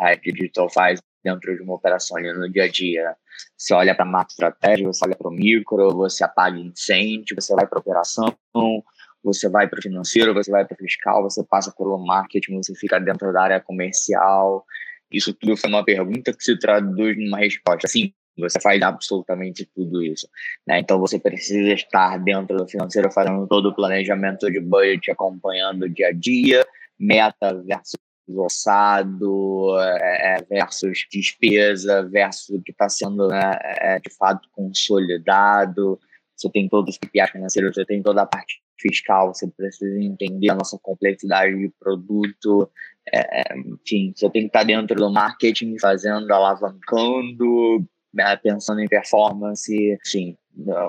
head 0.00 0.32
digital 0.32 0.70
faz 0.70 0.98
dentro 1.22 1.54
de 1.54 1.62
uma 1.62 1.74
operação 1.74 2.16
ali 2.16 2.32
no 2.32 2.50
dia 2.50 2.64
a 2.64 2.68
dia? 2.68 3.14
Você 3.58 3.74
olha 3.74 3.94
para 3.94 4.06
a 4.06 4.08
macro 4.08 4.32
estratégia, 4.32 4.86
você 4.86 5.04
olha 5.04 5.14
para 5.14 5.28
o 5.28 5.30
micro, 5.30 5.94
você 5.94 6.24
apaga 6.24 6.58
incêndio, 6.58 7.36
você 7.38 7.54
vai 7.54 7.66
para 7.66 7.78
operação, 7.78 8.34
você 9.22 9.50
vai 9.50 9.68
para 9.68 9.78
o 9.78 9.82
financeiro, 9.82 10.32
você 10.32 10.50
vai 10.50 10.64
para 10.64 10.74
o 10.74 10.78
fiscal, 10.78 11.22
você 11.22 11.44
passa 11.44 11.70
pelo 11.76 11.98
marketing, 11.98 12.56
você 12.56 12.74
fica 12.74 12.98
dentro 12.98 13.30
da 13.34 13.42
área 13.42 13.60
comercial. 13.60 14.64
Isso 15.12 15.34
tudo 15.34 15.58
foi 15.58 15.68
uma 15.68 15.84
pergunta 15.84 16.32
que 16.32 16.42
se 16.42 16.58
traduz 16.58 17.18
numa 17.18 17.36
resposta. 17.36 17.86
Sim, 17.86 18.14
você 18.38 18.60
faz 18.60 18.80
absolutamente 18.82 19.68
tudo 19.74 20.02
isso. 20.02 20.28
Né? 20.66 20.80
Então 20.80 20.98
você 20.98 21.18
precisa 21.18 21.72
estar 21.72 22.18
dentro 22.18 22.56
do 22.56 22.68
financeiro 22.68 23.10
fazendo 23.10 23.46
todo 23.46 23.70
o 23.70 23.74
planejamento 23.74 24.50
de 24.50 24.60
budget, 24.60 25.10
acompanhando 25.10 25.82
o 25.82 25.88
dia 25.88 26.08
a 26.08 26.12
dia, 26.12 26.66
meta 26.98 27.54
versus 27.62 27.98
orçado 28.28 29.76
é, 29.80 30.36
é 30.36 30.44
versus 30.48 31.04
despesa 31.10 32.08
versus 32.08 32.48
o 32.50 32.62
que 32.62 32.70
está 32.70 32.88
sendo 32.88 33.26
né, 33.28 33.58
é, 33.62 33.98
de 33.98 34.14
fato 34.14 34.48
consolidado. 34.52 35.98
Você 36.36 36.48
tem 36.50 36.68
todos 36.68 36.94
os 36.94 36.98
KPIs 36.98 37.30
financeiros, 37.30 37.74
você 37.74 37.84
tem 37.84 38.02
toda 38.02 38.22
a 38.22 38.26
parte 38.26 38.62
fiscal, 38.80 39.34
você 39.34 39.46
precisa 39.46 40.00
entender 40.00 40.50
a 40.50 40.54
nossa 40.54 40.78
complexidade 40.80 41.54
de 41.58 41.70
produto, 41.78 42.70
é, 43.12 43.40
é 43.40 43.58
enfim, 43.58 44.12
você 44.16 44.30
tem 44.30 44.42
que 44.42 44.48
estar 44.48 44.64
dentro 44.64 44.96
do 44.96 45.12
marketing, 45.12 45.78
fazendo, 45.78 46.32
alavancando, 46.32 47.86
pensando 48.42 48.80
em 48.80 48.88
performance, 48.88 49.98
assim, 50.02 50.36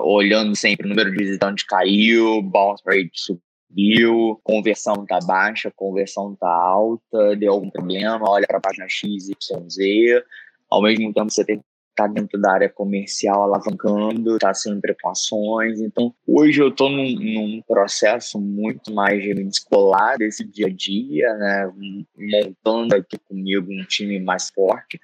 olhando 0.02 0.54
sempre 0.56 0.86
o 0.86 0.88
número 0.88 1.10
de 1.10 1.16
visitantes 1.16 1.64
caiu, 1.64 2.42
bounce 2.42 2.82
rate 2.86 3.10
subiu, 3.14 4.40
conversão 4.42 5.06
tá 5.06 5.18
baixa, 5.24 5.72
conversão 5.74 6.36
tá 6.36 6.48
alta, 6.48 7.36
deu 7.36 7.52
algum 7.52 7.70
problema, 7.70 8.28
olha 8.28 8.46
para 8.46 8.58
a 8.58 8.60
página 8.60 8.86
X, 8.88 9.28
Y, 9.28 9.68
Z. 9.68 10.24
Ao 10.70 10.82
mesmo 10.82 11.12
tempo, 11.12 11.30
você 11.30 11.44
tem 11.44 11.58
que 11.58 11.64
tá 11.94 12.06
dentro 12.06 12.40
da 12.40 12.52
área 12.52 12.68
comercial 12.70 13.42
alavancando, 13.42 14.38
tá 14.38 14.54
sempre 14.54 14.96
com 15.00 15.10
ações. 15.10 15.80
Então, 15.80 16.14
hoje 16.26 16.60
eu 16.62 16.68
estou 16.68 16.88
num, 16.88 17.14
num, 17.14 17.62
processo 17.66 18.40
muito 18.40 18.92
mais 18.92 19.22
de 19.22 19.34
me 19.34 19.44
descolar 19.44 20.16
desse 20.16 20.44
dia 20.44 20.66
a 20.66 20.70
dia, 20.70 21.34
né? 21.34 21.72
Montando 22.16 22.96
aqui 22.96 23.18
comigo 23.28 23.70
um 23.70 23.84
time 23.84 24.18
mais 24.20 24.50
forte 24.50 24.98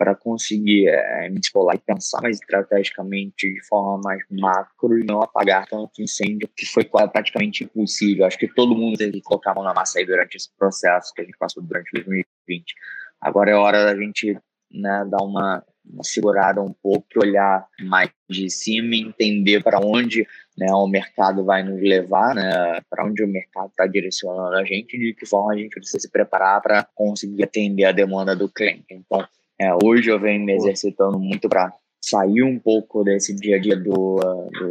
para 0.00 0.14
conseguir 0.14 0.88
é, 0.88 1.28
me 1.28 1.38
descolar 1.38 1.74
e 1.74 1.78
pensar 1.78 2.22
mais 2.22 2.38
estrategicamente 2.40 3.52
de 3.52 3.62
forma 3.66 4.00
mais 4.02 4.22
macro 4.30 4.98
e 4.98 5.04
não 5.04 5.20
apagar 5.20 5.66
tanto 5.66 6.00
incêndio, 6.00 6.48
que 6.56 6.64
foi 6.64 6.84
praticamente 6.84 7.64
impossível. 7.64 8.24
Acho 8.24 8.38
que 8.38 8.48
todo 8.48 8.74
mundo 8.74 8.96
teve 8.96 9.12
que 9.12 9.20
colocar 9.20 9.50
a 9.50 9.54
mão 9.56 9.62
na 9.62 9.74
massa 9.74 9.98
aí 9.98 10.06
durante 10.06 10.38
esse 10.38 10.48
processo 10.56 11.12
que 11.12 11.20
a 11.20 11.24
gente 11.24 11.36
passou 11.36 11.62
durante 11.62 11.90
2020. 11.92 12.74
Agora 13.20 13.50
é 13.50 13.54
hora 13.54 13.84
da 13.84 13.94
gente 13.94 14.38
né, 14.72 15.06
dar 15.06 15.22
uma, 15.22 15.62
uma 15.84 16.02
segurada 16.02 16.62
um 16.62 16.72
pouco, 16.82 17.06
olhar 17.18 17.66
mais 17.82 18.08
de 18.26 18.48
cima 18.48 18.96
entender 18.96 19.62
para 19.62 19.80
onde 19.80 20.26
né, 20.56 20.72
o 20.72 20.86
mercado 20.86 21.44
vai 21.44 21.62
nos 21.62 21.78
levar, 21.78 22.34
né, 22.34 22.80
para 22.88 23.04
onde 23.04 23.22
o 23.22 23.28
mercado 23.28 23.68
está 23.68 23.86
direcionando 23.86 24.56
a 24.56 24.64
gente 24.64 24.96
e 24.96 24.98
de 24.98 25.14
que 25.14 25.26
forma 25.26 25.52
a 25.52 25.58
gente 25.58 25.74
precisa 25.74 25.98
se 25.98 26.10
preparar 26.10 26.62
para 26.62 26.88
conseguir 26.94 27.42
atender 27.42 27.84
a 27.84 27.92
demanda 27.92 28.34
do 28.34 28.48
cliente. 28.48 28.86
Então, 28.90 29.28
é, 29.60 29.74
hoje 29.84 30.10
eu 30.10 30.18
venho 30.18 30.42
me 30.42 30.54
exercitando 30.54 31.18
muito 31.18 31.46
para 31.46 31.70
sair 32.02 32.42
um 32.42 32.58
pouco 32.58 33.04
desse 33.04 33.34
dia 33.34 33.56
a 33.56 33.58
dia 33.58 33.76
do, 33.76 34.16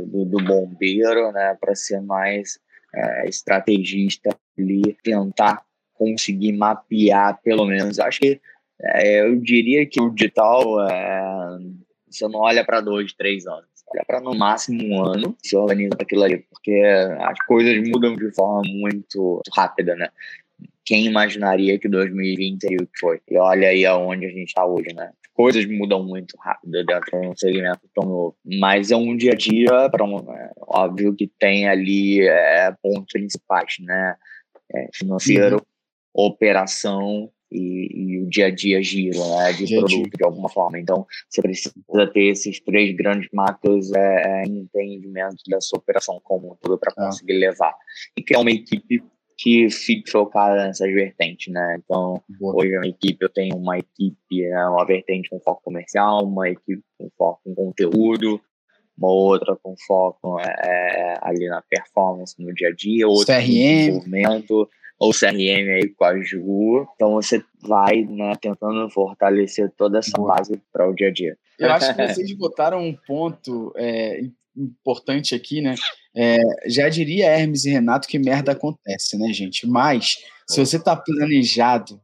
do, 0.08 0.26
do 0.26 0.44
bombeiro, 0.44 1.32
né, 1.32 1.56
para 1.62 1.76
ser 1.76 2.02
mais 2.02 2.60
é, 2.96 3.30
estrategista 3.30 4.36
ali, 4.58 4.98
tentar 5.04 5.62
conseguir 5.94 6.54
mapear, 6.54 7.40
pelo 7.44 7.68
menos. 7.68 8.00
Acho 8.00 8.20
que 8.20 8.42
é, 8.82 9.22
eu 9.22 9.36
diria 9.36 9.86
que 9.86 10.02
o 10.02 10.10
digital, 10.10 10.90
é, 10.90 11.58
você 12.10 12.28
não 12.28 12.40
olha 12.40 12.66
para 12.66 12.82
dois, 12.82 13.14
três 13.14 13.46
anos, 13.46 13.68
olha 13.94 14.04
para 14.08 14.22
no 14.22 14.34
máximo 14.34 14.82
um 14.84 15.06
ano, 15.06 15.38
se 15.44 15.56
organiza 15.56 15.98
aquilo 16.00 16.24
ali, 16.24 16.40
porque 16.50 16.82
as 17.20 17.38
coisas 17.46 17.78
mudam 17.88 18.16
de 18.16 18.34
forma 18.34 18.64
muito 18.66 19.40
rápida, 19.54 19.96
né? 19.96 20.10
Quem 20.90 21.06
imaginaria 21.06 21.78
que 21.78 21.88
2020 21.88 22.62
seria 22.62 22.78
o 22.82 22.88
que 22.88 23.00
foi? 23.00 23.22
E 23.30 23.38
olha 23.38 23.68
aí 23.68 23.86
aonde 23.86 24.26
a 24.26 24.30
gente 24.30 24.48
está 24.48 24.66
hoje, 24.66 24.92
né? 24.96 25.12
Coisas 25.36 25.64
mudam 25.68 26.04
muito 26.04 26.36
rápido 26.40 26.84
dentro 26.84 27.22
de 27.22 27.28
um 27.28 27.36
segmento 27.38 27.82
tão 27.94 28.10
novo. 28.10 28.36
Mas 28.60 28.90
é 28.90 28.96
um 28.96 29.16
dia 29.16 29.34
a 29.34 29.36
dia, 29.36 29.88
para 29.92 30.04
um, 30.04 30.18
é, 30.34 30.52
óbvio 30.62 31.16
que 31.16 31.32
tem 31.38 31.70
ali 31.70 32.28
é, 32.28 32.74
pontos 32.82 33.14
principais, 33.14 33.76
né? 33.82 34.16
É, 34.74 34.90
financeiro, 34.92 35.58
uhum. 35.58 36.26
operação 36.26 37.32
e, 37.52 37.90
e, 37.94 38.22
o 38.24 38.28
dia 38.28 38.48
a 38.48 38.50
dia 38.50 38.82
gira, 38.82 39.20
né? 39.20 39.54
De 39.54 39.66
dia 39.66 39.78
produto 39.78 40.10
dia. 40.10 40.18
de 40.18 40.24
alguma 40.24 40.50
forma. 40.50 40.80
Então, 40.80 41.06
você 41.30 41.40
precisa 41.40 41.72
ter 42.12 42.30
esses 42.30 42.60
três 42.62 42.96
grandes 42.96 43.30
macros 43.32 43.94
é, 43.94 44.42
é 44.42 44.44
entendimento 44.48 45.44
da 45.48 45.62
sua 45.62 45.78
operação 45.78 46.20
como 46.24 46.52
um 46.52 46.56
todo 46.56 46.80
para 46.80 46.92
é. 46.98 47.06
conseguir 47.06 47.34
levar. 47.34 47.76
E 48.18 48.24
criar 48.24 48.40
uma 48.40 48.50
equipe 48.50 49.04
que 49.40 49.70
fique 49.70 50.12
focada 50.12 50.68
nessas 50.68 50.94
vertentes, 50.94 51.52
né? 51.52 51.80
Então, 51.82 52.22
Boa. 52.38 52.58
hoje 52.58 52.76
a 52.76 52.86
equipe, 52.86 53.24
eu 53.24 53.30
tenho 53.30 53.56
uma 53.56 53.80
equipe, 53.80 54.50
né, 54.50 54.68
uma 54.68 54.86
vertente 54.86 55.30
com 55.30 55.40
foco 55.40 55.62
comercial, 55.64 56.26
uma 56.26 56.50
equipe 56.50 56.84
com 56.98 57.10
foco 57.18 57.40
em 57.48 57.56
conteúdo, 57.56 58.42
uma 58.98 59.10
outra 59.10 59.56
com 59.56 59.76
foco 59.88 60.38
é, 60.42 60.44
é 60.44 61.18
ali 61.22 61.48
na 61.48 61.62
performance 61.62 62.36
no 62.38 62.54
dia 62.54 62.68
a 62.68 62.74
dia, 62.74 63.08
outra 63.08 63.38
CRM. 63.38 63.48
no 63.48 63.54
desenvolvimento, 63.54 64.70
ou 65.00 65.14
CRM 65.14 65.70
aí 65.74 65.88
com 65.88 66.04
a 66.04 66.22
Ju. 66.22 66.86
Então 66.96 67.14
você 67.14 67.42
vai 67.62 68.04
né, 68.04 68.34
tentando 68.42 68.90
fortalecer 68.90 69.72
toda 69.78 70.00
essa 70.00 70.18
Boa. 70.18 70.36
base 70.36 70.62
para 70.74 70.90
o 70.90 70.94
dia 70.94 71.08
a 71.08 71.14
dia. 71.14 71.38
Eu 71.58 71.72
acho 71.72 71.96
que 71.96 72.08
vocês 72.14 72.34
botaram 72.34 72.84
um 72.84 72.94
ponto 73.08 73.72
é, 73.78 74.20
importante 74.60 75.34
aqui, 75.34 75.62
né? 75.62 75.76
É, 76.16 76.38
já 76.68 76.90
diria 76.90 77.28
Hermes 77.28 77.66
e 77.66 77.70
Renato 77.70 78.08
que 78.08 78.20
merda 78.20 78.52
acontece, 78.52 79.18
né, 79.18 79.32
gente? 79.32 79.68
Mas 79.68 80.18
se 80.48 80.60
você 80.60 80.78
está 80.78 80.96
planejado 80.96 82.02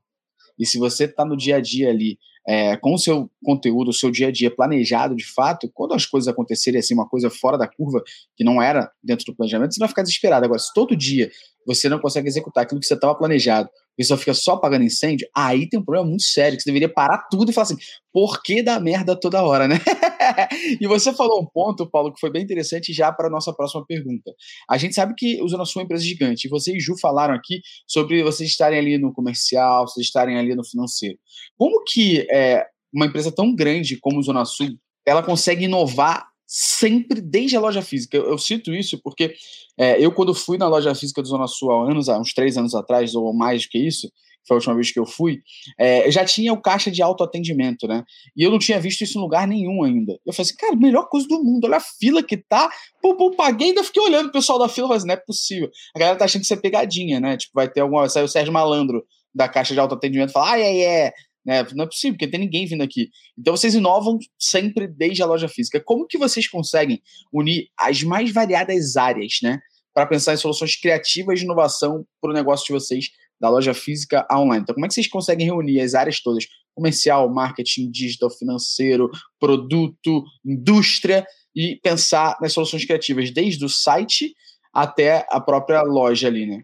e 0.58 0.65
se 0.65 0.78
você 0.78 1.06
está 1.06 1.26
no 1.26 1.36
dia 1.36 1.58
a 1.58 1.62
dia 1.62 1.89
ali 1.89 2.18
é, 2.48 2.78
com 2.78 2.94
o 2.94 2.98
seu 2.98 3.30
conteúdo, 3.44 3.89
o 3.89 3.94
seu 3.94 4.12
dia 4.12 4.28
a 4.28 4.32
dia 4.32 4.56
planejado 4.56 5.15
de 5.15 5.26
fato, 5.26 5.70
quando 5.74 5.94
as 5.94 6.06
coisas 6.06 6.28
acontecerem 6.28 6.80
assim, 6.80 6.94
uma 6.94 7.10
coisa 7.10 7.30
fora 7.30 7.58
da 7.58 7.68
curva, 7.68 8.04
que 8.36 8.44
não 8.44 8.62
era 8.62 8.91
dentro 9.04 9.26
do 9.26 9.36
planejamento, 9.36 9.74
você 9.74 9.80
vai 9.80 9.89
ficar 9.89 10.04
desesperado. 10.04 10.46
Agora, 10.46 10.60
se 10.60 10.72
todo 10.74 10.96
dia 10.96 11.32
você 11.65 11.89
não 11.89 12.00
consegue 12.00 12.28
executar 12.28 12.63
aquilo 12.63 12.80
que 12.80 12.86
você 12.86 12.94
estava 12.94 13.15
planejado, 13.15 13.70
e 13.98 14.04
só 14.04 14.18
fica 14.18 14.34
só 14.34 14.54
apagando 14.54 14.84
incêndio, 14.84 15.28
aí 15.36 15.68
tem 15.70 15.80
um 15.80 15.84
problema 15.84 16.08
muito 16.08 16.24
sério, 16.24 16.58
que 16.58 16.64
você 16.64 16.70
deveria 16.70 16.92
parar 16.92 17.28
tudo 17.30 17.50
e 17.50 17.54
falar 17.54 17.64
assim, 17.64 17.78
por 18.12 18.42
que 18.42 18.62
dar 18.62 18.80
merda 18.80 19.16
toda 19.20 19.44
hora, 19.44 19.68
né? 19.68 19.76
e 20.80 20.88
você 20.88 21.14
falou 21.14 21.42
um 21.42 21.46
ponto, 21.46 21.90
Paulo, 21.90 22.14
que 22.14 22.20
foi 22.20 22.32
bem 22.32 22.44
interessante 22.44 22.94
já 22.94 23.12
para 23.12 23.28
a 23.28 23.30
nossa 23.30 23.54
próxima 23.54 23.86
pergunta. 23.86 24.34
A 24.70 24.78
gente 24.78 24.96
sabe 24.96 25.14
que 25.16 25.42
o 25.42 25.48
Zona 25.48 25.66
Sul 25.66 25.80
é 25.80 25.84
uma 25.84 25.86
empresa 25.86 26.04
gigante, 26.04 26.48
e 26.48 26.50
você 26.50 26.76
e 26.76 26.80
Ju 26.80 26.98
falaram 27.00 27.34
aqui 27.34 27.62
sobre 27.88 28.24
vocês 28.24 28.50
estarem 28.50 28.80
ali 28.80 28.98
no 28.98 29.14
comercial, 29.14 29.88
vocês 29.88 30.06
estarem 30.06 30.38
ali 30.38 30.56
no 30.56 30.66
financeiro. 30.66 31.18
Como 31.58 31.84
que 31.84 32.28
é, 32.32 32.66
uma 32.94 33.06
empresa 33.06 33.32
tão 33.32 33.54
grande 33.54 33.98
como 34.00 34.20
o 34.20 34.24
Zona 34.24 34.46
Sul, 34.46 34.70
ela 35.06 35.22
consegue 35.22 35.66
inovar 35.66 36.28
sempre 36.48 37.22
desde 37.22 37.56
a 37.56 37.60
loja 37.60 37.82
física. 37.82 38.18
Eu, 38.18 38.30
eu 38.30 38.38
cito 38.38 38.74
isso 38.74 39.00
porque 39.04 39.34
é, 39.78 40.00
eu, 40.04 40.12
quando 40.12 40.34
fui 40.34 40.58
na 40.58 40.68
loja 40.68 40.94
física 40.96 41.22
do 41.22 41.28
Zona 41.28 41.48
Sul 41.48 41.72
há 41.72 41.90
anos, 41.90 42.10
há 42.10 42.20
uns 42.20 42.34
três 42.34 42.58
anos 42.58 42.76
atrás, 42.76 43.16
ou 43.16 43.34
mais 43.34 43.66
que 43.66 43.78
isso, 43.78 44.10
foi 44.48 44.56
a 44.56 44.58
última 44.58 44.76
vez 44.76 44.92
que 44.92 45.00
eu 45.00 45.06
fui, 45.06 45.42
é, 45.78 46.10
já 46.12 46.24
tinha 46.24 46.54
o 46.54 46.62
caixa 46.62 46.92
de 46.92 47.02
autoatendimento, 47.02 47.88
né? 47.88 48.04
E 48.38 48.44
eu 48.44 48.52
não 48.52 48.60
tinha 48.60 48.80
visto 48.80 49.02
isso 49.02 49.18
em 49.18 49.22
lugar 49.22 49.48
nenhum 49.48 49.84
ainda. 49.84 50.20
Eu 50.26 50.32
falei 50.32 50.50
assim, 50.50 50.56
cara, 50.56 50.76
melhor 50.76 51.10
coisa 51.10 51.28
do 51.28 51.44
mundo, 51.44 51.66
olha 51.66 51.78
a 51.78 51.82
fila 51.82 52.22
que 52.22 52.38
tá. 52.38 52.70
Pô, 53.02 53.16
pô, 53.16 53.32
paguei, 53.32 53.70
ainda 53.70 53.84
fiquei 53.84 54.04
olhando 54.04 54.28
o 54.28 54.32
pessoal 54.32 54.60
da 54.60 54.70
fila, 54.70 54.88
falei 54.88 54.98
assim, 54.98 55.08
não 55.08 55.16
é 55.16 55.18
possível. 55.18 55.70
A 55.96 56.00
galera 56.00 56.18
tá 56.18 56.26
achando 56.26 56.42
que 56.42 56.46
isso 56.46 56.54
é 56.54 56.58
pegadinha, 56.58 57.20
né? 57.20 57.38
Tipo, 57.38 57.54
vai 57.56 57.68
ter 57.68 57.82
alguma. 57.82 58.08
Sai 58.08 58.24
o 58.24 58.28
Sérgio 58.28 58.54
Malandro 58.54 59.04
da 59.34 59.50
caixa 59.50 59.74
de 59.74 59.80
autoatendimento 59.80 60.30
e 60.30 60.34
fala, 60.34 60.52
ai, 60.52 60.64
ai, 60.64 60.82
é. 60.82 61.14
Né? 61.46 61.66
Não 61.74 61.84
é 61.84 61.88
possível, 61.88 62.14
porque 62.14 62.28
tem 62.28 62.40
ninguém 62.40 62.66
vindo 62.66 62.82
aqui. 62.82 63.10
Então 63.38 63.56
vocês 63.56 63.76
inovam 63.76 64.18
sempre 64.40 64.88
desde 64.88 65.22
a 65.22 65.26
loja 65.26 65.48
física. 65.48 65.80
Como 65.80 66.08
que 66.08 66.18
vocês 66.18 66.48
conseguem 66.48 67.02
unir 67.32 67.68
as 67.78 68.02
mais 68.04 68.32
variadas 68.32 68.98
áreas, 68.98 69.40
né? 69.44 69.60
Para 69.94 70.08
pensar 70.08 70.34
em 70.34 70.38
soluções 70.38 70.76
criativas 70.76 71.40
de 71.40 71.46
inovação 71.46 72.06
para 72.20 72.32
o 72.32 72.34
negócio 72.34 72.66
de 72.66 72.74
vocês, 72.74 73.10
da 73.40 73.50
loja 73.50 73.74
física 73.74 74.26
a 74.30 74.40
online. 74.40 74.64
Então, 74.64 74.74
como 74.74 74.86
é 74.86 74.88
que 74.88 74.94
vocês 74.96 75.08
conseguem 75.08 75.46
reunir 75.46 75.80
as 75.80 75.94
áreas 75.94 76.22
todas? 76.22 76.46
Comercial, 76.74 77.32
marketing, 77.34 77.90
digital, 77.92 78.30
financeiro, 78.30 79.10
produto, 79.40 80.24
indústria, 80.44 81.26
e 81.56 81.80
pensar 81.82 82.38
nas 82.42 82.52
soluções 82.52 82.84
criativas, 82.84 83.32
desde 83.32 83.64
o 83.64 83.70
site 83.70 84.36
até 84.74 85.26
a 85.30 85.40
própria 85.40 85.82
loja 85.84 86.28
ali, 86.28 86.46
né? 86.46 86.64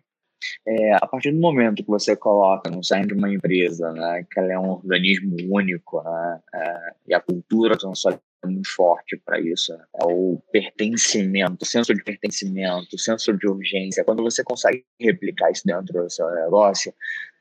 É, 0.66 0.94
a 0.94 1.08
partir 1.08 1.32
do 1.32 1.40
momento 1.40 1.84
que 1.84 1.90
você 1.90 2.16
coloca 2.16 2.70
no 2.70 2.84
site 2.84 3.08
de 3.08 3.14
uma 3.14 3.34
empresa, 3.34 3.92
né, 3.92 4.26
que 4.30 4.40
ela 4.40 4.54
é 4.54 4.60
um 4.60 4.72
organismo 4.72 5.36
único, 5.50 6.02
né, 6.04 6.40
é, 6.54 6.94
e 7.08 7.14
a 7.14 7.20
cultura 7.20 7.78
transocial 7.78 8.20
é 8.44 8.48
muito 8.48 8.70
forte 8.70 9.18
para 9.24 9.40
isso, 9.40 9.76
né, 9.78 9.84
é 10.02 10.06
o 10.06 10.42
pertencimento, 10.52 11.64
o 11.64 11.66
senso 11.66 11.94
de 11.94 12.04
pertencimento, 12.04 12.96
o 12.96 13.00
senso 13.00 13.34
de 13.34 13.48
urgência. 13.48 14.04
Quando 14.04 14.24
você 14.24 14.44
consegue 14.44 14.84
replicar 15.00 15.52
isso 15.52 15.64
dentro 15.66 16.04
do 16.04 16.10
seu 16.10 16.30
negócio, 16.32 16.94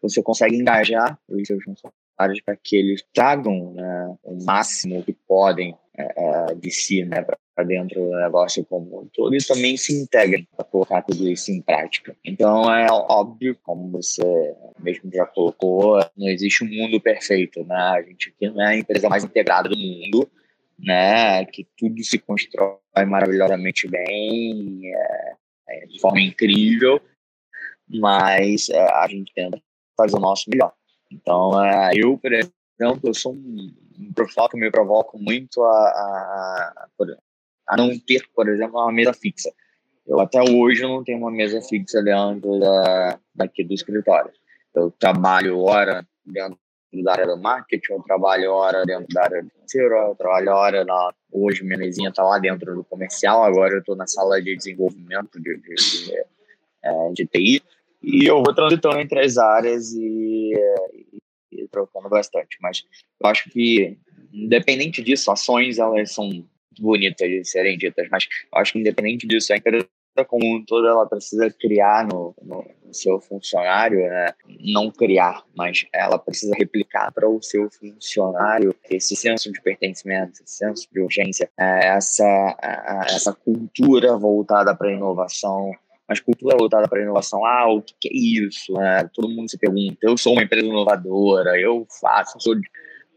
você 0.03 0.23
consegue 0.23 0.57
engajar 0.57 1.19
os 1.29 1.47
seus 1.47 1.63
funcionários 1.65 2.41
para 2.45 2.57
que 2.57 2.77
eles 2.77 3.05
tragam 3.15 3.73
né, 3.73 4.17
o 4.23 4.45
máximo 4.45 5.03
que 5.03 5.13
podem 5.13 5.77
é, 5.97 6.51
é 6.51 6.55
de 6.55 6.71
si 6.71 7.05
né, 7.05 7.23
para 7.23 7.39
dentro 7.65 8.01
do 8.01 8.17
negócio 8.17 8.65
como 8.65 9.03
um 9.03 9.09
todo 9.13 9.35
e 9.35 9.45
também 9.45 9.77
se 9.77 9.93
integrem 9.93 10.47
para 10.57 10.65
colocar 10.65 11.03
tudo 11.03 11.29
isso 11.29 11.51
em 11.51 11.61
prática. 11.61 12.17
Então 12.25 12.73
é 12.73 12.87
óbvio, 12.91 13.57
como 13.63 13.91
você 13.91 14.23
mesmo 14.79 15.11
já 15.13 15.27
colocou, 15.27 15.99
não 16.17 16.29
existe 16.29 16.65
um 16.65 16.69
mundo 16.69 17.01
perfeito, 17.01 17.65
né? 17.65 17.77
A 17.77 18.03
gente 18.03 18.31
aqui 18.31 18.49
não 18.49 18.63
é 18.63 18.69
a 18.69 18.77
empresa 18.77 19.09
mais 19.09 19.25
integrada 19.25 19.69
do 19.69 19.77
mundo, 19.77 20.31
né? 20.79 21.45
Que 21.47 21.67
tudo 21.77 22.03
se 22.03 22.19
constrói 22.19 22.79
maravilhosamente 23.07 23.89
bem, 23.89 24.81
é, 24.85 25.33
é, 25.69 25.87
de 25.87 26.01
forma 26.01 26.21
incrível, 26.21 27.01
mas 27.89 28.69
é, 28.69 28.81
a 28.81 29.07
gente 29.09 29.33
tenta 29.35 29.61
fazer 29.97 30.17
o 30.17 30.21
nosso 30.21 30.49
melhor. 30.49 30.73
Então, 31.11 31.63
é, 31.65 31.93
eu, 31.95 32.17
por 32.17 32.33
exemplo, 32.33 33.01
eu 33.05 33.15
sou 33.15 33.35
um, 33.35 33.75
um 33.99 34.13
profissional 34.13 34.49
que 34.49 34.59
me 34.59 34.71
provoca 34.71 35.19
muito 35.19 35.63
a, 35.63 35.69
a, 35.69 36.73
a, 36.77 36.89
a 37.71 37.77
não 37.77 37.97
ter, 37.99 38.27
por 38.35 38.49
exemplo, 38.49 38.81
uma 38.81 38.93
mesa 38.93 39.13
fixa. 39.13 39.51
Eu 40.07 40.19
até 40.19 40.43
hoje 40.43 40.83
não 40.83 41.05
tenho 41.05 41.19
uma 41.19 41.31
mesa 41.31 41.63
fixa 41.63 42.03
dentro 42.03 42.59
da, 42.59 43.19
daqui 43.33 43.63
do 43.63 43.73
escritório. 43.73 44.33
Eu 44.75 44.91
trabalho 44.91 45.61
hora 45.61 46.05
dentro 46.27 46.59
da 47.05 47.13
área 47.13 47.27
do 47.29 47.39
marketing, 47.39 47.93
eu 47.93 48.03
trabalho 48.03 48.51
hora 48.51 48.85
dentro 48.85 49.07
da 49.15 49.23
área 49.23 49.45
financeira, 49.45 50.09
eu 50.09 50.15
trabalho 50.17 50.51
hora 50.51 50.85
na... 50.85 51.15
Hoje 51.33 51.63
minha 51.63 51.79
mesinha 51.79 52.09
está 52.09 52.25
lá 52.25 52.41
dentro 52.41 52.75
do 52.75 52.83
comercial, 52.83 53.45
agora 53.45 53.75
eu 53.75 53.79
estou 53.79 53.95
na 53.95 54.09
sala 54.09 54.43
de 54.43 54.57
desenvolvimento 54.57 55.41
de, 55.41 55.57
de, 55.59 55.75
de, 55.77 56.13
é, 56.85 57.13
de, 57.13 57.27
TI, 57.27 57.63
e 58.03 58.27
eu 58.27 58.43
vou 58.43 58.53
transitando 58.53 58.99
entre 58.99 59.21
as 59.21 59.39
áreas 59.39 59.93
e, 59.93 60.53
e, 61.53 61.63
e 61.63 61.69
trocando 61.69 62.09
bastante. 62.09 62.59
Mas 62.61 62.85
eu 63.23 63.31
acho 63.31 63.49
que, 63.49 63.97
independente 64.33 65.01
disso, 65.01 65.31
ações 65.31 65.79
elas 65.79 66.13
são 66.13 66.29
bonitas 66.79 67.29
de 67.29 67.45
serem 67.45 67.77
ditas, 67.77 68.09
mas 68.11 68.27
acho 68.55 68.73
que 68.73 68.79
independente 68.79 69.27
disso, 69.27 69.53
a 69.53 69.57
empresa 69.57 69.89
como 70.29 70.57
um 70.57 70.65
todo 70.65 70.87
ela 70.87 71.07
precisa 71.07 71.51
criar 71.51 72.07
no, 72.07 72.35
no, 72.43 72.65
seu 72.93 73.21
funcionário, 73.21 74.01
né? 74.01 74.35
não 74.61 74.91
criar, 74.91 75.45
mas 75.57 75.87
ela 75.93 76.19
precisa 76.19 76.53
replicar 76.57 77.13
para 77.13 77.29
o 77.29 77.41
seu 77.41 77.71
funcionário 77.71 78.75
esse 78.91 79.15
senso 79.15 79.53
de 79.53 79.61
pertencimento, 79.63 80.43
esse 80.43 80.57
senso 80.57 80.89
de 80.93 81.01
urgência, 81.01 81.49
é, 81.57 81.87
essa, 81.89 82.57
essa 83.07 83.33
cultura 83.33 84.17
voltada 84.17 84.75
para 84.75 84.89
a 84.89 84.93
inovação, 84.93 85.71
mas 86.09 86.19
cultura 86.19 86.57
voltada 86.57 86.89
para 86.89 86.99
a 86.99 87.03
inovação, 87.03 87.45
ah, 87.45 87.73
o 87.73 87.81
que, 87.81 88.09
é 88.09 88.13
isso? 88.13 88.79
É, 88.81 89.09
todo 89.15 89.29
mundo 89.29 89.49
se 89.49 89.57
pergunta, 89.57 89.97
eu 90.03 90.17
sou 90.17 90.33
uma 90.33 90.43
empresa 90.43 90.67
inovadora, 90.67 91.59
eu 91.61 91.87
faço, 92.01 92.41
sou 92.41 92.57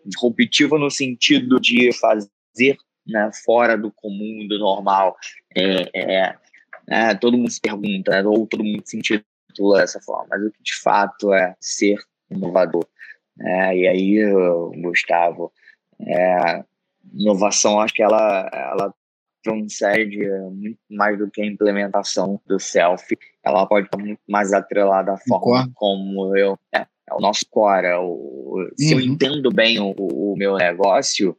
disruptiva 0.06 0.78
no 0.78 0.92
sentido 0.92 1.60
de 1.60 1.92
fazer 1.94 2.78
né, 3.06 3.30
fora 3.46 3.78
do 3.78 3.92
comum, 3.92 4.48
do 4.48 4.58
normal. 4.60 5.16
É, 5.56 5.90
é, 5.94 6.36
é, 6.88 7.16
todo 7.16 7.38
mundo 7.38 7.52
se 7.52 7.62
pergunta, 7.62 8.22
ou 8.28 8.48
todo 8.48 8.64
mundo 8.64 8.82
se 8.86 8.98
intitula 8.98 9.80
dessa 9.80 10.02
forma, 10.02 10.28
mas 10.30 10.44
o 10.44 10.52
que 10.52 10.64
de 10.64 10.76
fato 10.82 11.34
é 11.34 11.56
ser 11.60 11.98
inovador. 12.30 12.86
É, 13.40 13.78
e 13.78 13.88
aí, 13.88 14.22
Gustavo, 14.82 15.52
é, 16.02 16.64
inovação, 17.14 17.80
acho 17.80 17.94
que 17.94 18.04
ela, 18.04 18.50
ela 18.54 18.94
transcende 19.44 20.18
muito 20.52 20.80
mais 20.90 21.18
do 21.18 21.30
que 21.30 21.42
a 21.42 21.46
implementação 21.46 22.40
do 22.48 22.60
self. 22.60 23.18
Ela 23.44 23.66
pode 23.68 23.88
estar 23.88 23.98
muito 23.98 24.22
mais 24.28 24.54
atrelada 24.54 25.14
à 25.14 25.18
forma 25.18 25.70
como 25.76 26.36
eu. 26.38 26.58
É, 26.74 26.80
é 26.80 27.14
o 27.14 27.20
nosso 27.20 27.46
core. 27.50 27.88
É 27.88 27.98
o, 27.98 28.72
se 28.78 28.94
uhum. 28.94 29.02
eu 29.02 29.06
entendo 29.06 29.52
bem 29.52 29.80
o, 29.80 29.94
o 29.98 30.36
meu 30.38 30.56
negócio, 30.56 31.38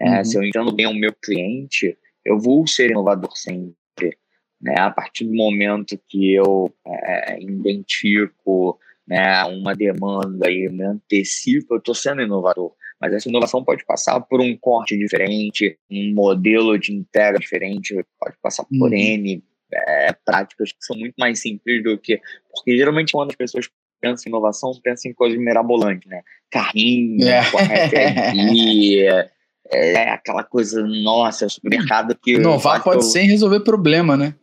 é, 0.00 0.18
uhum. 0.18 0.24
Se 0.24 0.38
eu 0.38 0.42
entendo 0.42 0.72
bem 0.72 0.86
o 0.86 0.94
meu 0.94 1.12
cliente, 1.12 1.96
eu 2.24 2.38
vou 2.38 2.66
ser 2.66 2.90
inovador 2.90 3.36
sempre. 3.36 4.16
Né? 4.60 4.74
A 4.78 4.90
partir 4.90 5.24
do 5.24 5.34
momento 5.34 6.00
que 6.08 6.32
eu 6.32 6.72
é, 6.86 7.40
identifico 7.40 8.78
né, 9.06 9.44
uma 9.44 9.74
demanda 9.74 10.50
e 10.50 10.68
me 10.68 10.84
antecipo, 10.84 11.74
eu 11.74 11.78
estou 11.78 11.94
sendo 11.94 12.22
inovador. 12.22 12.72
Mas 13.00 13.12
essa 13.12 13.28
inovação 13.28 13.64
pode 13.64 13.84
passar 13.84 14.20
por 14.20 14.40
um 14.40 14.56
corte 14.56 14.96
diferente, 14.96 15.78
um 15.90 16.14
modelo 16.14 16.78
de 16.78 16.92
entrega 16.92 17.38
diferente, 17.38 17.94
pode 18.18 18.36
passar 18.42 18.64
por 18.64 18.90
uhum. 18.90 18.96
N 18.96 19.42
é, 19.72 20.12
práticas 20.24 20.72
que 20.72 20.84
são 20.84 20.96
muito 20.96 21.14
mais 21.18 21.40
simples 21.40 21.82
do 21.82 21.98
que. 21.98 22.20
Porque 22.50 22.76
geralmente 22.76 23.12
quando 23.12 23.30
as 23.30 23.36
pessoas 23.36 23.70
pensam 24.00 24.24
em 24.26 24.30
inovação, 24.30 24.72
pensam 24.82 25.10
em 25.10 25.14
coisas 25.14 25.38
mirabolantes, 25.38 26.08
né? 26.08 26.22
Carrinho, 26.50 27.26
é. 27.26 27.42
é 29.72 30.10
aquela 30.10 30.44
coisa, 30.44 30.82
nossa, 30.82 31.48
supermercado 31.48 32.14
que. 32.14 32.32
Inovar 32.32 32.82
pode 32.82 32.98
eu... 32.98 33.02
ser 33.02 33.22
resolver 33.22 33.60
problema, 33.60 34.16
né? 34.16 34.34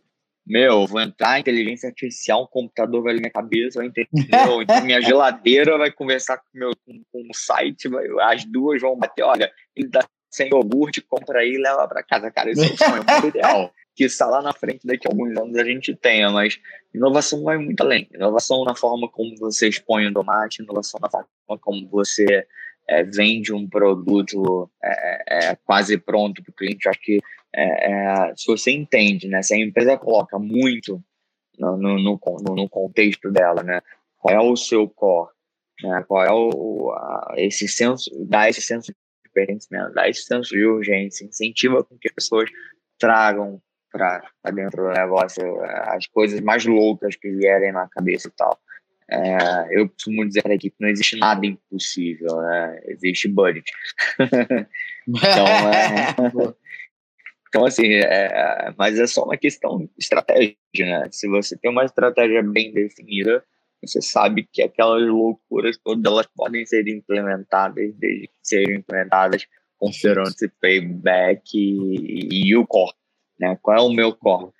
Meu, 0.46 0.86
vou 0.86 1.00
entrar, 1.00 1.38
inteligência 1.38 1.90
artificial, 1.90 2.44
um 2.44 2.46
computador 2.46 3.02
vai 3.02 3.12
ler 3.12 3.20
minha 3.20 3.30
cabeça, 3.30 3.80
vai 3.80 3.88
entender. 3.88 4.08
então 4.14 4.82
minha 4.82 5.00
geladeira 5.02 5.76
vai 5.76 5.90
conversar 5.92 6.38
com, 6.38 6.44
meu, 6.54 6.70
com, 6.86 7.02
com 7.12 7.28
o 7.30 7.34
site, 7.34 7.86
vai, 7.86 8.06
as 8.32 8.46
duas 8.46 8.80
vão 8.80 8.96
bater, 8.96 9.22
olha, 9.22 9.52
ele 9.76 9.88
dá 9.88 10.02
sem 10.30 10.48
iogurte, 10.48 11.00
compra 11.00 11.40
aí 11.40 11.52
e 11.52 11.58
leva 11.58 11.86
para 11.88 12.02
casa. 12.02 12.30
Cara, 12.30 12.50
isso 12.50 12.62
é 12.62 12.66
o 12.66 12.76
sonho 12.76 13.04
muito 13.08 13.26
ideal. 13.26 13.72
Que 13.94 14.04
está 14.04 14.26
lá 14.26 14.40
na 14.40 14.52
frente 14.52 14.86
daqui 14.86 15.08
a 15.08 15.10
alguns 15.10 15.36
anos 15.36 15.56
a 15.56 15.64
gente 15.64 15.94
tenha, 15.96 16.30
mas 16.30 16.58
inovação 16.94 17.42
vai 17.42 17.58
muito 17.58 17.80
além. 17.80 18.08
Inovação 18.14 18.64
na 18.64 18.74
forma 18.74 19.08
como 19.10 19.36
você 19.38 19.68
expõe 19.68 20.06
o 20.06 20.12
tomate, 20.12 20.62
inovação 20.62 21.00
na 21.02 21.10
forma 21.10 21.26
como 21.60 21.88
você 21.88 22.46
é, 22.88 23.04
vende 23.04 23.52
um 23.52 23.68
produto 23.68 24.70
é, 24.82 24.90
é, 24.90 25.50
é 25.50 25.56
quase 25.64 25.98
pronto 25.98 26.42
para 26.42 26.50
o 26.50 26.54
cliente. 26.54 26.88
Acho 26.88 27.00
que 27.00 27.20
é, 27.54 27.92
é, 27.92 28.32
se 28.36 28.46
você 28.46 28.70
entende, 28.70 29.28
né? 29.28 29.42
Se 29.42 29.54
a 29.54 29.58
empresa 29.58 29.98
coloca 29.98 30.38
muito 30.38 31.02
no, 31.58 31.76
no, 31.76 31.98
no, 31.98 32.20
no 32.54 32.68
contexto 32.68 33.30
dela, 33.30 33.62
né? 33.62 33.80
Qual 34.18 34.34
é 34.34 34.40
o 34.40 34.56
seu 34.56 34.88
core, 34.88 35.30
né? 35.82 36.04
Qual 36.08 36.24
é 36.24 36.32
o, 36.32 36.90
a, 36.92 37.34
esse 37.36 37.68
senso, 37.68 38.10
dá 38.26 38.48
esse 38.48 38.62
senso 38.62 38.92
de 38.92 39.30
pertencimento, 39.32 39.92
dá 39.92 40.08
esse 40.08 40.22
senso 40.22 40.50
de 40.50 40.64
urgência, 40.64 41.24
incentiva 41.24 41.84
com 41.84 41.96
que 41.98 42.08
as 42.08 42.14
pessoas 42.14 42.50
tragam 42.98 43.60
para 43.90 44.22
dentro 44.52 44.84
do 44.84 44.90
negócio 44.90 45.42
as 45.64 46.06
coisas 46.06 46.40
mais 46.40 46.66
loucas 46.66 47.16
que 47.16 47.30
vierem 47.30 47.72
na 47.72 47.88
cabeça 47.88 48.28
e 48.28 48.32
tal. 48.32 48.58
É, 49.10 49.80
eu 49.80 49.88
costumo 49.88 50.26
dizer 50.26 50.42
para 50.42 50.52
a 50.52 50.54
equipe 50.54 50.76
não 50.78 50.88
existe 50.88 51.16
nada 51.16 51.46
impossível, 51.46 52.36
né? 52.42 52.80
existe 52.88 53.26
budget. 53.26 53.70
então, 55.08 55.46
é, 55.72 56.54
então, 57.48 57.64
assim, 57.64 57.94
é, 57.94 58.74
mas 58.76 58.98
é 58.98 59.06
só 59.06 59.24
uma 59.24 59.36
questão 59.36 59.78
de 59.78 59.90
estratégia, 59.98 60.56
né? 60.76 61.08
Se 61.10 61.26
você 61.26 61.56
tem 61.56 61.70
uma 61.70 61.84
estratégia 61.84 62.42
bem 62.42 62.72
definida, 62.72 63.42
você 63.82 64.02
sabe 64.02 64.46
que 64.52 64.62
aquelas 64.62 65.08
loucuras 65.08 65.78
todas 65.78 66.04
elas 66.04 66.26
podem 66.36 66.66
ser 66.66 66.86
implementadas, 66.88 67.94
desde 67.94 68.26
que 68.26 68.34
sejam 68.42 68.74
implementadas 68.74 69.46
considerando 69.78 70.28
esse 70.28 70.48
payback 70.60 71.42
e, 71.54 72.48
e, 72.50 72.56
o 72.56 72.66
core, 72.66 72.94
né? 73.38 73.56
Qual 73.62 73.76
é 73.76 73.80
o 73.80 73.90
meu 73.90 74.14
core? 74.14 74.52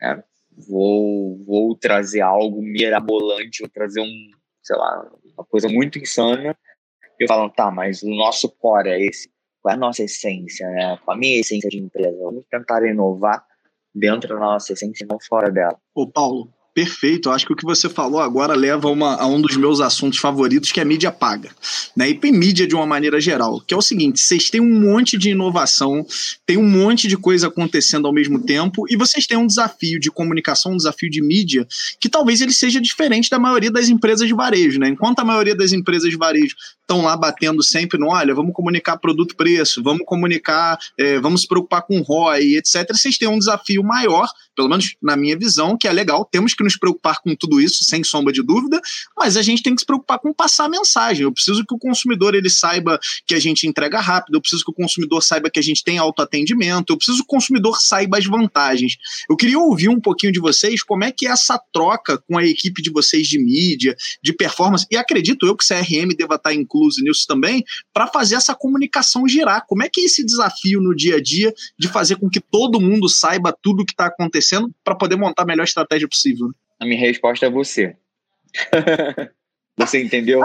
É, 0.00 0.22
vou, 0.68 1.38
vou 1.44 1.76
trazer 1.76 2.20
algo 2.20 2.62
mirabolante, 2.62 3.60
vou 3.60 3.70
trazer 3.70 4.00
um, 4.00 4.30
sei 4.62 4.76
lá, 4.76 5.10
uma 5.36 5.44
coisa 5.44 5.68
muito 5.68 5.98
insana. 5.98 6.56
E 7.18 7.24
eu 7.24 7.28
falo, 7.28 7.50
tá, 7.50 7.70
mas 7.70 8.02
o 8.02 8.08
nosso 8.08 8.48
core 8.48 8.88
é 8.88 9.00
esse 9.00 9.30
qual 9.60 9.72
é 9.72 9.76
a 9.76 9.80
nossa 9.80 10.02
essência, 10.02 10.68
né? 10.70 10.98
Qual 11.04 11.16
a 11.16 11.20
minha 11.20 11.38
essência 11.38 11.68
de 11.68 11.78
empresa? 11.78 12.16
Vamos 12.18 12.44
tentar 12.50 12.84
inovar 12.86 13.44
dentro 13.94 14.28
da 14.30 14.40
nossa 14.40 14.72
essência 14.72 15.04
e 15.04 15.06
não 15.06 15.18
fora 15.20 15.50
dela. 15.50 15.78
Ô, 15.94 16.10
Paulo, 16.10 16.52
Perfeito, 16.72 17.30
acho 17.30 17.44
que 17.46 17.52
o 17.52 17.56
que 17.56 17.64
você 17.64 17.88
falou 17.88 18.20
agora 18.20 18.54
leva 18.54 18.88
uma, 18.88 19.16
a 19.16 19.26
um 19.26 19.40
dos 19.40 19.56
meus 19.56 19.80
assuntos 19.80 20.20
favoritos, 20.20 20.70
que 20.70 20.78
é 20.78 20.84
a 20.84 20.86
mídia 20.86 21.10
paga. 21.10 21.50
Né? 21.96 22.10
E 22.10 22.32
mídia 22.32 22.64
de 22.64 22.76
uma 22.76 22.86
maneira 22.86 23.20
geral, 23.20 23.60
que 23.66 23.74
é 23.74 23.76
o 23.76 23.82
seguinte: 23.82 24.20
vocês 24.20 24.50
têm 24.50 24.60
um 24.60 24.80
monte 24.80 25.18
de 25.18 25.30
inovação, 25.30 26.06
tem 26.46 26.56
um 26.56 26.68
monte 26.68 27.08
de 27.08 27.16
coisa 27.16 27.48
acontecendo 27.48 28.06
ao 28.06 28.12
mesmo 28.12 28.40
tempo, 28.44 28.84
e 28.88 28.96
vocês 28.96 29.26
têm 29.26 29.36
um 29.36 29.48
desafio 29.48 29.98
de 29.98 30.12
comunicação, 30.12 30.72
um 30.72 30.76
desafio 30.76 31.10
de 31.10 31.20
mídia, 31.20 31.66
que 32.00 32.08
talvez 32.08 32.40
ele 32.40 32.52
seja 32.52 32.80
diferente 32.80 33.28
da 33.28 33.38
maioria 33.38 33.70
das 33.70 33.88
empresas 33.88 34.28
de 34.28 34.34
varejo. 34.34 34.78
Né? 34.78 34.90
Enquanto 34.90 35.18
a 35.18 35.24
maioria 35.24 35.56
das 35.56 35.72
empresas 35.72 36.08
de 36.08 36.16
varejo 36.16 36.54
estão 36.90 37.02
lá 37.02 37.16
batendo 37.16 37.62
sempre 37.62 37.98
no 37.98 38.08
olha, 38.08 38.34
vamos 38.34 38.52
comunicar 38.52 38.96
produto-preço, 38.96 39.80
vamos 39.80 40.02
comunicar, 40.04 40.76
é, 40.98 41.20
vamos 41.20 41.42
se 41.42 41.48
preocupar 41.48 41.82
com 41.82 42.00
ROI, 42.00 42.56
etc. 42.56 42.88
Vocês 42.92 43.16
têm 43.16 43.28
um 43.28 43.38
desafio 43.38 43.84
maior, 43.84 44.28
pelo 44.56 44.68
menos 44.68 44.96
na 45.00 45.16
minha 45.16 45.38
visão, 45.38 45.78
que 45.78 45.86
é 45.86 45.92
legal, 45.92 46.24
temos 46.24 46.52
que 46.52 46.64
nos 46.64 46.76
preocupar 46.76 47.20
com 47.22 47.34
tudo 47.36 47.60
isso, 47.60 47.84
sem 47.84 48.02
sombra 48.02 48.32
de 48.32 48.42
dúvida, 48.42 48.80
mas 49.16 49.36
a 49.36 49.42
gente 49.42 49.62
tem 49.62 49.72
que 49.72 49.80
se 49.80 49.86
preocupar 49.86 50.18
com 50.18 50.34
passar 50.34 50.64
a 50.64 50.68
mensagem. 50.68 51.22
Eu 51.22 51.32
preciso 51.32 51.64
que 51.64 51.74
o 51.74 51.78
consumidor 51.78 52.34
ele 52.34 52.50
saiba 52.50 52.98
que 53.24 53.34
a 53.34 53.38
gente 53.38 53.68
entrega 53.68 54.00
rápido, 54.00 54.34
eu 54.34 54.40
preciso 54.40 54.64
que 54.64 54.72
o 54.72 54.74
consumidor 54.74 55.22
saiba 55.22 55.48
que 55.48 55.60
a 55.60 55.62
gente 55.62 55.84
tem 55.84 55.96
autoatendimento, 55.96 56.92
eu 56.92 56.96
preciso 56.96 57.18
que 57.18 57.24
o 57.24 57.26
consumidor 57.26 57.80
saiba 57.80 58.18
as 58.18 58.26
vantagens. 58.26 58.96
Eu 59.28 59.36
queria 59.36 59.58
ouvir 59.58 59.88
um 59.88 60.00
pouquinho 60.00 60.32
de 60.32 60.40
vocês 60.40 60.82
como 60.82 61.04
é 61.04 61.12
que 61.12 61.26
é 61.26 61.30
essa 61.30 61.60
troca 61.72 62.18
com 62.18 62.36
a 62.36 62.44
equipe 62.44 62.82
de 62.82 62.90
vocês 62.90 63.28
de 63.28 63.38
mídia, 63.38 63.94
de 64.20 64.32
performance, 64.32 64.86
e 64.90 64.96
acredito 64.96 65.46
eu 65.46 65.56
que 65.56 65.64
CRM 65.64 66.14
deva 66.16 66.34
estar 66.34 66.52
incluso 66.52 66.79
nisso 67.02 67.24
também, 67.26 67.64
para 67.92 68.06
fazer 68.06 68.36
essa 68.36 68.54
comunicação 68.54 69.26
girar. 69.26 69.64
Como 69.66 69.82
é 69.82 69.88
que 69.88 70.00
é 70.00 70.04
esse 70.04 70.24
desafio 70.24 70.80
no 70.80 70.94
dia 70.94 71.16
a 71.16 71.22
dia 71.22 71.52
de 71.78 71.88
fazer 71.88 72.16
com 72.16 72.28
que 72.28 72.40
todo 72.40 72.80
mundo 72.80 73.08
saiba 73.08 73.56
tudo 73.62 73.82
o 73.82 73.86
que 73.86 73.92
está 73.92 74.06
acontecendo 74.06 74.70
para 74.84 74.94
poder 74.94 75.16
montar 75.16 75.42
a 75.42 75.46
melhor 75.46 75.64
estratégia 75.64 76.08
possível? 76.08 76.50
A 76.78 76.84
minha 76.84 76.98
resposta 76.98 77.46
é 77.46 77.50
você. 77.50 77.96
você 79.76 80.02
entendeu? 80.02 80.42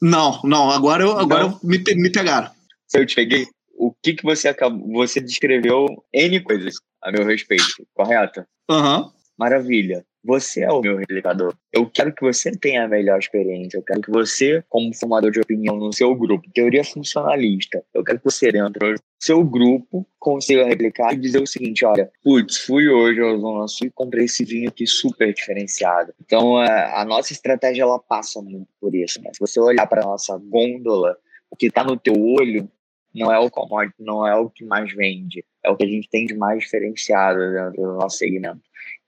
Não, 0.00 0.40
não. 0.42 0.70
Agora, 0.70 1.02
eu, 1.02 1.18
agora 1.18 1.44
não. 1.44 1.60
Eu 1.62 1.68
me, 1.68 1.78
me 1.96 2.10
pegaram. 2.10 2.50
Se 2.86 2.98
eu 2.98 3.06
te 3.06 3.14
peguei, 3.14 3.46
o 3.80 3.92
que, 4.02 4.14
que 4.14 4.22
você 4.22 4.48
acabou. 4.48 4.86
Você 4.92 5.20
descreveu 5.20 5.86
N 6.12 6.40
coisas 6.40 6.76
a 7.02 7.10
meu 7.10 7.24
respeito, 7.24 7.64
correto? 7.94 8.44
Aham. 8.68 9.02
Uhum. 9.02 9.12
Maravilha. 9.38 10.04
Você 10.22 10.62
é 10.62 10.70
o 10.70 10.80
meu 10.80 10.96
replicador. 10.96 11.54
Eu 11.72 11.88
quero 11.88 12.14
que 12.14 12.22
você 12.22 12.50
tenha 12.50 12.84
a 12.84 12.88
melhor 12.88 13.18
experiência. 13.18 13.78
Eu 13.78 13.82
quero 13.82 14.02
que 14.02 14.10
você, 14.10 14.62
como 14.68 14.94
formador 14.94 15.30
de 15.30 15.40
opinião 15.40 15.76
no 15.76 15.92
seu 15.92 16.14
grupo, 16.14 16.50
teoria 16.52 16.84
funcionalista, 16.84 17.82
eu 17.94 18.04
quero 18.04 18.18
que 18.18 18.24
você, 18.24 18.52
dentro 18.52 18.94
do 18.94 19.00
seu 19.18 19.42
grupo, 19.42 20.06
consiga 20.18 20.66
replicar 20.66 21.14
e 21.14 21.16
dizer 21.16 21.42
o 21.42 21.46
seguinte: 21.46 21.84
olha, 21.84 22.10
putz, 22.22 22.58
fui 22.58 22.88
hoje 22.88 23.20
ao 23.20 23.38
Zona 23.38 23.66
Sul 23.68 23.86
e 23.86 23.90
comprei 23.90 24.26
esse 24.26 24.44
vinho 24.44 24.68
aqui 24.68 24.86
super 24.86 25.32
diferenciado. 25.32 26.12
Então, 26.20 26.58
a 26.58 27.04
nossa 27.04 27.32
estratégia 27.32 27.82
ela 27.82 27.98
passa 27.98 28.42
muito 28.42 28.68
por 28.80 28.94
isso. 28.94 29.20
Né? 29.22 29.30
Se 29.32 29.40
você 29.40 29.58
olhar 29.58 29.86
para 29.86 30.02
nossa 30.02 30.36
gôndola, 30.36 31.16
o 31.50 31.56
que 31.56 31.66
está 31.66 31.82
no 31.82 31.96
teu 31.96 32.14
olho 32.14 32.70
não 33.14 33.32
é 33.32 33.38
o 33.38 33.50
commodity, 33.50 33.96
não 33.98 34.26
é 34.26 34.36
o 34.36 34.48
que 34.48 34.64
mais 34.64 34.92
vende, 34.94 35.44
é 35.64 35.70
o 35.70 35.76
que 35.76 35.84
a 35.84 35.88
gente 35.88 36.08
tem 36.08 36.26
de 36.26 36.34
mais 36.34 36.60
diferenciado 36.60 37.38
dentro 37.52 37.82
do 37.82 37.94
nosso 37.94 38.18
segmento. 38.18 38.60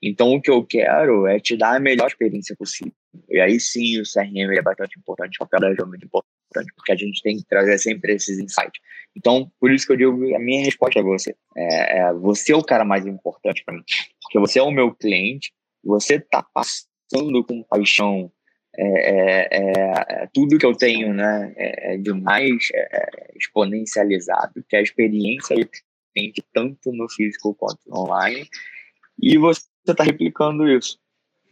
Então, 0.03 0.32
o 0.32 0.40
que 0.40 0.50
eu 0.50 0.64
quero 0.64 1.26
é 1.26 1.38
te 1.38 1.57
dar 1.57 1.76
a 1.76 1.80
melhor 1.80 2.09
experiência 2.09 2.57
possível. 2.57 2.92
E 3.30 3.40
aí 3.40 3.61
sim, 3.61 4.00
o 4.00 4.03
CRM 4.03 4.53
é 4.53 4.62
bastante 4.62 4.98
importante, 4.98 5.36
o 5.40 5.46
papel 5.46 5.68
é 5.68 5.84
muito 5.84 6.07
importante, 6.07 6.72
porque 6.74 6.92
a 6.92 6.96
gente 6.96 7.22
tem 7.22 7.36
que 7.36 7.44
trazer 7.44 7.78
sempre 7.78 8.14
esses 8.14 8.38
insights. 8.38 8.80
Então, 9.14 9.50
por 9.61 9.70
isso 9.70 9.86
que 9.86 9.92
eu 9.92 9.96
digo, 9.96 10.34
a 10.34 10.38
minha 10.38 10.64
resposta 10.64 11.00
a 11.00 11.03
você 11.03 11.34
é, 11.57 11.98
é 11.98 12.12
você 12.14 12.53
é 12.53 12.57
o 12.57 12.64
cara 12.64 12.84
mais 12.84 13.07
importante 13.07 13.62
para 13.64 13.74
mim, 13.74 13.84
porque 14.22 14.38
você 14.38 14.59
é 14.59 14.62
o 14.62 14.70
meu 14.70 14.94
cliente, 14.94 15.53
você 15.84 16.16
está 16.16 16.42
passando 16.42 17.44
com 17.44 17.62
paixão 17.62 18.32
é, 18.74 18.84
é, 18.84 19.48
é, 19.53 20.22
é, 20.22 20.28
tudo 20.32 20.59
que 20.59 20.64
eu 20.64 20.74
tenho 20.74 21.12
né, 21.12 21.53
é, 21.57 21.94
é 21.94 21.96
de 21.98 22.12
mais 22.12 22.68
exponencializado, 23.36 24.64
que 24.66 24.76
é 24.76 24.78
a 24.78 24.82
experiência 24.82 25.55
do 25.57 25.68
cliente, 26.14 26.42
tanto 26.55 26.90
no 26.90 27.09
físico 27.11 27.55
quanto 27.55 27.80
no 27.86 28.00
online, 28.00 28.48
e 29.20 29.36
você 29.36 29.61
está 29.91 30.05
replicando 30.05 30.68
isso. 30.68 30.99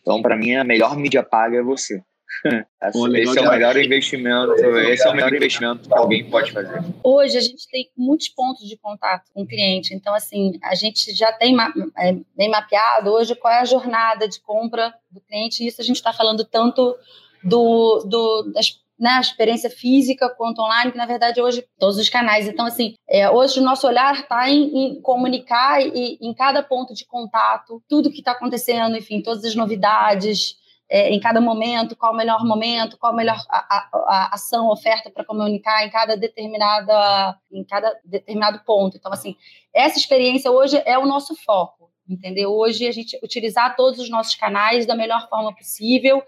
Então, 0.01 0.23
para 0.23 0.37
mim, 0.37 0.55
a 0.55 0.65
melhor 0.65 0.97
mídia 0.97 1.23
paga 1.23 1.59
é 1.59 1.63
você. 1.63 2.03
Esse 3.15 3.39
é 3.39 3.43
o 3.43 3.51
melhor 3.51 3.77
investimento, 3.77 4.55
esse 4.55 5.05
é 5.05 5.11
o 5.11 5.15
melhor 5.15 5.35
investimento 5.35 5.89
que 5.89 5.95
alguém 5.95 6.31
pode 6.31 6.53
fazer. 6.53 6.81
Hoje 7.03 7.37
a 7.37 7.41
gente 7.41 7.69
tem 7.69 7.91
muitos 7.97 8.29
pontos 8.29 8.69
de 8.69 8.77
contato 8.79 9.25
com 9.35 9.43
o 9.43 9.47
cliente, 9.47 9.93
então 9.93 10.15
assim, 10.15 10.53
a 10.63 10.75
gente 10.75 11.13
já 11.13 11.33
tem 11.33 11.57
é, 11.99 12.17
bem 12.37 12.49
mapeado 12.49 13.11
hoje 13.11 13.35
qual 13.35 13.53
é 13.53 13.59
a 13.59 13.65
jornada 13.65 14.29
de 14.29 14.41
compra 14.41 14.95
do 15.11 15.21
cliente, 15.21 15.63
e 15.63 15.67
isso 15.67 15.81
a 15.81 15.85
gente 15.85 15.97
está 15.97 16.13
falando 16.13 16.45
tanto 16.45 16.97
do, 17.43 18.05
do 18.07 18.53
das 18.55 18.81
né, 19.01 19.13
a 19.13 19.21
experiência 19.21 19.71
física 19.71 20.29
quanto 20.29 20.61
online, 20.61 20.93
que 20.93 20.99
na 20.99 21.07
verdade 21.07 21.41
hoje 21.41 21.65
todos 21.79 21.97
os 21.97 22.11
canais. 22.11 22.47
Então, 22.47 22.67
assim, 22.67 22.95
é, 23.09 23.31
hoje 23.31 23.59
o 23.59 23.63
nosso 23.63 23.87
olhar 23.87 24.15
está 24.15 24.51
em, 24.51 24.77
em, 24.77 25.01
comunicar 25.01 25.81
e 25.81 26.19
em 26.21 26.35
cada 26.35 26.63
ponto 26.63 26.93
de 26.93 27.07
contato, 27.07 27.83
tudo 27.89 28.11
que 28.11 28.19
está 28.19 28.33
acontecendo, 28.33 28.95
enfim, 28.95 29.23
todas 29.23 29.43
as 29.43 29.55
novidades, 29.55 30.61
é, 30.91 31.09
em 31.09 31.19
cada 31.19 31.41
momento, 31.41 31.97
qual 31.97 32.13
o 32.13 32.17
melhor 32.17 32.45
momento, 32.45 32.99
qual 32.99 33.15
a 33.15 33.17
melhor 33.17 33.39
a, 33.49 33.59
a, 33.59 33.89
a 33.93 34.35
ação, 34.35 34.69
oferta 34.69 35.09
para 35.11 35.25
comunicar 35.25 35.87
em 35.87 35.91
cada 35.91 36.15
determinada, 36.15 37.39
em 37.51 37.65
cada 37.65 37.99
determinado 38.05 38.61
ponto. 38.67 38.99
Então, 38.99 39.11
assim, 39.11 39.35
essa 39.73 39.99
experiência 39.99 40.51
hoje 40.51 40.83
é 40.85 40.99
o 40.99 41.07
nosso 41.07 41.35
foco, 41.37 41.91
entendeu? 42.07 42.51
Hoje 42.51 42.87
a 42.87 42.93
gente 42.93 43.19
utilizar 43.23 43.77
todos 43.77 43.99
os 43.99 44.11
nossos 44.11 44.35
canais 44.35 44.85
da 44.85 44.95
melhor 44.95 45.27
forma 45.31 45.55
possível 45.55 46.23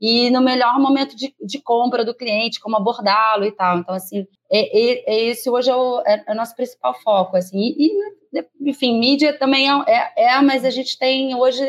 e 0.00 0.30
no 0.30 0.40
melhor 0.40 0.78
momento 0.78 1.14
de, 1.14 1.34
de 1.40 1.60
compra 1.60 2.04
do 2.04 2.14
cliente, 2.14 2.58
como 2.58 2.76
abordá-lo 2.76 3.44
e 3.44 3.52
tal. 3.52 3.78
Então, 3.78 3.94
assim, 3.94 4.26
é, 4.50 4.60
é, 4.60 5.14
é 5.14 5.24
esse 5.26 5.50
hoje 5.50 5.70
é 5.70 5.76
o, 5.76 6.00
é, 6.06 6.24
é 6.26 6.32
o, 6.32 6.34
nosso 6.34 6.56
principal 6.56 6.94
foco, 6.94 7.36
assim. 7.36 7.74
E, 7.78 7.90
enfim, 8.62 8.98
mídia 8.98 9.38
também 9.38 9.68
é, 9.70 9.84
é, 9.86 10.12
é, 10.24 10.40
mas 10.40 10.64
a 10.64 10.70
gente 10.70 10.98
tem 10.98 11.34
hoje, 11.34 11.62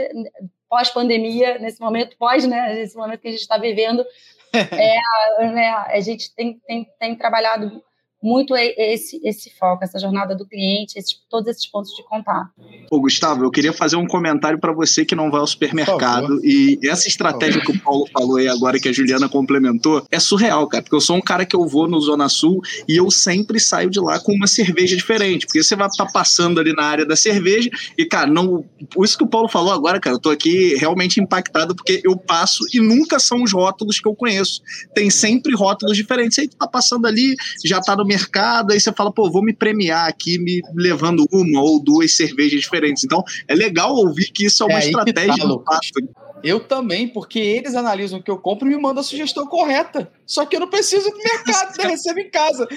pós-pandemia, 0.69 1.59
nesse 1.59 1.81
momento, 1.81 2.17
pós, 2.17 2.47
né, 2.47 2.73
nesse 2.75 2.95
momento 2.95 3.19
que 3.19 3.27
a 3.27 3.31
gente 3.31 3.41
está 3.41 3.57
vivendo, 3.57 4.05
é, 4.53 5.47
né, 5.51 5.69
a 5.69 5.99
gente 5.99 6.33
tem, 6.33 6.57
tem, 6.65 6.87
tem 6.97 7.15
trabalhado 7.15 7.83
muito 8.21 8.55
esse, 8.55 9.19
esse 9.23 9.51
foco, 9.57 9.83
essa 9.83 9.97
jornada 9.97 10.35
do 10.35 10.45
cliente, 10.45 10.97
esses, 10.97 11.17
todos 11.29 11.47
esses 11.47 11.65
pontos 11.65 11.91
de 11.95 12.03
contato. 12.03 12.51
Ô, 12.89 12.99
Gustavo, 13.01 13.43
eu 13.43 13.49
queria 13.49 13.73
fazer 13.73 13.95
um 13.95 14.05
comentário 14.05 14.59
para 14.59 14.71
você 14.71 15.03
que 15.03 15.15
não 15.15 15.31
vai 15.31 15.39
ao 15.39 15.47
supermercado. 15.47 16.39
E 16.45 16.79
essa 16.83 17.07
estratégia 17.07 17.61
que 17.61 17.71
o 17.71 17.79
Paulo 17.79 18.05
falou 18.13 18.37
aí 18.37 18.47
agora, 18.47 18.79
que 18.79 18.89
a 18.89 18.91
Juliana 18.91 19.27
complementou, 19.27 20.05
é 20.11 20.19
surreal, 20.19 20.67
cara. 20.67 20.83
Porque 20.83 20.95
eu 20.95 21.01
sou 21.01 21.15
um 21.15 21.21
cara 21.21 21.45
que 21.45 21.55
eu 21.55 21.67
vou 21.67 21.87
no 21.87 21.99
Zona 21.99 22.29
Sul 22.29 22.61
e 22.87 22.95
eu 22.95 23.09
sempre 23.09 23.59
saio 23.59 23.89
de 23.89 23.99
lá 23.99 24.19
com 24.19 24.33
uma 24.33 24.47
cerveja 24.47 24.95
diferente. 24.95 25.45
Porque 25.47 25.63
você 25.63 25.75
vai 25.75 25.87
estar 25.87 26.05
tá 26.05 26.11
passando 26.11 26.59
ali 26.59 26.73
na 26.73 26.83
área 26.83 27.05
da 27.05 27.15
cerveja 27.15 27.69
e, 27.97 28.05
cara, 28.05 28.27
não. 28.27 28.63
Isso 29.03 29.17
que 29.17 29.23
o 29.23 29.27
Paulo 29.27 29.47
falou 29.47 29.71
agora, 29.71 29.99
cara, 29.99 30.15
eu 30.15 30.19
tô 30.19 30.29
aqui 30.29 30.75
realmente 30.75 31.19
impactado 31.19 31.75
porque 31.75 32.01
eu 32.03 32.15
passo 32.15 32.63
e 32.73 32.79
nunca 32.79 33.19
são 33.19 33.41
os 33.41 33.51
rótulos 33.51 33.99
que 33.99 34.07
eu 34.07 34.15
conheço. 34.15 34.61
Tem 34.93 35.09
sempre 35.09 35.55
rótulos 35.55 35.97
diferentes. 35.97 36.37
Aí 36.37 36.47
tu 36.47 36.55
tá 36.55 36.67
passando 36.67 37.07
ali, 37.07 37.35
já 37.65 37.81
tá 37.81 37.95
no 37.95 38.05
mercado, 38.11 38.71
aí 38.71 38.79
você 38.79 38.91
fala, 38.91 39.11
pô, 39.11 39.31
vou 39.31 39.41
me 39.41 39.53
premiar 39.53 40.07
aqui 40.07 40.37
me 40.37 40.61
levando 40.75 41.25
uma 41.31 41.61
ou 41.61 41.81
duas 41.81 42.15
cervejas 42.15 42.59
diferentes. 42.59 43.03
Então, 43.03 43.23
é 43.47 43.55
legal 43.55 43.95
ouvir 43.95 44.31
que 44.33 44.45
isso 44.45 44.63
é 44.63 44.65
uma 44.65 44.79
é 44.79 44.85
estratégia 44.85 45.47
do 45.47 45.59
pasto. 45.59 45.99
Eu 46.43 46.59
também, 46.59 47.07
porque 47.07 47.39
eles 47.39 47.75
analisam 47.75 48.19
o 48.19 48.23
que 48.23 48.31
eu 48.31 48.37
compro 48.37 48.67
e 48.67 48.75
me 48.75 48.81
mandam 48.81 49.01
a 49.01 49.03
sugestão 49.03 49.45
correta. 49.47 50.11
Só 50.25 50.45
que 50.45 50.55
eu 50.55 50.59
não 50.59 50.69
preciso 50.69 51.09
do 51.09 51.17
mercado, 51.17 51.77
né? 51.77 51.89
Recebo 51.91 52.19
em 52.19 52.29
casa. 52.29 52.67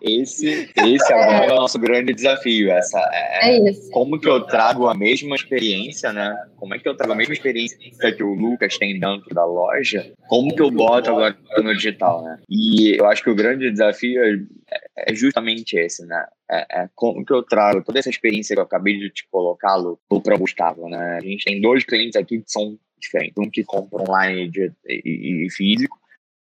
Esse, 0.00 0.70
esse 0.76 1.12
é, 1.12 1.46
é 1.46 1.52
o 1.52 1.56
nosso 1.56 1.78
grande 1.78 2.12
desafio. 2.12 2.70
Essa, 2.70 2.98
é, 3.12 3.50
é 3.50 3.70
isso. 3.70 3.90
Como 3.90 4.18
que 4.18 4.28
eu 4.28 4.40
trago 4.44 4.88
a 4.88 4.94
mesma 4.94 5.36
experiência, 5.36 6.12
né? 6.12 6.34
Como 6.56 6.74
é 6.74 6.78
que 6.78 6.88
eu 6.88 6.96
trago 6.96 7.12
a 7.12 7.16
mesma 7.16 7.34
experiência 7.34 7.78
que 8.16 8.22
o 8.22 8.34
Lucas 8.34 8.76
tem 8.78 8.98
dentro 8.98 9.34
da 9.34 9.44
loja? 9.44 10.12
Como 10.28 10.54
que 10.54 10.62
eu 10.62 10.70
boto 10.70 11.10
agora 11.10 11.36
no 11.58 11.74
digital, 11.74 12.22
né? 12.24 12.38
E 12.48 12.96
eu 12.98 13.06
acho 13.06 13.22
que 13.22 13.30
o 13.30 13.34
grande 13.34 13.70
desafio 13.70 14.20
é, 14.22 15.10
é 15.10 15.14
justamente 15.14 15.76
esse, 15.76 16.04
né? 16.06 16.24
É, 16.52 16.82
é, 16.82 16.90
como 16.94 17.24
que 17.24 17.32
eu 17.32 17.42
trago 17.42 17.82
toda 17.82 17.98
essa 17.98 18.10
experiência 18.10 18.54
que 18.54 18.60
eu 18.60 18.64
acabei 18.64 18.98
de 18.98 19.08
te 19.08 19.26
colocar 19.30 19.74
para 20.22 20.34
o 20.34 20.38
Gustavo, 20.38 20.86
né? 20.86 21.16
A 21.16 21.20
gente 21.20 21.46
tem 21.46 21.58
dois 21.62 21.82
clientes 21.82 22.14
aqui 22.14 22.42
que 22.42 22.50
são 22.50 22.78
diferentes. 23.00 23.34
Um 23.38 23.48
que 23.48 23.64
compra 23.64 24.02
online 24.02 24.50
de, 24.50 24.70
e, 24.86 25.46
e, 25.46 25.50
físico 25.50 25.98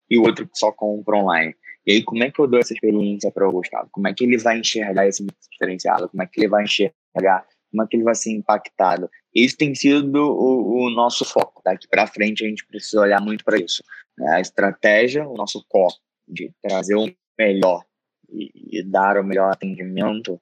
e 0.09 0.17
o 0.17 0.23
outro 0.23 0.47
que 0.47 0.57
só 0.57 0.71
compra 0.71 1.17
online. 1.17 1.57
E 1.85 1.93
aí, 1.93 2.03
como 2.05 2.23
é 2.23 2.31
que 2.31 2.41
eu 2.41 2.47
dou 2.47 2.61
essa 2.61 2.73
experiência 2.73 3.33
para 3.33 3.49
o 3.49 3.53
Gustavo? 3.53 3.89
Como 3.91 4.07
é 4.07 4.15
que 4.15 4.23
ele 4.23 4.39
vai 4.39 4.61
enxergar 4.61 5.09
esse 5.09 5.27
diferenciado? 5.51 6.09
Como 6.09 6.23
é 6.23 6.27
que 6.27 6.41
ele 6.41 6.49
vai 6.49 6.63
enxergar? 6.63 7.45
Como 7.73 7.83
é 7.83 7.87
que 7.89 7.97
ele 7.97 8.05
vai 8.05 8.15
ser 8.15 8.31
impactado? 8.31 9.11
Esse 9.35 9.57
tem 9.57 9.75
sido 9.75 10.17
o, 10.17 10.87
o 10.87 10.91
nosso 10.91 11.25
foco. 11.25 11.61
Daqui 11.65 11.89
para 11.89 12.07
frente, 12.07 12.45
a 12.45 12.49
gente 12.49 12.65
precisa 12.65 13.01
olhar 13.01 13.21
muito 13.21 13.45
para 13.45 13.59
isso. 13.59 13.83
Né? 14.17 14.37
A 14.37 14.41
estratégia, 14.41 15.29
o 15.29 15.35
nosso 15.35 15.65
core 15.69 15.95
de 16.29 16.53
trazer 16.63 16.95
o 16.95 17.13
melhor 17.37 17.85
e, 18.31 18.79
e 18.79 18.83
dar 18.83 19.19
o 19.19 19.25
melhor 19.25 19.53
atendimento, 19.53 20.41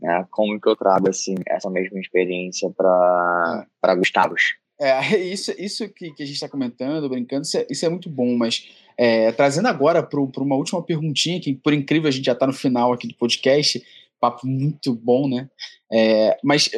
né? 0.00 0.26
como 0.30 0.60
que 0.60 0.68
eu 0.68 0.76
trago 0.76 1.08
assim, 1.08 1.34
essa 1.46 1.70
mesma 1.70 1.98
experiência 2.00 2.70
para. 2.70 3.94
Gustavos? 3.96 4.56
É, 4.80 5.16
isso, 5.20 5.52
isso 5.58 5.88
que, 5.90 6.12
que 6.12 6.22
a 6.22 6.26
gente 6.26 6.36
está 6.36 6.48
comentando, 6.48 7.08
brincando, 7.08 7.42
isso 7.42 7.58
é, 7.58 7.66
isso 7.70 7.86
é, 7.86 7.88
muito 7.88 8.08
bom, 8.08 8.36
mas 8.36 8.66
é, 8.96 9.30
trazendo 9.32 9.68
agora 9.68 10.02
para 10.02 10.20
uma 10.20 10.56
última 10.56 10.82
perguntinha, 10.82 11.40
que 11.40 11.54
por 11.54 11.72
incrível 11.72 12.08
a 12.08 12.10
gente 12.10 12.24
já 12.24 12.32
está 12.32 12.46
no 12.46 12.52
final 12.52 12.92
aqui 12.92 13.06
do 13.06 13.14
podcast, 13.14 13.82
papo 14.18 14.46
muito 14.46 14.94
bom, 14.94 15.28
né? 15.28 15.48
É, 15.92 16.36
mas 16.42 16.70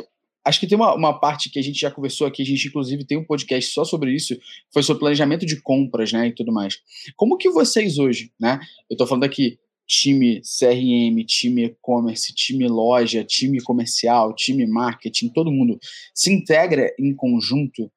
acho 0.45 0.61
que 0.61 0.67
tem 0.67 0.77
uma, 0.77 0.95
uma 0.95 1.19
parte 1.19 1.51
que 1.51 1.59
a 1.59 1.63
gente 1.63 1.79
já 1.79 1.91
conversou 1.91 2.27
aqui, 2.27 2.43
a 2.43 2.47
gente 2.47 2.67
inclusive 2.67 3.05
tem 3.05 3.19
um 3.19 3.25
podcast 3.25 3.73
só 3.73 3.85
sobre 3.85 4.13
isso, 4.13 4.37
foi 4.73 4.83
sobre 4.83 5.01
planejamento 5.01 5.47
de 5.47 5.61
compras, 5.61 6.13
né, 6.13 6.29
e 6.29 6.35
tudo 6.35 6.53
mais. 6.53 6.79
Como 7.17 7.37
que 7.37 7.51
vocês 7.51 7.99
hoje, 7.99 8.33
né, 8.41 8.59
eu 8.91 8.95
estou 8.95 9.07
falando 9.07 9.25
aqui 9.25 9.59
time 9.87 10.41
CRM, 10.41 11.25
time 11.27 11.65
e-commerce, 11.65 12.35
time 12.35 12.67
loja, 12.69 13.25
time 13.25 13.61
comercial, 13.63 14.35
time 14.35 14.67
marketing, 14.67 15.29
todo 15.29 15.51
mundo 15.51 15.79
se 16.15 16.33
integra 16.33 16.95
em 16.99 17.15
conjunto 17.15 17.91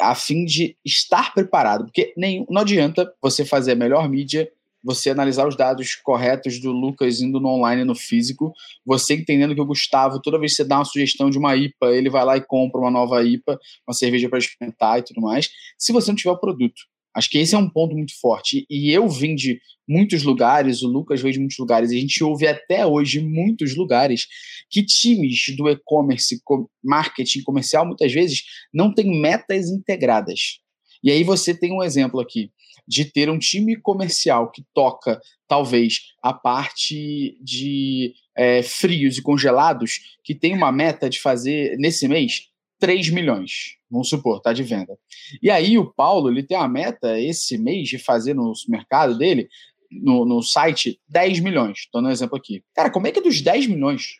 a 0.00 0.14
fim 0.14 0.44
de 0.44 0.76
estar 0.84 1.32
preparado, 1.32 1.84
porque 1.84 2.12
nem, 2.16 2.44
não 2.50 2.60
adianta 2.60 3.10
você 3.22 3.44
fazer 3.44 3.72
a 3.72 3.76
melhor 3.76 4.08
mídia, 4.08 4.50
você 4.82 5.10
analisar 5.10 5.46
os 5.46 5.56
dados 5.56 5.94
corretos 5.94 6.60
do 6.60 6.72
Lucas 6.72 7.20
indo 7.20 7.38
no 7.38 7.48
online 7.48 7.82
e 7.82 7.84
no 7.84 7.94
físico, 7.94 8.52
você 8.84 9.14
entendendo 9.14 9.54
que 9.54 9.60
o 9.60 9.66
Gustavo, 9.66 10.20
toda 10.20 10.38
vez 10.38 10.52
que 10.52 10.56
você 10.56 10.64
dá 10.68 10.78
uma 10.78 10.84
sugestão 10.84 11.30
de 11.30 11.38
uma 11.38 11.56
IPA, 11.56 11.94
ele 11.94 12.10
vai 12.10 12.24
lá 12.24 12.36
e 12.36 12.40
compra 12.40 12.80
uma 12.80 12.90
nova 12.90 13.22
IPA, 13.22 13.58
uma 13.86 13.94
cerveja 13.94 14.28
para 14.28 14.38
experimentar 14.38 14.98
e 14.98 15.02
tudo 15.02 15.20
mais, 15.20 15.50
se 15.78 15.92
você 15.92 16.10
não 16.10 16.16
tiver 16.16 16.32
o 16.32 16.38
produto. 16.38 16.82
Acho 17.14 17.28
que 17.28 17.38
esse 17.38 17.54
é 17.54 17.58
um 17.58 17.68
ponto 17.68 17.94
muito 17.94 18.18
forte. 18.20 18.66
E 18.70 18.90
eu 18.90 19.08
vim 19.08 19.34
de 19.34 19.60
muitos 19.88 20.22
lugares, 20.22 20.82
o 20.82 20.88
Lucas 20.88 21.20
veio 21.20 21.32
de 21.32 21.40
muitos 21.40 21.58
lugares, 21.58 21.90
e 21.90 21.96
a 21.96 22.00
gente 22.00 22.22
ouve 22.22 22.46
até 22.46 22.86
hoje 22.86 23.20
muitos 23.20 23.76
lugares 23.76 24.26
que 24.70 24.84
times 24.84 25.56
do 25.56 25.68
e-commerce, 25.68 26.40
marketing 26.82 27.42
comercial, 27.42 27.84
muitas 27.84 28.12
vezes, 28.12 28.44
não 28.72 28.94
têm 28.94 29.20
metas 29.20 29.68
integradas. 29.68 30.60
E 31.02 31.10
aí 31.10 31.24
você 31.24 31.52
tem 31.52 31.72
um 31.72 31.82
exemplo 31.82 32.20
aqui 32.20 32.52
de 32.86 33.04
ter 33.04 33.30
um 33.30 33.38
time 33.38 33.76
comercial 33.76 34.50
que 34.50 34.64
toca, 34.74 35.20
talvez, 35.48 36.00
a 36.22 36.32
parte 36.32 37.36
de 37.42 38.14
é, 38.36 38.62
frios 38.62 39.18
e 39.18 39.22
congelados, 39.22 40.00
que 40.24 40.34
tem 40.34 40.54
uma 40.54 40.72
meta 40.72 41.08
de 41.08 41.20
fazer, 41.20 41.76
nesse 41.78 42.06
mês, 42.08 42.49
3 42.80 43.10
milhões, 43.10 43.76
vamos 43.90 44.08
supor, 44.08 44.40
tá 44.40 44.52
de 44.52 44.62
venda. 44.62 44.98
E 45.42 45.50
aí 45.50 45.78
o 45.78 45.92
Paulo, 45.92 46.30
ele 46.30 46.42
tem 46.42 46.56
a 46.56 46.66
meta 46.66 47.20
esse 47.20 47.58
mês 47.58 47.88
de 47.88 47.98
fazer 47.98 48.34
no 48.34 48.52
mercado 48.68 49.16
dele, 49.16 49.48
no, 49.90 50.24
no 50.24 50.42
site, 50.42 50.98
10 51.08 51.40
milhões. 51.40 51.80
Estou 51.80 52.00
no 52.00 52.10
exemplo 52.10 52.36
aqui. 52.36 52.64
Cara, 52.74 52.90
como 52.90 53.06
é 53.06 53.12
que 53.12 53.20
dos 53.20 53.40
10 53.40 53.66
milhões 53.66 54.18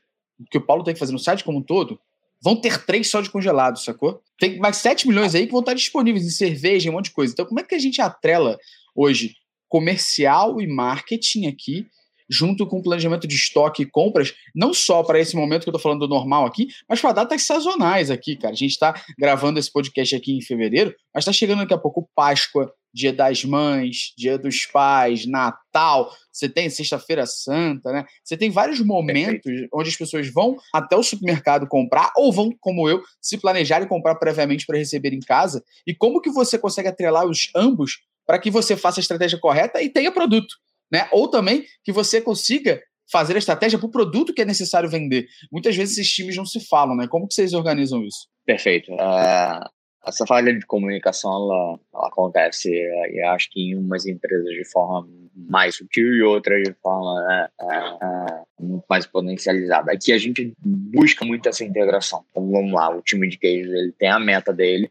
que 0.51 0.59
o 0.59 0.61
Paulo 0.61 0.85
tem 0.85 0.95
que 0.95 1.01
fazer 1.01 1.13
no 1.13 1.19
site 1.19 1.43
como 1.43 1.59
um 1.59 1.63
todo, 1.63 1.99
vão 2.43 2.57
ter 2.57 2.85
três 2.85 3.11
só 3.11 3.21
de 3.21 3.31
congelado, 3.31 3.79
sacou? 3.79 4.23
Tem 4.39 4.59
mais 4.59 4.77
7 4.77 5.09
milhões 5.09 5.35
aí 5.35 5.47
que 5.47 5.53
vão 5.53 5.61
estar 5.61 5.75
disponíveis 5.75 6.27
em 6.27 6.31
cerveja, 6.31 6.91
um 6.91 6.95
monte 6.95 7.07
de 7.07 7.13
coisa. 7.13 7.33
Então, 7.33 7.47
como 7.47 7.61
é 7.61 7.63
que 7.63 7.75
a 7.75 7.79
gente 7.79 8.01
atrela 8.01 8.59
hoje 8.95 9.35
comercial 9.69 10.61
e 10.61 10.67
marketing 10.67 11.47
aqui 11.47 11.87
junto 12.31 12.66
com 12.66 12.78
o 12.78 12.83
planejamento 12.83 13.26
de 13.26 13.35
estoque 13.35 13.83
e 13.83 13.87
compras, 13.87 14.33
não 14.55 14.72
só 14.72 15.03
para 15.03 15.18
esse 15.18 15.35
momento 15.35 15.64
que 15.64 15.68
eu 15.68 15.72
estou 15.72 15.83
falando 15.83 16.07
do 16.07 16.14
normal 16.14 16.47
aqui, 16.47 16.68
mas 16.89 17.01
para 17.01 17.12
datas 17.12 17.43
sazonais 17.43 18.11
aqui, 18.11 18.37
cara. 18.37 18.53
A 18.53 18.57
gente 18.57 18.70
está 18.70 18.95
gravando 19.18 19.59
esse 19.59 19.72
podcast 19.72 20.14
aqui 20.14 20.33
em 20.33 20.41
fevereiro, 20.41 20.95
mas 21.12 21.22
está 21.22 21.33
chegando 21.33 21.61
daqui 21.61 21.74
a 21.74 21.78
pouco 21.78 22.09
Páscoa, 22.14 22.72
Dia 22.93 23.12
das 23.12 23.45
Mães, 23.45 24.12
Dia 24.16 24.37
dos 24.37 24.66
Pais, 24.66 25.26
Natal, 25.26 26.12
você 26.33 26.49
tem 26.49 26.68
Sexta-feira 26.68 27.24
Santa, 27.26 27.93
né? 27.93 28.05
Você 28.24 28.37
tem 28.37 28.51
vários 28.51 28.81
momentos 28.81 29.43
Perfeito. 29.43 29.68
onde 29.72 29.89
as 29.89 29.97
pessoas 29.97 30.33
vão 30.33 30.57
até 30.74 30.97
o 30.97 31.03
supermercado 31.03 31.66
comprar 31.68 32.12
ou 32.16 32.33
vão, 32.33 32.51
como 32.61 32.89
eu, 32.89 33.01
se 33.20 33.39
planejar 33.39 33.83
e 33.83 33.87
comprar 33.87 34.16
previamente 34.16 34.66
para 34.66 34.78
receber 34.78 35.12
em 35.12 35.20
casa. 35.20 35.62
E 35.87 35.95
como 35.95 36.20
que 36.20 36.31
você 36.31 36.59
consegue 36.59 36.89
atrelar 36.89 37.26
os 37.26 37.51
ambos 37.55 38.01
para 38.26 38.39
que 38.39 38.51
você 38.51 38.76
faça 38.76 39.01
a 39.01 39.03
estratégia 39.03 39.39
correta 39.39 39.83
e 39.83 39.89
tenha 39.89 40.12
produto? 40.12 40.57
Né? 40.91 41.09
Ou 41.12 41.28
também 41.28 41.64
que 41.84 41.93
você 41.93 42.20
consiga 42.20 42.80
fazer 43.11 43.34
a 43.34 43.38
estratégia 43.38 43.78
para 43.78 43.86
o 43.86 43.91
produto 43.91 44.32
que 44.32 44.43
é 44.43 44.45
necessário 44.45 44.88
vender. 44.88 45.26
Muitas 45.51 45.76
vezes 45.76 45.99
esses 45.99 46.12
times 46.12 46.36
não 46.36 46.47
se 46.47 46.61
falam, 46.66 46.97
né? 46.97 47.09
Como 47.09 47.26
que 47.26 47.34
vocês 47.34 47.53
organizam 47.53 48.05
isso? 48.05 48.28
Perfeito. 48.47 48.93
Uh, 48.93 49.68
essa 50.07 50.26
falha 50.26 50.57
de 50.57 50.64
comunicação 50.64 51.30
ela, 51.30 51.78
ela 51.93 52.09
acontece, 52.09 52.70
e 52.70 53.20
acho 53.22 53.51
que 53.51 53.61
em 53.61 53.76
umas 53.76 54.07
empresas 54.07 54.49
de 54.49 54.64
forma 54.64 55.07
mais 55.34 55.76
sutil 55.76 56.14
e 56.14 56.22
outras 56.22 56.62
de 56.62 56.72
forma 56.82 57.20
né, 57.22 57.49
uh, 57.61 58.82
mais 58.88 59.07
potencializada. 59.07 59.93
Aqui 59.93 60.12
a 60.12 60.18
gente 60.18 60.53
busca 60.59 61.24
muito 61.24 61.49
essa 61.49 61.64
integração. 61.64 62.24
Então 62.30 62.51
vamos 62.51 62.72
lá, 62.72 62.91
o 62.91 63.03
time 63.03 63.28
de 63.28 63.38
queijo 63.38 63.70
ele 63.70 63.93
tem 63.93 64.09
a 64.09 64.18
meta 64.18 64.53
dele, 64.53 64.91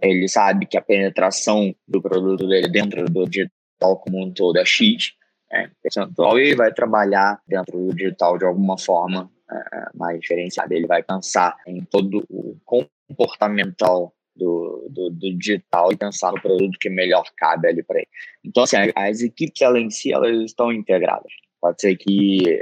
ele 0.00 0.28
sabe 0.28 0.66
que 0.66 0.76
a 0.76 0.82
penetração 0.82 1.74
do 1.86 2.00
produto 2.00 2.46
dele 2.46 2.68
dentro 2.68 3.04
do 3.06 3.26
digital 3.26 3.98
como 3.98 4.24
um 4.24 4.32
todo 4.32 4.58
é 4.58 4.64
X, 4.64 5.14
é, 5.54 5.70
percentual 5.82 6.38
e 6.38 6.54
vai 6.54 6.72
trabalhar 6.72 7.40
dentro 7.46 7.78
do 7.78 7.94
digital 7.94 8.36
de 8.36 8.44
alguma 8.44 8.76
forma 8.76 9.30
é, 9.50 9.86
mais 9.94 10.20
diferenciada. 10.20 10.74
Ele 10.74 10.86
vai 10.86 11.02
pensar 11.02 11.56
em 11.66 11.82
todo 11.84 12.24
o 12.28 12.56
comportamental 12.64 14.12
do, 14.34 14.88
do, 14.90 15.10
do, 15.10 15.38
digital 15.38 15.92
e 15.92 15.96
pensar 15.96 16.32
no 16.32 16.40
produto 16.40 16.76
que 16.80 16.90
melhor 16.90 17.24
cabe 17.36 17.68
ali 17.68 17.82
para 17.84 17.98
ele. 17.98 18.08
Então, 18.44 18.64
assim, 18.64 18.76
as 18.96 19.20
equipes 19.20 19.62
ela 19.62 19.78
em 19.78 19.90
si 19.90 20.12
elas 20.12 20.36
estão 20.44 20.72
integradas. 20.72 21.30
Pode 21.60 21.80
ser 21.80 21.96
que, 21.96 22.60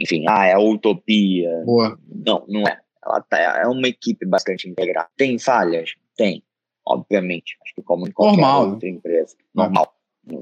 enfim, 0.00 0.24
ah, 0.26 0.46
é 0.46 0.54
a 0.54 0.58
utopia. 0.58 1.50
Boa. 1.66 1.98
Não, 2.08 2.44
não 2.48 2.62
é. 2.66 2.80
Ela 3.04 3.20
tá, 3.20 3.38
é 3.38 3.66
uma 3.66 3.86
equipe 3.86 4.24
bastante 4.24 4.68
integrada. 4.68 5.08
Tem 5.16 5.38
falhas? 5.38 5.94
Tem, 6.16 6.42
obviamente. 6.84 7.56
Acho 7.62 7.74
que 7.74 7.82
como 7.82 8.08
em 8.08 8.10
qualquer 8.10 8.40
Normal. 8.40 8.70
outra 8.70 8.88
empresa. 8.88 9.36
Normal. 9.54 9.94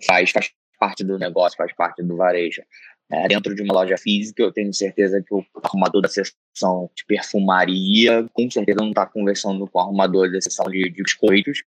Faz, 0.06 0.30
faz 0.30 0.50
parte 0.85 1.03
do 1.03 1.18
negócio, 1.18 1.57
faz 1.57 1.72
parte 1.72 2.03
do 2.03 2.16
varejo. 2.16 2.62
É, 3.11 3.28
dentro 3.28 3.55
de 3.55 3.62
uma 3.62 3.74
loja 3.74 3.97
física, 3.97 4.43
eu 4.43 4.53
tenho 4.53 4.72
certeza 4.72 5.22
que 5.22 5.35
o 5.35 5.45
arrumador 5.62 6.03
da 6.03 6.09
seção 6.09 6.91
de 6.95 7.05
perfumaria, 7.07 8.26
com 8.32 8.51
certeza, 8.51 8.78
não 8.80 8.89
está 8.89 9.07
conversando 9.07 9.66
com 9.66 9.78
o 9.78 9.82
arrumador 9.82 10.30
da 10.30 10.41
seção 10.41 10.66
de, 10.66 10.91
de 10.91 11.03
biscoitos. 11.03 11.62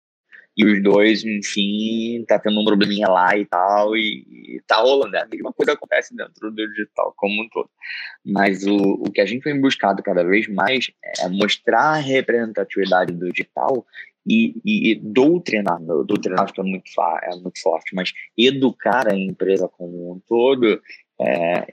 E 0.57 0.65
os 0.65 0.83
dois, 0.83 1.23
enfim, 1.23 2.25
tá 2.27 2.39
tendo 2.39 2.59
um 2.59 2.65
probleminha 2.65 3.09
lá 3.09 3.37
e 3.37 3.45
tal, 3.45 3.95
e, 3.95 4.57
e 4.57 4.63
tá 4.67 4.77
rolando. 4.77 5.15
É 5.15 5.21
a 5.21 5.27
mesma 5.27 5.53
coisa 5.53 5.73
acontece 5.73 6.17
dentro 6.17 6.51
do 6.51 6.69
digital 6.69 7.13
como 7.15 7.43
um 7.43 7.49
todo. 7.51 7.69
Mas 8.25 8.65
o, 8.67 8.75
o 8.75 9.11
que 9.13 9.21
a 9.21 9.27
gente 9.27 9.43
vem 9.43 9.61
buscado 9.61 10.03
cada 10.03 10.25
vez 10.25 10.49
mais 10.49 10.91
é 11.21 11.29
mostrar 11.29 11.97
a 11.97 11.97
representatividade 11.97 13.13
do 13.13 13.31
digital 13.31 13.87
e, 14.27 14.61
e, 14.65 14.95
doutrinar, 14.97 15.81
doutrinar 15.81 16.53
que 16.53 16.61
é 16.61 16.65
muito, 16.65 16.83
é 17.23 17.37
muito 17.37 17.61
forte, 17.61 17.95
mas 17.95 18.13
educar 18.37 19.07
a 19.09 19.17
empresa 19.17 19.69
como 19.69 20.13
um 20.13 20.21
todo, 20.27 20.81
é, 21.21 21.67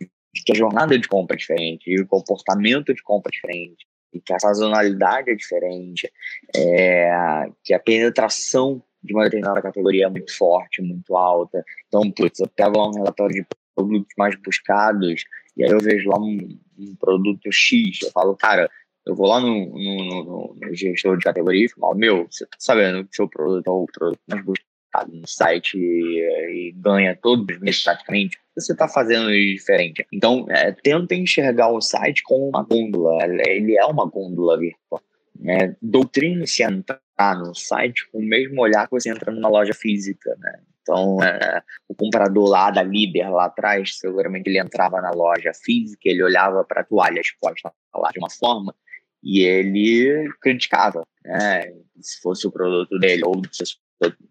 que 0.45 0.51
a 0.51 0.55
jornada 0.55 0.97
de 0.97 1.07
compra 1.07 1.35
é 1.35 1.39
diferente, 1.39 1.89
e 1.89 1.99
o 1.99 2.07
comportamento 2.07 2.93
de 2.93 3.01
compra 3.01 3.31
é 3.31 3.35
diferente, 3.35 3.87
e 4.13 4.19
que 4.19 4.33
a 4.33 4.39
sazonalidade 4.39 5.31
é 5.31 5.35
diferente, 5.35 6.11
é, 6.55 7.49
que 7.63 7.73
a 7.73 7.79
penetração 7.79 8.83
de 9.03 9.13
uma 9.13 9.23
determinada 9.23 9.61
categoria 9.61 10.05
é 10.05 10.09
muito 10.09 10.35
forte, 10.35 10.81
muito 10.81 11.17
alta. 11.17 11.63
Então, 11.87 12.09
putz, 12.11 12.39
eu 12.39 12.47
pego 12.47 12.77
lá 12.77 12.87
um 12.87 12.93
relatório 12.93 13.35
de 13.35 13.45
produtos 13.75 14.13
mais 14.17 14.35
buscados, 14.35 15.25
e 15.57 15.63
aí 15.63 15.71
eu 15.71 15.79
vejo 15.79 16.09
lá 16.09 16.19
um, 16.19 16.57
um 16.77 16.95
produto 16.95 17.51
X, 17.51 17.99
eu 18.03 18.11
falo, 18.11 18.35
cara, 18.35 18.69
eu 19.05 19.15
vou 19.15 19.27
lá 19.27 19.39
no, 19.39 19.47
no, 19.47 20.23
no, 20.23 20.57
no 20.61 20.75
gestor 20.75 21.17
de 21.17 21.23
categoria 21.23 21.65
e 21.65 21.69
falo, 21.69 21.95
meu, 21.95 22.27
você 22.29 22.45
tá 22.45 22.57
sabendo 22.59 23.05
que 23.05 23.15
seu 23.15 23.27
produto 23.27 23.67
é 23.67 23.71
o 23.71 23.85
produto 23.85 24.19
mais 24.27 24.43
buscado 24.45 25.11
no 25.11 25.27
site 25.27 25.77
e, 25.77 26.69
e 26.69 26.71
ganha 26.75 27.17
todos 27.21 27.55
os 27.55 27.61
meses 27.61 27.83
praticamente, 27.83 28.37
você 28.55 28.71
está 28.71 28.87
fazendo 28.87 29.29
diferente. 29.31 30.05
Então, 30.11 30.45
é, 30.49 30.71
tenta 30.71 31.15
enxergar 31.15 31.69
o 31.69 31.81
site 31.81 32.23
como 32.23 32.47
uma 32.47 32.63
gôndola, 32.63 33.17
ele 33.45 33.77
é 33.77 33.85
uma 33.85 34.05
gôndola 34.05 34.57
virtual. 34.57 35.01
Né? 35.37 35.75
Doutrine-se 35.81 36.63
a 36.63 36.71
entrar 36.71 37.37
no 37.37 37.53
site 37.53 38.07
com 38.11 38.19
o 38.19 38.23
mesmo 38.23 38.61
olhar 38.61 38.85
que 38.87 38.91
você 38.91 39.09
entra 39.09 39.31
numa 39.31 39.49
loja 39.49 39.73
física, 39.73 40.33
né? 40.39 40.59
Então, 40.83 41.23
é, 41.23 41.63
o 41.87 41.95
comprador 41.95 42.49
lá 42.49 42.69
da 42.69 42.83
líder 42.83 43.29
lá 43.29 43.45
atrás, 43.45 43.97
seguramente 43.97 44.49
ele 44.49 44.59
entrava 44.59 45.01
na 45.01 45.11
loja 45.11 45.53
física, 45.53 46.01
ele 46.03 46.21
olhava 46.21 46.63
para 46.65 46.81
a 46.81 46.83
toalha 46.83 47.21
exposta 47.21 47.71
lá 47.95 48.11
de 48.11 48.19
uma 48.19 48.29
forma 48.29 48.75
e 49.23 49.41
ele 49.41 50.29
criticava, 50.41 51.03
né? 51.23 51.71
Se 52.01 52.19
fosse 52.21 52.45
o 52.45 52.51
produto 52.51 52.99
dele, 52.99 53.23
ou 53.25 53.41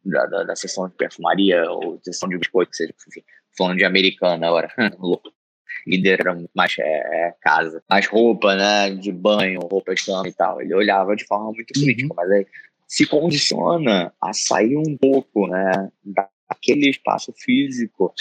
da, 0.04 0.26
da, 0.26 0.42
da 0.44 0.56
seção 0.56 0.88
de 0.88 0.94
perfumaria, 0.94 1.64
ou 1.70 1.98
seção 2.02 2.28
de 2.28 2.36
biscoito, 2.36 2.76
seja, 2.76 2.92
enfim, 3.08 3.22
falando 3.56 3.78
de 3.78 3.84
americana 3.84 4.46
agora, 4.46 4.70
louco. 5.00 5.32
Líder 5.86 6.20
era 6.20 6.38
mais 6.54 6.74
é, 6.78 6.82
é, 6.82 7.34
casa, 7.40 7.82
mais 7.88 8.06
roupa, 8.06 8.54
né? 8.54 8.94
De 8.94 9.10
banho, 9.10 9.60
roupa 9.60 9.94
cama 9.94 10.28
e 10.28 10.32
tal. 10.32 10.60
Ele 10.60 10.74
olhava 10.74 11.16
de 11.16 11.24
forma 11.24 11.50
muito 11.52 11.72
crítica, 11.72 12.08
uhum. 12.08 12.14
mas 12.14 12.30
aí 12.30 12.46
se 12.86 13.06
condiciona 13.06 14.12
a 14.20 14.32
sair 14.32 14.76
um 14.76 14.96
pouco, 14.96 15.48
né? 15.48 15.90
Daquele 16.04 16.90
espaço 16.90 17.32
físico 17.32 18.12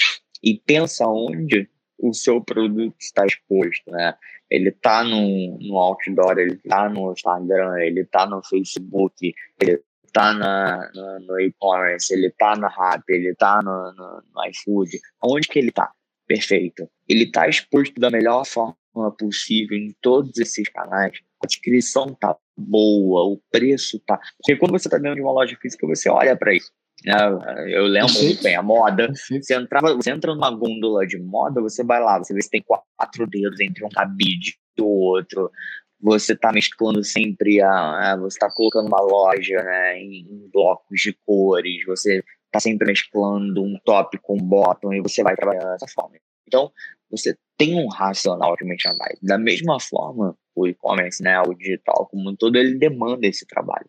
e 0.41 0.57
pensa 0.65 1.05
onde 1.05 1.69
o 2.01 2.13
seu 2.13 2.41
produto 2.41 2.95
está 2.99 3.25
exposto, 3.25 3.89
né? 3.91 4.15
Ele 4.49 4.69
está 4.69 5.03
no, 5.03 5.57
no 5.59 5.77
outdoor, 5.77 6.37
ele 6.37 6.55
está 6.55 6.89
no 6.89 7.13
Instagram, 7.13 7.79
ele 7.79 8.01
está 8.01 8.25
no 8.25 8.43
Facebook, 8.43 9.33
ele 9.61 9.81
está 10.03 10.33
na, 10.33 10.91
no 11.21 11.39
e-commerce, 11.39 12.13
ele 12.13 12.27
está 12.27 12.55
na 12.57 12.67
Rap, 12.67 13.03
ele 13.07 13.29
está 13.29 13.61
no, 13.63 13.93
no, 13.93 14.23
no, 14.33 14.45
iFood. 14.49 14.99
Onde 15.23 15.47
que 15.47 15.59
ele 15.59 15.69
está? 15.69 15.91
Perfeito. 16.27 16.89
Ele 17.07 17.23
está 17.23 17.47
exposto 17.47 17.99
da 17.99 18.09
melhor 18.09 18.45
forma 18.45 18.75
possível 19.17 19.77
em 19.77 19.95
todos 20.01 20.37
esses 20.37 20.67
canais. 20.67 21.17
A 21.41 21.47
descrição 21.47 22.13
tá 22.13 22.35
boa, 22.57 23.23
o 23.23 23.41
preço 23.49 23.99
tá. 23.99 24.19
Porque 24.37 24.57
quando 24.57 24.71
você 24.71 24.87
está 24.87 24.97
dentro 24.97 25.15
de 25.15 25.21
uma 25.21 25.31
loja 25.31 25.57
física, 25.61 25.87
você 25.87 26.09
olha 26.09 26.35
para 26.35 26.53
isso. 26.53 26.71
É, 27.05 27.75
eu 27.75 27.85
lembro 27.85 28.13
muito 28.13 28.43
bem, 28.43 28.55
a 28.55 28.61
moda. 28.61 29.11
Você, 29.13 29.55
entrava, 29.55 29.95
você 29.95 30.11
entra 30.11 30.33
numa 30.35 30.51
gôndola 30.51 31.05
de 31.05 31.17
moda, 31.17 31.61
você 31.61 31.83
vai 31.83 31.99
lá, 31.99 32.19
você 32.19 32.33
vê 32.33 32.41
se 32.41 32.49
tem 32.49 32.63
quatro 32.63 33.27
dedos 33.27 33.59
entre 33.59 33.83
um 33.83 33.89
cabide 33.89 34.55
e 34.77 34.81
o 34.81 34.85
outro. 34.85 35.51
Você 35.99 36.33
está 36.33 36.51
mesclando 36.51 37.03
sempre 37.03 37.61
a, 37.61 38.13
a 38.13 38.17
você 38.17 38.37
está 38.37 38.49
colocando 38.51 38.87
uma 38.87 39.01
loja 39.01 39.61
né, 39.63 39.99
em, 39.99 40.21
em, 40.21 40.49
blocos 40.51 41.01
de 41.01 41.13
cores, 41.25 41.85
você 41.85 42.23
está 42.45 42.59
sempre 42.59 42.87
mesclando 42.87 43.63
um 43.63 43.79
top 43.85 44.17
com 44.19 44.35
um 44.35 44.43
bottom 44.43 44.93
e 44.93 45.01
você 45.01 45.23
vai 45.23 45.35
trabalhando 45.35 45.71
dessa 45.71 45.87
forma. 45.87 46.15
Então, 46.47 46.71
você 47.09 47.35
tem 47.57 47.75
um 47.75 47.87
racional 47.87 48.55
de 48.55 48.65
merchandising. 48.65 49.25
Da 49.25 49.37
mesma 49.37 49.79
forma, 49.79 50.35
o 50.55 50.67
e-commerce, 50.67 51.21
né, 51.21 51.39
o 51.41 51.53
digital 51.53 52.07
como 52.11 52.29
um 52.29 52.35
todo, 52.35 52.57
ele 52.57 52.77
demanda 52.77 53.25
esse 53.27 53.45
trabalho 53.45 53.87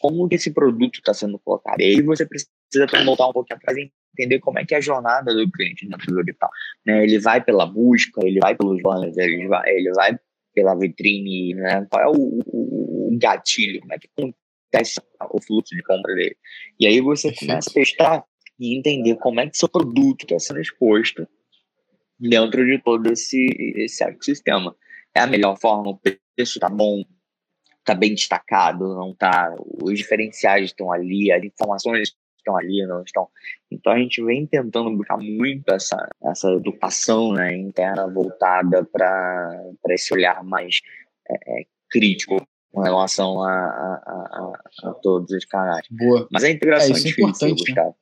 como 0.00 0.28
que 0.28 0.36
esse 0.36 0.52
produto 0.52 0.96
está 0.96 1.12
sendo 1.12 1.38
colocado. 1.38 1.80
E 1.80 1.84
aí 1.84 2.02
você 2.02 2.26
precisa 2.26 2.50
voltar 3.04 3.28
um 3.28 3.32
pouquinho 3.32 3.56
atrás 3.56 3.76
e 3.76 3.92
entender 4.12 4.38
como 4.40 4.58
é 4.58 4.64
que 4.64 4.74
é 4.74 4.78
a 4.78 4.80
jornada 4.80 5.34
do 5.34 5.50
cliente 5.50 5.88
dentro 5.88 6.06
do 6.06 6.24
digital. 6.24 6.50
Né? 6.86 7.02
Ele 7.02 7.18
vai 7.18 7.42
pela 7.42 7.66
busca, 7.66 8.20
ele 8.24 8.38
vai 8.40 8.54
pelos 8.54 8.80
banners, 8.82 9.16
ele 9.16 9.48
vai, 9.48 9.68
ele 9.70 9.90
vai 9.92 10.18
pela 10.54 10.74
vitrine, 10.74 11.54
né? 11.54 11.86
qual 11.90 12.02
é 12.02 12.08
o, 12.08 12.40
o, 12.46 13.14
o 13.14 13.18
gatilho, 13.18 13.80
como 13.80 13.94
é 13.94 13.98
que 13.98 14.08
acontece 14.16 15.00
o 15.30 15.40
fluxo 15.40 15.74
de 15.74 15.82
compra 15.82 16.14
dele. 16.14 16.36
E 16.78 16.86
aí 16.86 17.00
você 17.00 17.32
começa 17.34 17.70
a 17.70 17.72
testar 17.72 18.24
e 18.60 18.78
entender 18.78 19.16
como 19.16 19.40
é 19.40 19.48
que 19.48 19.56
seu 19.56 19.68
produto 19.68 20.22
está 20.22 20.38
sendo 20.38 20.60
exposto 20.60 21.26
dentro 22.18 22.64
de 22.64 22.78
todo 22.82 23.10
esse, 23.10 23.48
esse 23.76 24.04
ecossistema. 24.04 24.76
É 25.14 25.20
a 25.20 25.26
melhor 25.26 25.58
forma, 25.58 25.90
o 25.90 25.98
preço 25.98 26.58
está 26.58 26.68
bom, 26.68 27.02
tá 27.84 27.94
bem 27.94 28.14
destacado, 28.14 28.94
não 28.94 29.14
tá, 29.14 29.54
os 29.82 29.98
diferenciais 29.98 30.66
estão 30.66 30.92
ali, 30.92 31.32
as 31.32 31.42
informações 31.42 32.14
estão 32.38 32.56
ali, 32.56 32.84
não 32.86 33.02
estão. 33.02 33.28
Então 33.70 33.92
a 33.92 33.98
gente 33.98 34.22
vem 34.22 34.46
tentando 34.46 34.94
buscar 34.96 35.16
muito 35.16 35.68
essa, 35.72 36.08
essa 36.24 36.50
educação 36.50 37.32
né, 37.32 37.56
interna 37.56 38.06
voltada 38.08 38.84
para 38.84 39.72
esse 39.90 40.12
olhar 40.12 40.42
mais 40.44 40.80
é, 41.28 41.60
é, 41.60 41.66
crítico 41.90 42.44
com 42.72 42.80
relação 42.80 43.42
a, 43.42 43.52
a, 43.52 43.94
a, 44.04 44.88
a, 44.88 44.94
todos 44.94 45.30
os 45.30 45.44
canais. 45.44 45.86
Boa. 45.90 46.26
Mas 46.30 46.44
a 46.44 46.50
integração 46.50 46.96
é, 46.96 46.98
é 46.98 47.02
difícil 47.02 47.48
de 47.48 47.54
buscar. 47.54 47.86
Né? 47.86 47.94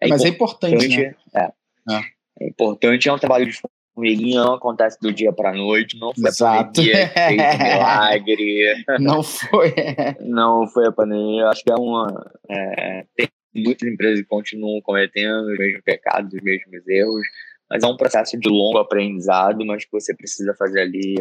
É, 0.00 0.06
é 0.06 0.08
Mas 0.08 0.24
é 0.24 0.28
importante. 0.28 0.96
Né? 0.96 1.14
É. 1.34 1.52
é. 1.92 2.14
É 2.40 2.48
importante, 2.48 3.08
é 3.08 3.12
um 3.12 3.18
trabalho 3.18 3.46
de 3.46 3.60
formiguinha 3.94 4.42
não 4.42 4.54
acontece 4.54 4.98
do 5.00 5.12
dia 5.12 5.32
para 5.32 5.52
noite, 5.52 5.98
não 5.98 6.12
foi 6.14 6.28
Exato. 6.28 6.60
a 6.60 6.64
pandemia 6.64 7.08
que 7.08 7.14
fez 7.14 7.30
um 7.30 7.64
milagre. 7.64 8.84
Não 8.98 9.22
foi. 9.22 9.74
não 10.20 10.66
foi 10.66 10.86
a 10.86 10.92
pandemia. 10.92 11.48
Acho 11.48 11.62
que 11.62 11.72
é 11.72 11.76
uma. 11.76 12.30
É, 12.48 13.06
tem 13.16 13.28
muitas 13.54 13.88
empresas 13.88 14.20
que 14.20 14.26
continuam 14.26 14.80
cometendo 14.82 15.46
os 15.46 15.58
mesmos 15.58 15.82
pecados, 15.82 16.32
os 16.32 16.42
mesmos 16.42 16.86
erros, 16.88 17.26
mas 17.70 17.82
é 17.82 17.86
um 17.86 17.96
processo 17.96 18.38
de 18.38 18.48
longo 18.48 18.78
aprendizado, 18.78 19.64
mas 19.64 19.84
que 19.84 19.92
você 19.92 20.14
precisa 20.14 20.54
fazer 20.54 20.80
ali 20.80 21.14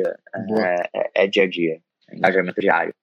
é, 0.57 0.89
é, 0.93 1.23
é 1.23 1.27
dia 1.27 1.43
a 1.43 1.47
dia, 1.47 1.79
engajamento 2.11 2.59
diário. 2.59 2.93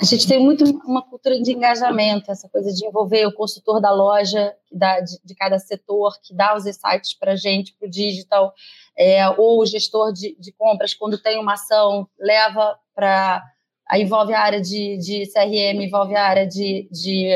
A 0.00 0.04
gente 0.04 0.26
tem 0.26 0.38
muito 0.38 0.64
uma 0.86 1.02
cultura 1.02 1.40
de 1.40 1.52
engajamento, 1.52 2.30
essa 2.30 2.48
coisa 2.48 2.72
de 2.72 2.86
envolver 2.86 3.26
o 3.26 3.32
consultor 3.32 3.80
da 3.80 3.90
loja, 3.90 4.54
da, 4.70 5.00
de, 5.00 5.18
de, 5.24 5.34
cada 5.34 5.58
setor, 5.58 6.18
que 6.22 6.34
dá 6.34 6.56
os 6.56 6.66
insights 6.66 7.14
para 7.14 7.32
a 7.32 7.36
gente, 7.36 7.74
para 7.74 7.86
o 7.86 7.90
digital, 7.90 8.54
é, 8.96 9.28
ou 9.30 9.60
o 9.60 9.66
gestor 9.66 10.12
de, 10.12 10.36
de, 10.38 10.52
compras, 10.52 10.94
quando 10.94 11.18
tem 11.18 11.38
uma 11.38 11.54
ação, 11.54 12.08
leva 12.18 12.78
para. 12.94 13.42
Envolve 13.94 14.34
a 14.34 14.40
área 14.40 14.60
de, 14.60 14.98
de 14.98 15.24
CRM, 15.32 15.82
envolve 15.82 16.14
a 16.14 16.22
área 16.22 16.46
de, 16.46 16.86
de, 16.92 17.30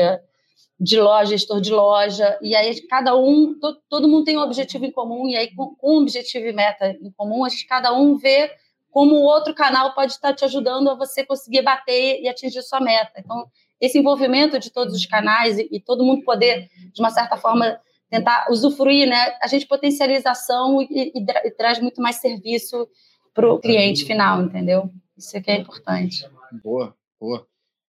de 0.79 1.01
loja, 1.01 1.31
gestor 1.31 1.59
de 1.59 1.71
loja, 1.71 2.37
e 2.41 2.55
aí 2.55 2.79
cada 2.87 3.15
um, 3.15 3.57
todo, 3.59 3.79
todo 3.89 4.07
mundo 4.07 4.23
tem 4.23 4.37
um 4.37 4.41
objetivo 4.41 4.85
em 4.85 4.91
comum, 4.91 5.27
e 5.27 5.35
aí 5.35 5.53
com, 5.55 5.73
com 5.75 5.97
um 5.97 6.01
objetivo 6.01 6.45
e 6.45 6.53
meta 6.53 6.95
em 7.01 7.11
comum, 7.17 7.43
a 7.43 7.49
gente 7.49 7.65
cada 7.65 7.91
um 7.91 8.17
vê 8.17 8.51
como 8.93 9.15
o 9.15 9.23
outro 9.23 9.55
canal 9.55 9.95
pode 9.95 10.11
estar 10.11 10.35
te 10.35 10.45
ajudando 10.45 10.87
a 10.87 10.93
você 10.93 11.25
conseguir 11.25 11.63
bater 11.63 12.21
e 12.21 12.29
atingir 12.29 12.61
sua 12.61 12.79
meta. 12.79 13.13
Então, 13.17 13.47
esse 13.81 13.97
envolvimento 13.97 14.59
de 14.59 14.69
todos 14.69 14.93
os 14.93 15.03
canais 15.07 15.57
e, 15.57 15.67
e 15.71 15.79
todo 15.79 16.05
mundo 16.05 16.23
poder, 16.23 16.69
de 16.93 17.01
uma 17.01 17.09
certa 17.09 17.35
forma, 17.35 17.79
tentar 18.07 18.45
usufruir, 18.51 19.09
né? 19.09 19.35
A 19.41 19.47
gente 19.47 19.65
potencializa 19.65 20.29
ação 20.29 20.79
e, 20.79 21.11
e, 21.15 21.23
e 21.47 21.51
traz 21.51 21.79
muito 21.79 21.99
mais 22.03 22.17
serviço 22.17 22.87
para 23.33 23.51
o 23.51 23.59
cliente 23.59 24.05
final, 24.05 24.43
entendeu? 24.43 24.91
Isso 25.17 25.35
aqui 25.35 25.49
é 25.49 25.57
importante. 25.57 26.29
Boa, 26.63 26.95
boa. 27.19 27.47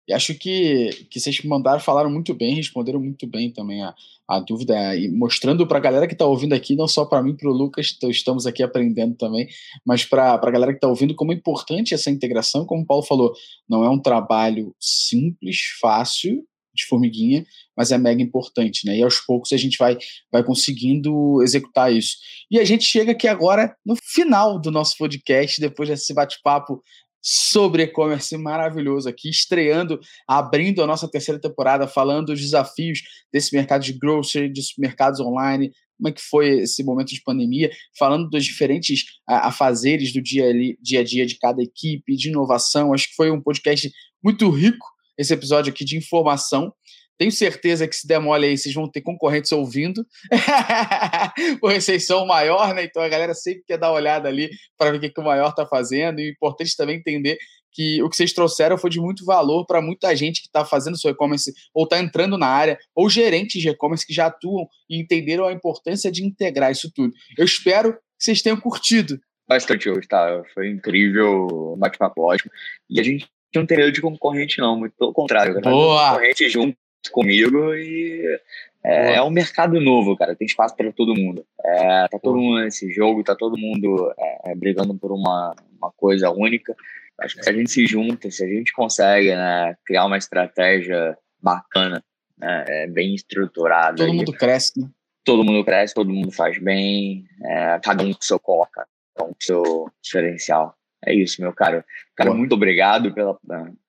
E 0.08 0.14
acho 0.14 0.36
que, 0.36 0.90
que 1.10 1.20
vocês 1.20 1.42
mandaram, 1.44 1.80
falaram 1.80 2.10
muito 2.10 2.34
bem, 2.34 2.56
responderam 2.56 3.00
muito 3.00 3.26
bem 3.26 3.52
também 3.52 3.82
a, 3.82 3.96
a 4.28 4.40
dúvida, 4.40 4.96
e 4.96 5.10
mostrando 5.10 5.66
para 5.66 5.78
a 5.78 5.82
galera 5.82 6.08
que 6.08 6.14
está 6.14 6.26
ouvindo 6.26 6.54
aqui, 6.54 6.76
não 6.76 6.88
só 6.88 7.06
para 7.06 7.22
mim, 7.22 7.36
para 7.36 7.50
o 7.50 7.54
Lucas, 7.54 7.98
estamos 8.04 8.46
aqui 8.46 8.64
aprendendo 8.64 9.16
também, 9.16 9.48
mas 9.86 10.04
para 10.06 10.34
a 10.34 10.52
galera 10.52 10.72
que 10.72 10.78
está 10.78 10.88
ouvindo, 10.88 11.16
como 11.16 11.32
é 11.32 11.36
importante 11.36 11.94
essa 11.94 12.10
integração, 12.10 12.66
como 12.66 12.84
o 12.84 12.86
Paulo 12.86 13.04
falou, 13.04 13.34
não 13.68 13.84
é 13.84 13.90
um 13.90 14.00
trabalho 14.00 14.76
simples, 14.80 15.58
fácil, 15.80 16.44
de 16.74 16.86
formiguinha, 16.86 17.46
mas 17.78 17.92
é 17.92 17.98
mega 17.98 18.22
importante, 18.22 18.86
né? 18.86 18.98
E 18.98 19.04
aos 19.04 19.20
poucos 19.20 19.54
a 19.54 19.58
gente 19.58 19.78
vai, 19.78 19.98
vai 20.32 20.44
conseguindo 20.44 21.42
executar 21.44 21.94
isso. 21.94 22.18
E 22.50 22.60
a 22.60 22.66
gente 22.66 22.84
chega 22.84 23.12
aqui 23.12 23.28
agora 23.28 23.76
no 23.86 23.96
final 23.96 24.60
do 24.60 24.72
nosso 24.72 24.98
podcast, 24.98 25.62
depois 25.62 25.88
desse 25.88 26.14
bate-papo 26.14 26.82
sobre 27.26 27.84
e-commerce 27.84 28.36
maravilhoso 28.38 29.08
aqui, 29.08 29.30
estreando, 29.30 29.98
abrindo 30.28 30.84
a 30.84 30.88
nossa 30.88 31.10
terceira 31.10 31.40
temporada, 31.40 31.88
falando 31.88 32.28
dos 32.28 32.42
desafios 32.42 33.02
desse 33.32 33.56
mercado 33.56 33.82
de 33.82 33.94
grocery, 33.94 34.52
de 34.52 34.62
supermercados 34.62 35.22
online, 35.22 35.72
como 35.98 36.10
é 36.10 36.12
que 36.12 36.22
foi 36.22 36.64
esse 36.64 36.84
momento 36.84 37.14
de 37.14 37.22
pandemia, 37.22 37.72
falando 37.98 38.30
dos 38.30 38.44
diferentes 38.44 39.06
afazeres 39.26 40.12
do 40.12 40.22
dia, 40.22 40.52
dia 40.82 41.00
a 41.00 41.04
dia 41.04 41.26
de 41.26 41.38
cada 41.38 41.64
equipe, 41.64 42.18
de 42.18 42.28
inovação. 42.28 42.94
Acho 42.94 43.08
que 43.08 43.16
foi 43.16 43.32
um 43.32 43.42
podcast 43.42 43.90
muito 44.22 44.50
rico, 44.50 44.86
esse 45.18 45.34
episódio 45.34 45.72
aqui 45.72 45.86
de 45.86 45.96
informação. 45.96 46.74
Tenho 47.18 47.32
certeza 47.32 47.88
que 47.88 47.96
se 47.96 48.08
der 48.08 48.20
mole 48.20 48.48
aí, 48.48 48.58
vocês 48.58 48.74
vão 48.74 48.90
ter 48.90 49.02
concorrentes 49.02 49.52
ouvindo, 49.52 50.06
porque 51.62 51.80
vocês 51.80 52.06
são 52.06 52.24
o 52.24 52.28
maior, 52.28 52.74
né? 52.74 52.84
Então 52.84 53.02
a 53.02 53.10
galera 53.10 53.34
sempre 53.34 53.64
quer 53.66 53.78
dar 53.78 53.90
uma 53.90 53.98
olhada 53.98 54.28
ali 54.28 54.50
para 54.78 54.92
ver 54.92 54.98
o 54.98 55.00
que, 55.00 55.10
que 55.10 55.22
o 55.22 55.24
maior 55.24 55.50
está 55.50 55.66
fazendo. 55.66 56.20
E 56.20 56.28
é 56.28 56.30
importante 56.30 56.76
também 56.76 56.98
entender 56.98 57.38
que 57.72 58.02
o 58.02 58.10
que 58.10 58.16
vocês 58.16 58.34
trouxeram 58.34 58.78
foi 58.78 58.90
de 58.90 59.00
muito 59.00 59.26
valor 59.26 59.66
para 59.66 59.82
muita 59.82 60.16
gente 60.16 60.42
que 60.42 60.48
está 60.48 60.64
fazendo 60.64 60.98
seu 60.98 61.12
e-commerce 61.12 61.52
ou 61.74 61.84
está 61.86 62.00
entrando 62.00 62.38
na 62.38 62.48
área, 62.48 62.78
ou 62.96 63.10
gerentes 63.10 63.62
de 63.62 63.70
e-commerce 63.70 64.06
que 64.06 64.14
já 64.14 64.28
atuam 64.28 64.68
e 64.90 65.00
entenderam 65.00 65.48
a 65.48 65.54
importância 65.54 66.12
de 66.12 66.24
integrar 66.24 66.72
isso 66.72 66.92
tudo. 66.94 67.14
Eu 67.38 67.46
espero 67.46 67.94
que 67.94 68.00
vocês 68.20 68.42
tenham 68.42 68.60
curtido. 68.60 69.20
Bastante 69.48 69.90
hoje, 69.90 70.08
tá? 70.08 70.42
Foi 70.54 70.70
incrível, 70.70 71.76
bate-papo 71.78 72.22
ótimo. 72.22 72.52
E 72.90 73.00
a 73.00 73.04
gente 73.04 73.28
não 73.54 73.66
tem 73.66 73.78
medo 73.78 73.92
de 73.92 74.02
concorrente, 74.02 74.60
não, 74.60 74.78
muito 74.78 74.96
pelo 74.98 75.14
contrário. 75.14 75.60
Boa! 75.62 76.12
Concorrente 76.12 76.50
junto 76.50 76.78
comigo 77.12 77.74
e 77.74 78.40
é, 78.84 79.16
é, 79.16 79.22
um 79.24 79.30
mercado 79.30 79.80
novo, 79.80 80.18
cara. 80.18 80.36
Tem 80.36 80.46
espaço 80.46 80.76
para 80.76 80.92
todo 80.92 81.16
mundo. 81.16 81.46
É, 81.64 82.08
tá 82.10 82.20
todo 82.20 82.38
mundo 82.38 82.62
nesse 82.62 82.92
jogo, 82.92 83.24
tá 83.24 83.36
todo 83.36 83.58
mundo 83.58 84.14
é, 84.18 84.52
é, 84.52 84.56
brigando 84.56 84.94
por 84.96 85.12
uma, 85.12 85.56
uma 85.78 85.92
coisa 85.92 86.30
única. 86.30 86.76
Acho 87.22 87.38
que 87.38 87.44
se 87.44 87.50
a 87.50 87.54
gente 87.54 87.72
se 87.72 87.86
junta, 87.86 88.30
se 88.30 88.44
a 88.44 88.48
gente 88.48 88.74
consegue 88.74 89.34
né, 89.34 89.76
criar 89.86 90.06
uma 90.06 90.18
estratégia 90.18 91.18
bacana, 91.42 92.04
né, 92.38 92.66
é, 92.68 92.88
bem 92.88 93.16
estruturada. 93.16 93.98
Todo 93.98 94.14
mundo 94.14 94.34
cresce, 94.34 94.80
né? 94.80 94.90
Todo 95.24 95.44
mundo 95.44 95.64
cresce, 95.64 95.94
todo 95.94 96.12
mundo 96.12 96.32
faz 96.32 96.60
bem, 96.60 97.24
é, 97.46 97.80
cada 97.82 98.04
um 98.04 98.12
com 98.12 98.22
seu 98.22 98.40
cada 98.40 98.88
um 99.20 99.28
com 99.28 99.36
seu 99.40 99.90
diferencial. 100.02 100.76
É 101.06 101.14
isso, 101.14 101.42
meu 101.42 101.54
caro. 101.54 101.84
Cara, 102.16 102.34
muito 102.34 102.56
obrigado 102.56 103.14
pela, 103.14 103.38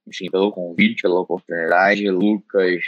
enfim, 0.06 0.30
pelo 0.30 0.52
convite, 0.52 1.02
pela 1.02 1.20
oportunidade. 1.20 2.08
Lucas, 2.10 2.84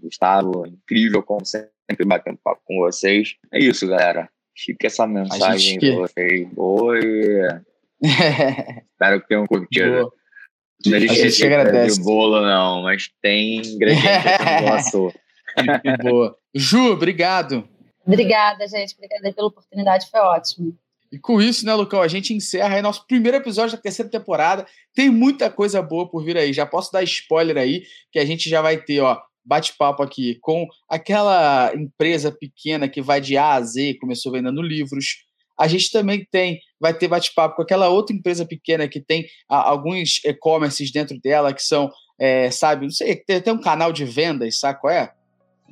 Gustavo, 0.00 0.66
incrível 0.66 1.22
como 1.22 1.44
sempre 1.44 2.06
bater 2.06 2.32
um 2.32 2.36
papo 2.36 2.62
com 2.64 2.78
vocês. 2.78 3.36
É 3.52 3.58
isso, 3.58 3.86
galera. 3.86 4.28
Fica 4.56 4.86
essa 4.86 5.06
mensagem 5.06 5.78
que... 5.78 5.92
pra 5.92 6.00
vocês. 6.00 6.48
Boa 6.52 6.98
e... 7.02 7.60
Espero 8.02 9.20
que 9.20 9.28
tenham 9.28 9.46
curtido. 9.46 9.90
Boa. 9.90 10.12
A 10.86 11.00
gente, 11.00 11.10
a 11.10 11.28
gente 11.28 11.46
agradece. 11.46 11.98
De 11.98 12.04
bolo, 12.04 12.40
não, 12.42 12.82
mas 12.82 13.08
tem 13.22 13.58
ingrediente 13.58 14.08
que 15.56 16.02
Boa. 16.02 16.36
Ju, 16.54 16.92
obrigado. 16.92 17.68
Obrigada, 18.06 18.66
gente. 18.68 18.94
Obrigada 18.94 19.32
pela 19.32 19.48
oportunidade, 19.48 20.10
foi 20.10 20.20
ótimo. 20.20 20.76
E 21.10 21.18
com 21.18 21.40
isso, 21.40 21.64
né, 21.64 21.72
Lucão, 21.74 22.02
a 22.02 22.08
gente 22.08 22.34
encerra 22.34 22.74
aí 22.74 22.82
nosso 22.82 23.06
primeiro 23.06 23.36
episódio 23.36 23.76
da 23.76 23.82
terceira 23.82 24.10
temporada. 24.10 24.66
Tem 24.94 25.08
muita 25.08 25.48
coisa 25.48 25.80
boa 25.80 26.08
por 26.08 26.24
vir 26.24 26.36
aí. 26.36 26.52
Já 26.52 26.66
posso 26.66 26.92
dar 26.92 27.02
spoiler 27.04 27.56
aí, 27.56 27.84
que 28.10 28.18
a 28.18 28.24
gente 28.24 28.50
já 28.50 28.60
vai 28.60 28.76
ter, 28.76 29.00
ó, 29.00 29.20
bate-papo 29.44 30.02
aqui 30.02 30.38
com 30.40 30.66
aquela 30.88 31.72
empresa 31.74 32.32
pequena 32.32 32.88
que 32.88 33.02
vai 33.02 33.20
de 33.20 33.36
A 33.36 33.54
a 33.54 33.62
Z, 33.62 33.98
começou 34.00 34.32
vendendo 34.32 34.62
livros. 34.62 35.24
A 35.58 35.68
gente 35.68 35.90
também 35.90 36.26
tem, 36.30 36.60
vai 36.80 36.92
ter 36.92 37.06
bate-papo 37.06 37.56
com 37.56 37.62
aquela 37.62 37.88
outra 37.88 38.14
empresa 38.14 38.44
pequena 38.44 38.88
que 38.88 39.00
tem 39.00 39.26
a, 39.48 39.68
alguns 39.68 40.20
e-commerces 40.24 40.90
dentro 40.90 41.18
dela 41.20 41.52
que 41.52 41.62
são, 41.62 41.90
é, 42.18 42.50
sabe, 42.50 42.86
não 42.86 42.90
sei, 42.90 43.16
tem 43.16 43.36
até 43.36 43.52
um 43.52 43.60
canal 43.60 43.92
de 43.92 44.04
vendas, 44.04 44.58
sabe 44.58 44.80
qual 44.80 44.92
é? 44.92 45.12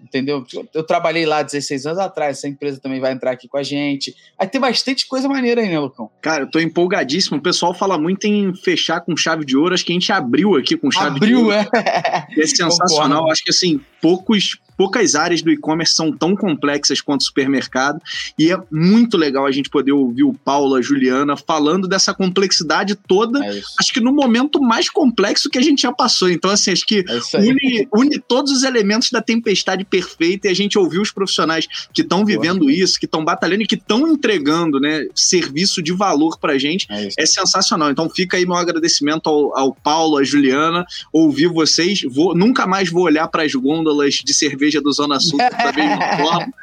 Entendeu? 0.03 0.45
Eu 0.75 0.83
trabalhei 0.83 1.25
lá 1.25 1.43
16 1.43 1.87
anos 1.87 1.99
atrás, 1.99 2.39
essa 2.39 2.49
empresa 2.49 2.81
também 2.81 3.01
vai 3.01 3.13
entrar 3.13 3.31
aqui 3.31 3.49
com 3.49 3.57
a 3.57 3.63
gente. 3.63 4.15
Aí 4.39 4.47
tem 4.47 4.61
bastante 4.61 5.07
coisa 5.07 5.29
maneira 5.29 5.61
aí, 5.61 5.69
né, 5.69 5.79
Lucão? 5.79 6.11
Cara, 6.21 6.45
eu 6.45 6.51
tô 6.51 6.59
empolgadíssimo. 6.59 7.39
O 7.39 7.43
pessoal 7.43 7.73
fala 7.73 7.99
muito 7.99 8.27
em 8.27 8.55
fechar 8.55 9.01
com 9.01 9.17
chave 9.17 9.45
de 9.45 9.57
ouro. 9.57 9.75
Acho 9.75 9.85
que 9.85 9.93
a 9.93 9.95
gente 9.95 10.13
abriu 10.13 10.57
aqui 10.57 10.77
com 10.77 10.91
chave 10.91 11.17
abriu, 11.17 11.39
de 11.39 11.45
ouro. 11.45 11.57
Abriu, 11.57 11.81
é. 11.81 12.27
É 12.37 12.47
sensacional. 12.47 13.09
Concordo. 13.09 13.33
Acho 13.33 13.45
que, 13.45 13.51
assim, 13.51 13.81
poucos 14.01 14.59
poucas 14.77 15.15
áreas 15.15 15.43
do 15.43 15.51
e-commerce 15.51 15.95
são 15.95 16.13
tão 16.13 16.35
complexas 16.35 17.01
quanto 17.01 17.21
o 17.21 17.25
supermercado, 17.25 18.01
e 18.39 18.51
é 18.51 18.59
muito 18.71 19.17
legal 19.17 19.47
a 19.47 19.53
gente 19.53 19.71
poder 19.71 19.93
ouvir 19.93 20.25
o 20.25 20.33
Paulo, 20.33 20.75
a 20.75 20.83
Juliana, 20.83 21.37
falando 21.37 21.87
dessa 21.89 22.15
complexidade 22.15 22.95
toda, 22.95 23.45
é 23.45 23.61
acho 23.79 23.93
que 23.93 24.01
no 24.01 24.13
momento 24.13 24.61
mais 24.61 24.89
complexo 24.89 25.49
que 25.49 25.59
a 25.59 25.63
gente 25.63 25.83
já 25.83 25.93
passou. 25.93 26.31
Então, 26.31 26.51
assim, 26.51 26.71
acho 26.71 26.87
que 26.87 27.05
é 27.35 27.39
une, 27.39 27.89
une, 27.95 28.19
todos 28.19 28.53
os 28.53 28.63
elementos 28.63 29.11
da 29.11 29.21
tempestade 29.21 29.85
perfeita 29.85 30.49
e 30.49 30.51
a 30.51 30.55
gente 30.55 30.79
ouviu 30.79 31.03
os 31.03 31.11
profissionais 31.11 31.67
que 31.93 32.03
estão 32.03 32.25
vivendo 32.25 32.71
isso, 32.71 32.99
que 32.99 33.07
estão 33.07 33.25
batalhando 33.25 33.63
e 33.63 33.67
que 33.67 33.75
estão 33.75 34.07
entregando 34.09 34.81
né, 34.81 35.07
serviço 35.15 35.83
de 35.83 35.93
valor 35.93 36.39
pra 36.39 36.59
gente. 36.59 36.87
É, 36.91 37.09
é, 37.19 37.27
sensacional. 37.27 37.91
Então, 37.91 38.09
fica 38.09 38.37
aí 38.37 38.47
meu 38.47 38.57
agradecimento 38.57 39.29
ao, 39.29 39.57
ao 39.57 39.75
Paulo, 39.75 40.19
à 40.19 40.25
Juliana, 40.25 40.85
ouvir 41.13 41.49
vocês. 41.49 42.03
Vou, 42.09 42.35
nunca 42.35 42.67
mais 42.67 42.91
vou 42.91 43.05
olhar 43.05 43.29
para 43.29 43.43
as 43.43 43.53
gôndolas 43.55 44.15
de 44.15 44.35
cerveja 44.35 44.62
cerveja 44.63 44.81
do 44.81 44.93
Zona 44.93 45.19
Sul 45.19 45.39
da 45.39 45.73
mesma 45.73 46.17
forma. 46.17 46.55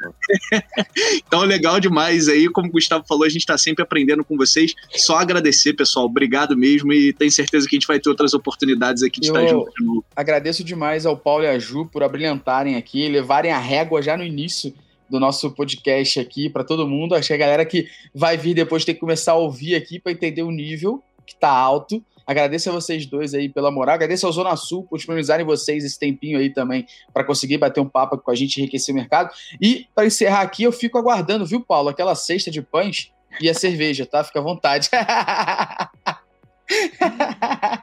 então, 1.26 1.42
legal 1.42 1.78
demais 1.78 2.28
aí. 2.28 2.48
Como 2.48 2.68
o 2.68 2.72
Gustavo 2.72 3.04
falou, 3.06 3.24
a 3.24 3.28
gente 3.28 3.42
está 3.42 3.58
sempre 3.58 3.82
aprendendo 3.82 4.24
com 4.24 4.36
vocês. 4.36 4.74
Só 4.96 5.18
agradecer, 5.18 5.74
pessoal. 5.74 6.06
Obrigado 6.06 6.56
mesmo 6.56 6.92
e 6.92 7.12
tenho 7.12 7.30
certeza 7.30 7.68
que 7.68 7.76
a 7.76 7.78
gente 7.78 7.86
vai 7.86 8.00
ter 8.00 8.08
outras 8.08 8.32
oportunidades 8.32 9.02
aqui 9.02 9.20
de 9.20 9.28
Eu 9.28 9.34
estar 9.36 9.46
junto 9.48 9.72
de 9.78 9.84
novo. 9.84 10.04
Agradeço 10.16 10.64
demais 10.64 11.04
ao 11.04 11.16
Paulo 11.16 11.44
e 11.44 11.48
à 11.48 11.58
Ju 11.58 11.86
por 11.86 12.02
abrilhantarem 12.02 12.76
aqui, 12.76 13.08
levarem 13.08 13.52
a 13.52 13.58
régua 13.58 14.00
já 14.00 14.16
no 14.16 14.24
início 14.24 14.72
do 15.08 15.18
nosso 15.18 15.50
podcast 15.50 16.20
aqui 16.20 16.48
para 16.48 16.62
todo 16.62 16.86
mundo. 16.86 17.14
Acho 17.14 17.28
que 17.28 17.34
a 17.34 17.38
galera 17.38 17.66
que 17.66 17.88
vai 18.14 18.36
vir 18.36 18.54
depois 18.54 18.84
tem 18.84 18.94
que 18.94 19.00
começar 19.00 19.32
a 19.32 19.36
ouvir 19.36 19.74
aqui 19.74 19.98
para 19.98 20.12
entender 20.12 20.42
o 20.42 20.52
nível 20.52 21.02
que 21.30 21.34
está 21.36 21.50
alto. 21.50 22.04
Agradeço 22.26 22.68
a 22.70 22.72
vocês 22.72 23.06
dois 23.06 23.34
aí 23.34 23.48
pela 23.48 23.70
moral. 23.70 23.94
Agradeço 23.94 24.26
ao 24.26 24.32
Zona 24.32 24.54
Sul 24.54 24.84
por 24.84 24.96
disponibilizarem 24.96 25.44
vocês 25.44 25.84
esse 25.84 25.98
tempinho 25.98 26.38
aí 26.38 26.50
também 26.50 26.86
para 27.12 27.24
conseguir 27.24 27.58
bater 27.58 27.80
um 27.80 27.88
papo 27.88 28.18
com 28.18 28.30
a 28.30 28.34
gente 28.34 28.56
e 28.56 28.60
enriquecer 28.60 28.94
o 28.94 28.96
mercado. 28.96 29.30
E 29.60 29.86
para 29.94 30.06
encerrar 30.06 30.42
aqui, 30.42 30.62
eu 30.62 30.70
fico 30.70 30.96
aguardando, 30.98 31.44
viu, 31.46 31.60
Paulo? 31.60 31.88
Aquela 31.88 32.14
cesta 32.14 32.50
de 32.50 32.62
pães 32.62 33.10
e 33.40 33.48
a 33.48 33.54
cerveja, 33.54 34.06
tá? 34.06 34.22
Fica 34.22 34.38
à 34.38 34.42
vontade. 34.42 34.88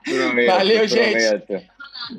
prometo, 0.03 0.47
Valeu, 0.47 0.87
gente. 0.87 1.67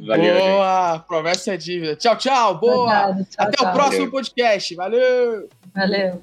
Valeu, 0.06 0.34
Boa, 0.34 0.92
gente. 0.94 1.06
promessa 1.06 1.54
é 1.54 1.56
dívida. 1.56 1.96
Tchau, 1.96 2.16
tchau. 2.16 2.58
Boa. 2.58 3.14
Tchau, 3.14 3.24
Até 3.38 3.56
tchau. 3.56 3.68
o 3.68 3.72
próximo 3.72 3.98
Valeu. 3.98 4.10
podcast. 4.10 4.74
Valeu. 4.74 5.48
Valeu. 5.74 6.20